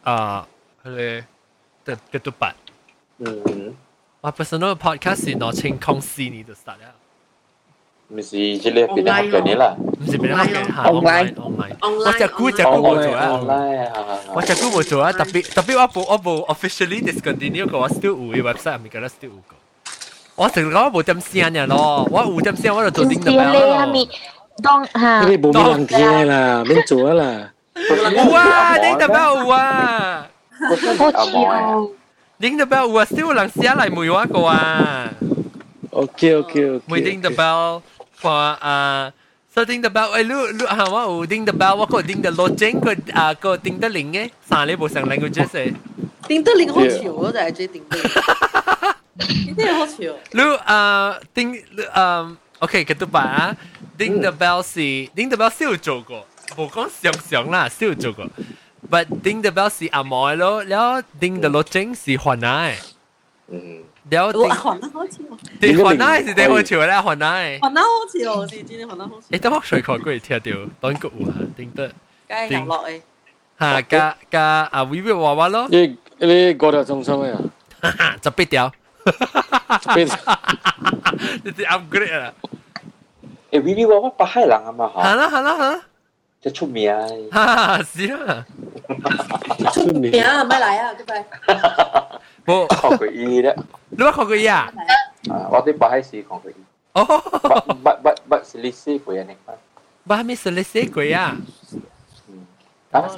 [0.03, 0.47] 啊，
[0.83, 1.23] 佢
[1.85, 2.53] 嘅嘅独白。
[3.19, 3.75] 嗯。
[4.21, 6.93] 我 personal podcast 是攞清空四年就 start 啦。
[8.11, 11.75] 唔是即系变咗学嘅啦，唔是变咗学嘅吓，online online。
[12.05, 13.39] 我只估只估冇做啊，
[14.33, 19.55] 我只估冇做啊，特别特别我冇我冇 officially discontinue 过，我 still 有 website 咪觉得 still 有个。
[20.35, 24.07] 我成日讲冇点声嘅咯，我有点声我就做点嘅咯。
[24.63, 25.95] 当吓，你冇咩问题
[26.25, 27.51] 啦，免做啦。
[27.75, 30.27] 有啊，点特别有啊。
[30.67, 30.91] 好笑。
[32.39, 35.09] Ding the bell 我 still 有人写嚟每一个啊。
[35.91, 36.81] OK OK OK。
[36.87, 37.81] 每 ding the bell
[38.24, 38.42] for
[38.72, 39.04] uh,
[39.54, 41.98] so ding the bell ai lu lu ha wa u ding the bell wa ko
[42.10, 42.92] ding the lo cheng ko
[43.24, 45.68] a ko ding the ling eh sa le bo sang languages eh
[46.28, 48.00] ding the ling ho chiu wo dai zhe ding the
[48.84, 48.90] à,
[49.44, 50.80] ding the ho chiu lu a
[51.36, 51.50] ding
[52.02, 52.24] um
[52.64, 53.46] okay cái tụ bà á.
[53.98, 54.36] Ding the ừ.
[54.38, 56.24] bell si ding the bell siêu chỗ cô
[56.56, 58.24] bố con xiang xiang là siêu chỗ cô
[58.90, 62.40] but ding the bell si à mỏi lo แล้ว ding the lo cheng si hoàn
[62.40, 62.76] ai
[64.10, 65.18] 然後我還得好久，
[65.60, 67.26] 對，還得是對好久啦，還得，
[67.60, 69.22] 還得好久是真的還得好久。
[69.30, 70.50] 誒，等我水果過聽到，
[70.80, 71.90] 等個有啊，頂得，
[72.28, 73.00] 梗係遊樂誒，
[73.60, 77.38] 嚇加加啊，Vivi 娃娃咯，你你過條中心啊，
[78.22, 78.72] 十八條，
[79.06, 79.12] 十
[79.88, 80.06] 八條，
[81.44, 82.32] 你啲 upgrade 啦。
[83.52, 85.80] 誒，Vivi 娃娃北海人啊嘛，嚇啦嚇啦嚇，
[86.42, 86.90] 即出名，
[87.32, 88.44] 嚇是啦，
[89.72, 91.54] 出名啊，咪嚟啊，拜拜，
[92.44, 93.54] 冇學過依啲。
[93.93, 94.71] 你乜学过伊啊？
[95.29, 96.53] 啊，我啲八海时学过伊。
[96.93, 97.05] 哦。
[97.05, 97.75] 不不
[98.29, 99.53] 不，是历史过人嚟嘛？
[100.05, 101.37] 不系咪是历史过啊？
[102.91, 103.09] 啊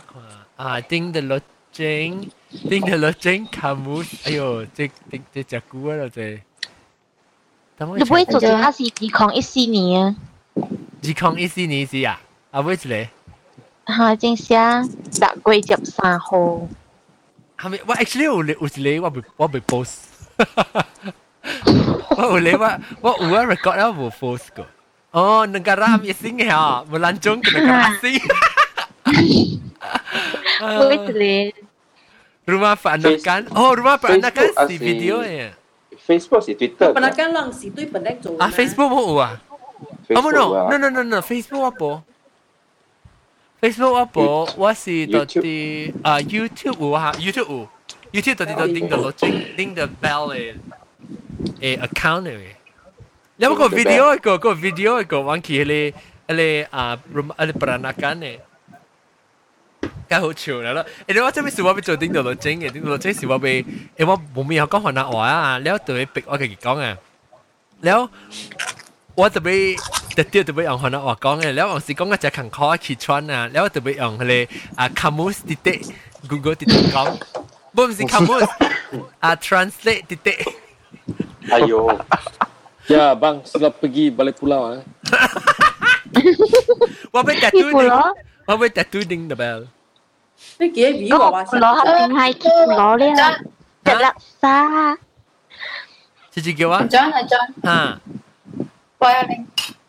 [0.57, 1.39] 啊，丁的落
[1.71, 2.29] 精，
[2.69, 6.21] 丁的落精卡姆，哎呦，这这这只股啊，这。
[7.97, 10.15] 你不会做咗系是二零一四年啊？
[10.55, 12.21] 二零一四年是啊？
[12.51, 13.07] 啊，会一个。
[13.87, 14.55] 吓，正写
[15.43, 16.67] 六月十三号。
[17.57, 17.79] 系咪？
[17.87, 19.95] 我 actually 有有一个我未我未 post，
[22.16, 24.64] Wah boleh wah wah uah record lah buat force ko.
[25.16, 26.76] Oh negara asing ya, ah.
[26.88, 28.20] melancong ke negara asing.
[30.60, 31.52] Boleh
[32.46, 33.50] Rumah peranakan.
[33.58, 35.52] Oh rumah peranakan si video ya.
[36.06, 36.94] Facebook si Twitter.
[36.94, 38.38] Peranakan lang si tu pendek tu.
[38.38, 39.42] Ah Facebook mau uah.
[40.14, 41.90] Oh no no no no no Facebook apa?
[43.58, 44.26] Facebook apa?
[44.54, 47.75] Wah si tadi ah YouTube uah YouTube uah
[48.16, 50.52] you thiết tao đi tao ding the logic ding the bell e
[51.60, 52.54] e account này
[53.38, 55.90] nếu mà có video ấy có có video ấy có vắng kia lê
[56.28, 56.96] lê à
[57.38, 58.38] lê peranakan này
[60.08, 62.62] cái hỗ trợ nữa đó e đó chắc mình sửa bị cho ding the logic
[62.62, 63.64] e ding the logic sửa bị
[63.96, 66.78] e mà bố mẹ học con hoàn nào à nếu tụi bị ở cái con
[66.80, 66.96] à
[67.82, 68.08] nếu
[69.14, 69.74] 我特别
[70.14, 75.92] 特别特别用可能我講嘅，然後我是講一隻勤 khó 揭穿啊，然後特別用佢哋啊 Camus 啲啲
[76.28, 77.16] Google 啲啲講。
[77.76, 78.48] Booms di kamus.
[79.20, 80.40] Ah, translate titik.
[81.52, 81.92] Ayo.
[82.88, 84.80] Ya, bang, sila pergi balik pulau eh.
[87.14, 87.92] Wabe tattoo ding.
[88.48, 89.68] Wabe tattoo ding the bell.
[90.58, 93.40] Cái kia ví của bà lo Nó học tiếng hai kỹ lo đấy à.
[93.84, 94.12] Thật là
[94.42, 94.96] xa.
[96.34, 96.80] Chị chị kêu á?
[96.90, 97.48] John hả John?
[97.64, 97.96] Hả?
[99.00, 99.44] Violin.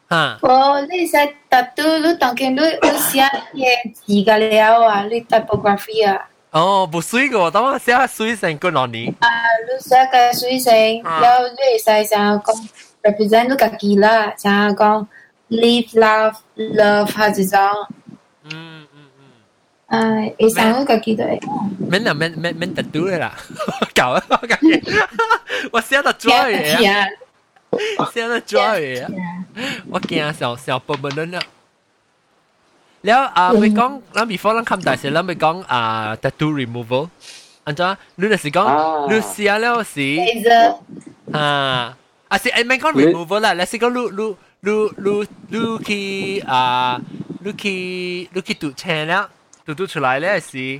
[0.10, 0.38] Hả?
[0.42, 2.74] Ồ, lý sẽ tattoo lúc tổng kênh lúc
[3.12, 3.76] xia kìa
[4.08, 6.28] chỉ gà lèo à, lý typography à.
[6.51, 9.13] 哦，冇水个，等我写下水成个两年。
[9.21, 9.29] 啊，
[9.67, 10.73] 你写嘅水成，
[11.03, 12.69] 然后你会使想讲
[13.03, 15.07] represent 你自己啦，想讲
[15.49, 17.61] live love love 下这种。
[18.45, 18.87] 嗯。
[19.87, 21.39] 唉，会想我自己对。
[21.79, 23.35] 免啦，免免免特嘟啦，
[23.95, 24.23] 搞啊！
[25.71, 26.89] 我写得 joy 嘅
[27.99, 29.09] 啊，写得 joy 嘅啊，
[29.91, 31.41] 我惊上上半半轮啦。
[33.07, 33.81] แล้วอ่าไป讲
[34.15, 37.09] 咱 before 咱冚大时，咱咪讲啊 tattoo removal，
[37.65, 37.81] 安怎？
[38.17, 38.57] 你就是讲
[39.11, 39.95] 你试了是
[41.33, 41.97] 啊，
[42.29, 44.71] 啊是诶，咪讲 removal 啦，你是讲你你你
[45.05, 45.09] 你
[45.59, 47.01] 你去啊，
[47.45, 49.29] 你去你去读车了，
[49.67, 50.79] 读读出来咧是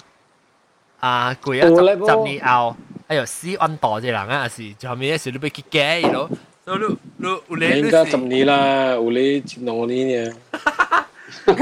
[1.01, 1.75] 啊，贵啊十
[2.07, 2.77] 十年后，
[3.09, 6.31] 哎呦死安度只人啊，是就后面咧是你要去改咯，
[6.65, 10.33] 所以你你有咧应该十年啦，有咧一两年呢。
[10.53, 10.65] 诶，
[11.47, 11.55] 尤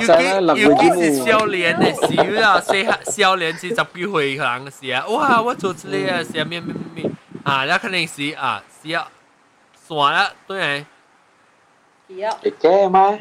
[0.00, 5.40] 其尤其是少年的时啊，细少年至十几岁人时啊，哇！
[5.42, 7.04] 我做这个啊，是啊咩咩咩
[7.44, 9.06] 啊，那肯定是啊，是啊，
[9.86, 10.84] 算啦，对诶。
[12.42, 13.18] 会惊吗？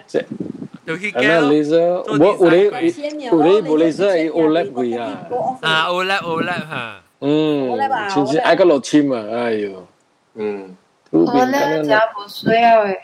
[0.88, 2.04] 就去惊咯。
[2.08, 5.28] 我有咧有咧无咧说系 OLED 贵啊。
[5.62, 7.02] 啊，OLED OLED 吓。
[7.22, 7.78] 嗯，
[8.16, 9.88] 真是爱个落签啊，哎呦。
[10.36, 10.76] 嗯。
[11.12, 11.52] OLED
[11.86, 12.98] 真无需要诶。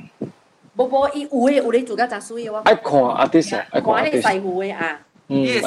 [0.77, 2.57] 无无，伊有诶有咧做甲真水诶我。
[2.59, 4.99] 爱看啊啲啥，爱看啲细户诶啊。
[5.27, 5.61] 伊使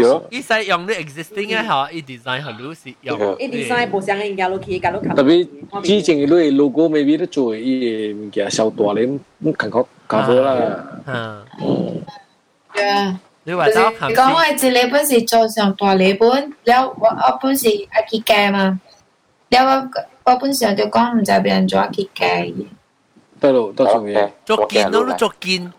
[0.00, 3.36] 用，伊使用你 existing 嘅吓，伊 design 好多是用。
[3.38, 5.46] 伊 design 无相应该落去，甲落特别
[5.82, 9.06] 之前你 logo maybe 都做伊物件小大咧，
[9.44, 10.86] 咁感觉 cover 啦。
[11.06, 11.44] 嗯。
[12.72, 13.20] 对啊。
[13.44, 14.12] 你话走行。
[14.14, 18.80] 讲我一日本是做上大礼本，了我我本是爱去改嘛，
[19.50, 22.50] 了我我本上就讲唔知别人做去改。
[23.40, 24.30] 得咯，得做嘢。
[24.44, 25.70] 做坚咯，你做坚，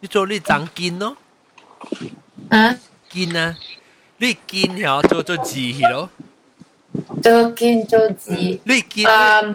[0.00, 1.16] 你做你长坚咯。
[2.50, 2.76] 啊？
[3.10, 3.56] 坚啊！
[4.18, 6.10] 你坚条做做字去咯。
[7.22, 8.32] 做坚做字。
[8.34, 9.08] 你坚。
[9.08, 9.54] 嗯，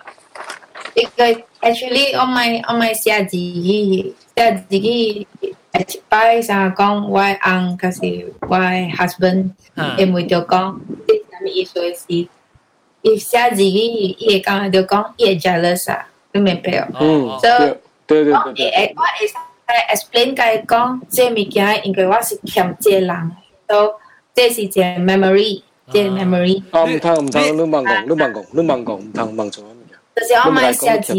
[0.95, 1.24] 一个
[1.61, 5.28] actually 我咪我咪写字嘅，写字嘅。
[5.76, 7.99] 一摆成讲我翁可是
[8.41, 8.57] 我
[8.95, 9.49] husband，
[9.98, 12.06] 因为就讲啲什么意思是，
[13.02, 16.07] 伊写字嘅，伊会讲就讲伊会 jealous 啊。
[16.32, 16.88] 都明白哦。
[16.99, 19.34] 嗯，对对对我会我会使
[19.94, 23.32] explain 佢讲，这物件应该我是欠这人，
[23.68, 23.94] 都
[24.34, 25.61] 这是只 memory，
[25.91, 26.61] 这 memory。
[26.72, 30.22] 啊，唔通唔通，你盲讲，你盲讲，你盲讲，唔通盲做乜嘢？
[30.22, 31.14] 就是我买写字。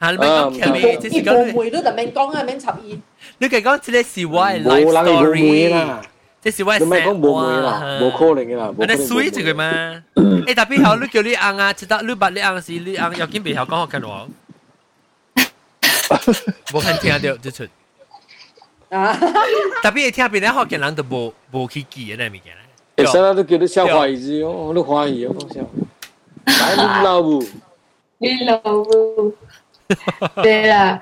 [0.00, 2.98] 吓，你咪讲欠你，即是讲你会都特别讲啊，免插伊。
[3.38, 5.98] 你嘅讲，这是我嘅 life story。
[6.42, 8.72] 即是我你咪讲冇会啦，冇可能嘅啦。
[8.78, 10.02] 你水一个嘛？
[10.14, 14.26] 诶，特别好，你叫你昂啊，知道你把你昂是你昂，要紧别晓讲好看喎。
[16.72, 17.66] 冇看听到即出。
[18.90, 19.12] 啊！
[19.82, 23.06] 特别听别人好见人都冇冇去记嘅那物件。
[23.06, 25.60] 诶，现在都叫你小怀疑哦，你怀疑哦，小。
[26.46, 27.44] 来你老母。
[28.18, 29.34] 你老母。
[30.41, 31.01] Tényleg.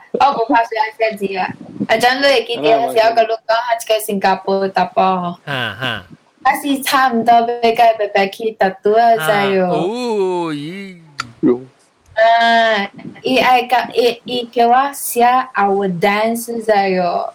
[15.57, 17.33] Our dance zayo.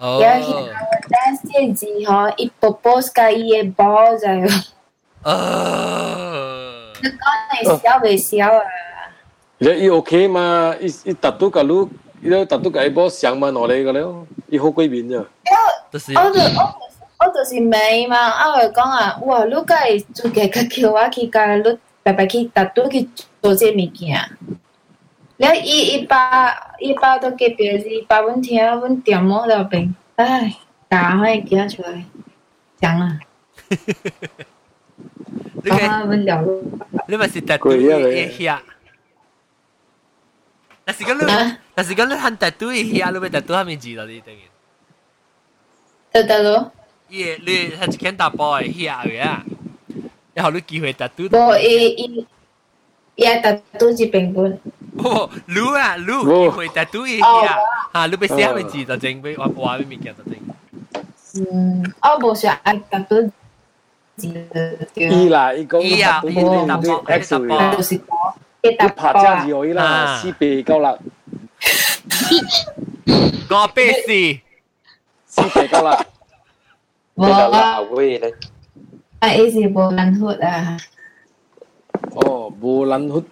[0.00, 0.20] Our
[1.08, 1.42] dance
[1.74, 2.06] ji
[2.60, 4.18] propose i ball
[7.82, 7.98] ka
[9.59, 9.73] 笑啊？
[9.75, 10.75] 你伊 OK 嘛？
[10.79, 11.89] 伊伊达到个路，
[12.21, 15.25] 伊达到个一波上嘛落嚟个了，伊好鬼面咋？
[15.91, 16.13] 就是。
[16.17, 16.75] 我就我
[17.19, 18.17] 我就是美嘛，
[18.51, 19.45] 我就讲啊，哇！
[19.45, 19.63] 你个
[20.13, 23.07] 做嘅个叫我去个你白白去达到去
[23.41, 24.19] 做这物件。
[25.37, 30.55] 你伊伊把伊把都给别人，把阮听阮点摸到边，唉，
[30.89, 32.03] 打开叫出来，
[32.81, 33.19] 讲啊。
[35.63, 36.61] 你嘅，
[37.07, 38.59] 你咪是达到嘅嘢。
[40.87, 44.39] 但是讲你，但是讲你喊 tattoo 一下，你咪 tattoo 下面字咯，你等于。
[46.11, 46.71] 得得咯。
[47.09, 49.43] 耶，你系一间打波嘅下嘅啊，
[50.33, 51.29] 然后你机会 tattoo。
[51.29, 52.27] 冇，伊伊
[53.15, 54.59] 伊 tattoo 是平本。
[54.97, 57.25] 哦，你啊，你机会 tattoo 一下，
[57.93, 60.35] 啊，你俾写下面字就正，俾我话俾面嘅就正。
[61.51, 63.31] 嗯，我冇想爱 tattoo
[64.17, 64.27] 字。
[64.95, 66.35] 伊啦，伊讲伊啊，伊
[66.67, 67.99] 打波，打波，就是。
[68.67, 70.97] 一拍架子可以啦，四倍够啦。
[73.49, 74.07] 我八四，
[75.27, 76.05] 四倍够啦。
[77.15, 78.33] 冇啊，会咧。
[79.19, 80.77] 啊，伊是无兰血啊。
[82.15, 83.23] 哦，无兰血。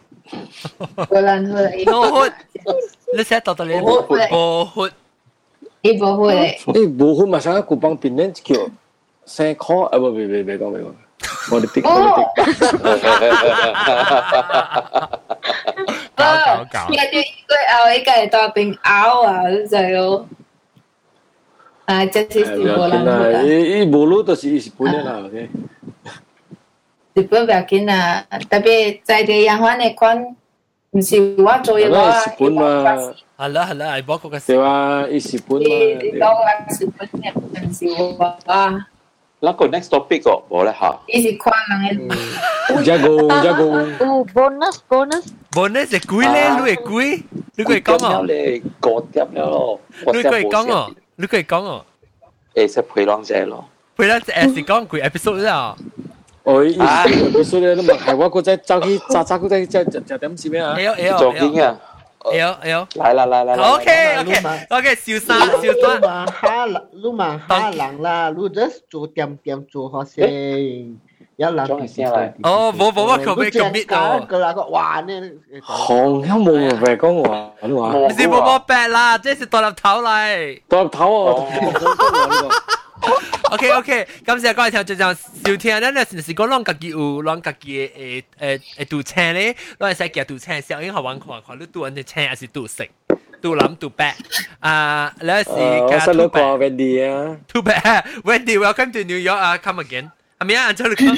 [0.98, 1.85] 无兰血。
[1.85, 2.34] 冇血。
[3.15, 4.27] 你写到到你冇血。
[4.27, 4.93] 冇血。
[5.81, 6.35] 伊无血
[6.65, 6.73] 诶。
[6.73, 8.56] 诶，无血嘛，想古帮边呢叫
[9.26, 9.98] 生科啊？
[9.98, 10.93] 唔唔唔唔讲唔讲。
[11.49, 12.27] politik politik
[16.26, 20.26] 搞搞搞，有啲佢后一个系代表拗啊，就系
[21.85, 23.41] 啊，即系是无啦。
[23.43, 25.49] 伊伊无路都是日本嘅啦，OK。
[27.14, 30.18] 日本唔要紧啊，特别在地洋湾嘅款，
[30.91, 33.14] 唔是我做嘢我系本嘛。
[33.38, 34.45] 系啦系啦，系包括嘅。
[34.48, 35.65] 对啊，伊是本嘛。
[35.68, 38.88] 你讲系是本嘅，唔是我啊。
[39.40, 40.96] Lako next topic kok, boleh ha.
[41.06, 42.08] Easy kuat lang
[42.84, 43.68] Jago, jago.
[44.00, 45.24] Uh, bonus, bonus.
[45.54, 47.18] Bonus là quý lên, lui quý.
[47.56, 48.22] Lui quay cong à?
[48.22, 49.76] Lui cột tiếp nữa lo.
[50.12, 50.82] Lui quay cong à?
[51.16, 51.78] Lui quay cong à?
[52.54, 53.62] Ê, sẽ phơi lang xe lo.
[53.98, 55.74] Phơi lang xe là cong quỷ episode à?
[56.44, 56.76] Ôi,
[57.34, 60.20] episode nó mà hay quá, cô chắc chắc khi chắc chắc cô chắc chắc chắc
[60.20, 60.74] điểm gì vậy à?
[60.74, 61.74] L L L.
[62.26, 62.57] 做紧啊！
[62.61, 64.34] L L，来来来来，OK OK
[64.69, 70.98] OK，小三小三，嘛哈啦，你嘛哈人啦，你 just 做点点做好先，
[71.38, 71.65] 有人
[72.43, 75.14] 哦，冇冇我后尾 commit 咯，个那个哇呢，
[75.64, 77.89] 行有冇咪讲话你话？
[77.95, 81.48] 唔是冇冇白啦，即系独立头嚟，独立头哦。
[83.52, 85.14] OK OK，感谢各位听众就
[85.49, 92.88] 收听，咱就是是讲咱家己有咱家己诶诶诶赌车咧，咱系使夹赌车，小英学玩看看，你赌人哋车还是赌食，
[93.41, 94.15] 赌蓝赌白
[94.60, 100.11] 啊，你是我细佬讲 Wendy 啊，too bad，Wendy，welcome to New York 啊，come again。
[100.39, 101.15] 阿咪啊，做你讲，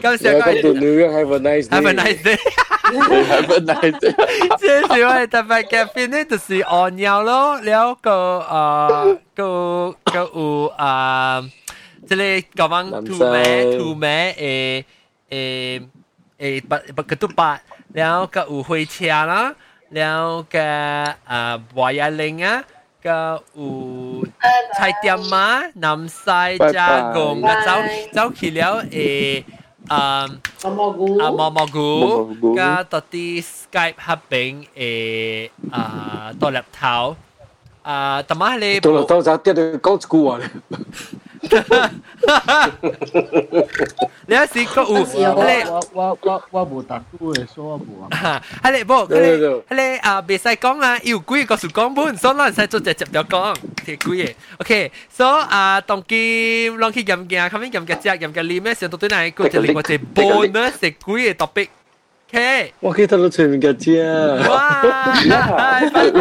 [0.00, 0.62] 感谢各位。
[0.62, 1.10] Welcome to New York.
[1.12, 1.74] Have a nice day.
[1.74, 2.38] Have a nice day.
[2.86, 4.14] Have a nice day.
[4.58, 8.10] 即系我哋特别嘅片咧，就是按nhau咯，了个
[8.48, 11.50] 诶个个有诶，
[12.08, 14.84] 即系讲讲图咩图咩
[15.30, 15.82] 诶诶
[16.38, 17.60] 诶不不个都八，
[17.94, 19.52] 了个有火车啦，
[19.90, 21.12] 了个诶
[21.74, 22.62] 华亚玲啊。
[23.02, 24.26] 个有
[24.76, 26.24] 菜店啊，南西
[26.72, 27.70] 加工啊，走
[28.12, 29.44] 走去了诶。
[29.88, 30.26] 啊，
[30.64, 37.14] 蘑菇啊，蘑蘑菇，加多啲 Skype 合并诶啊，多粒头
[37.82, 40.50] 啊，同埋你多粒头就跌到讲一句话咧。
[44.28, 44.90] 你有试过有？
[45.72, 47.84] 我我我我冇达到嘅，所以我冇
[48.14, 48.42] 啊。
[48.62, 49.62] 系你冇，系你系
[49.92, 53.54] 你啊，别使讲啊，要几个数讲本，所以咱使做直接就讲，
[53.86, 54.34] 系几嘅。
[54.58, 64.02] OK，所以啊，当今拢去饮嘅，后面饮嘅只饮嘅里面上到对嚟，个就另外只 bonus 系几嘅 topic。OK，我记得到前面嘅啫。
[64.50, 64.90] 哇，拜
[66.10, 66.16] 拜。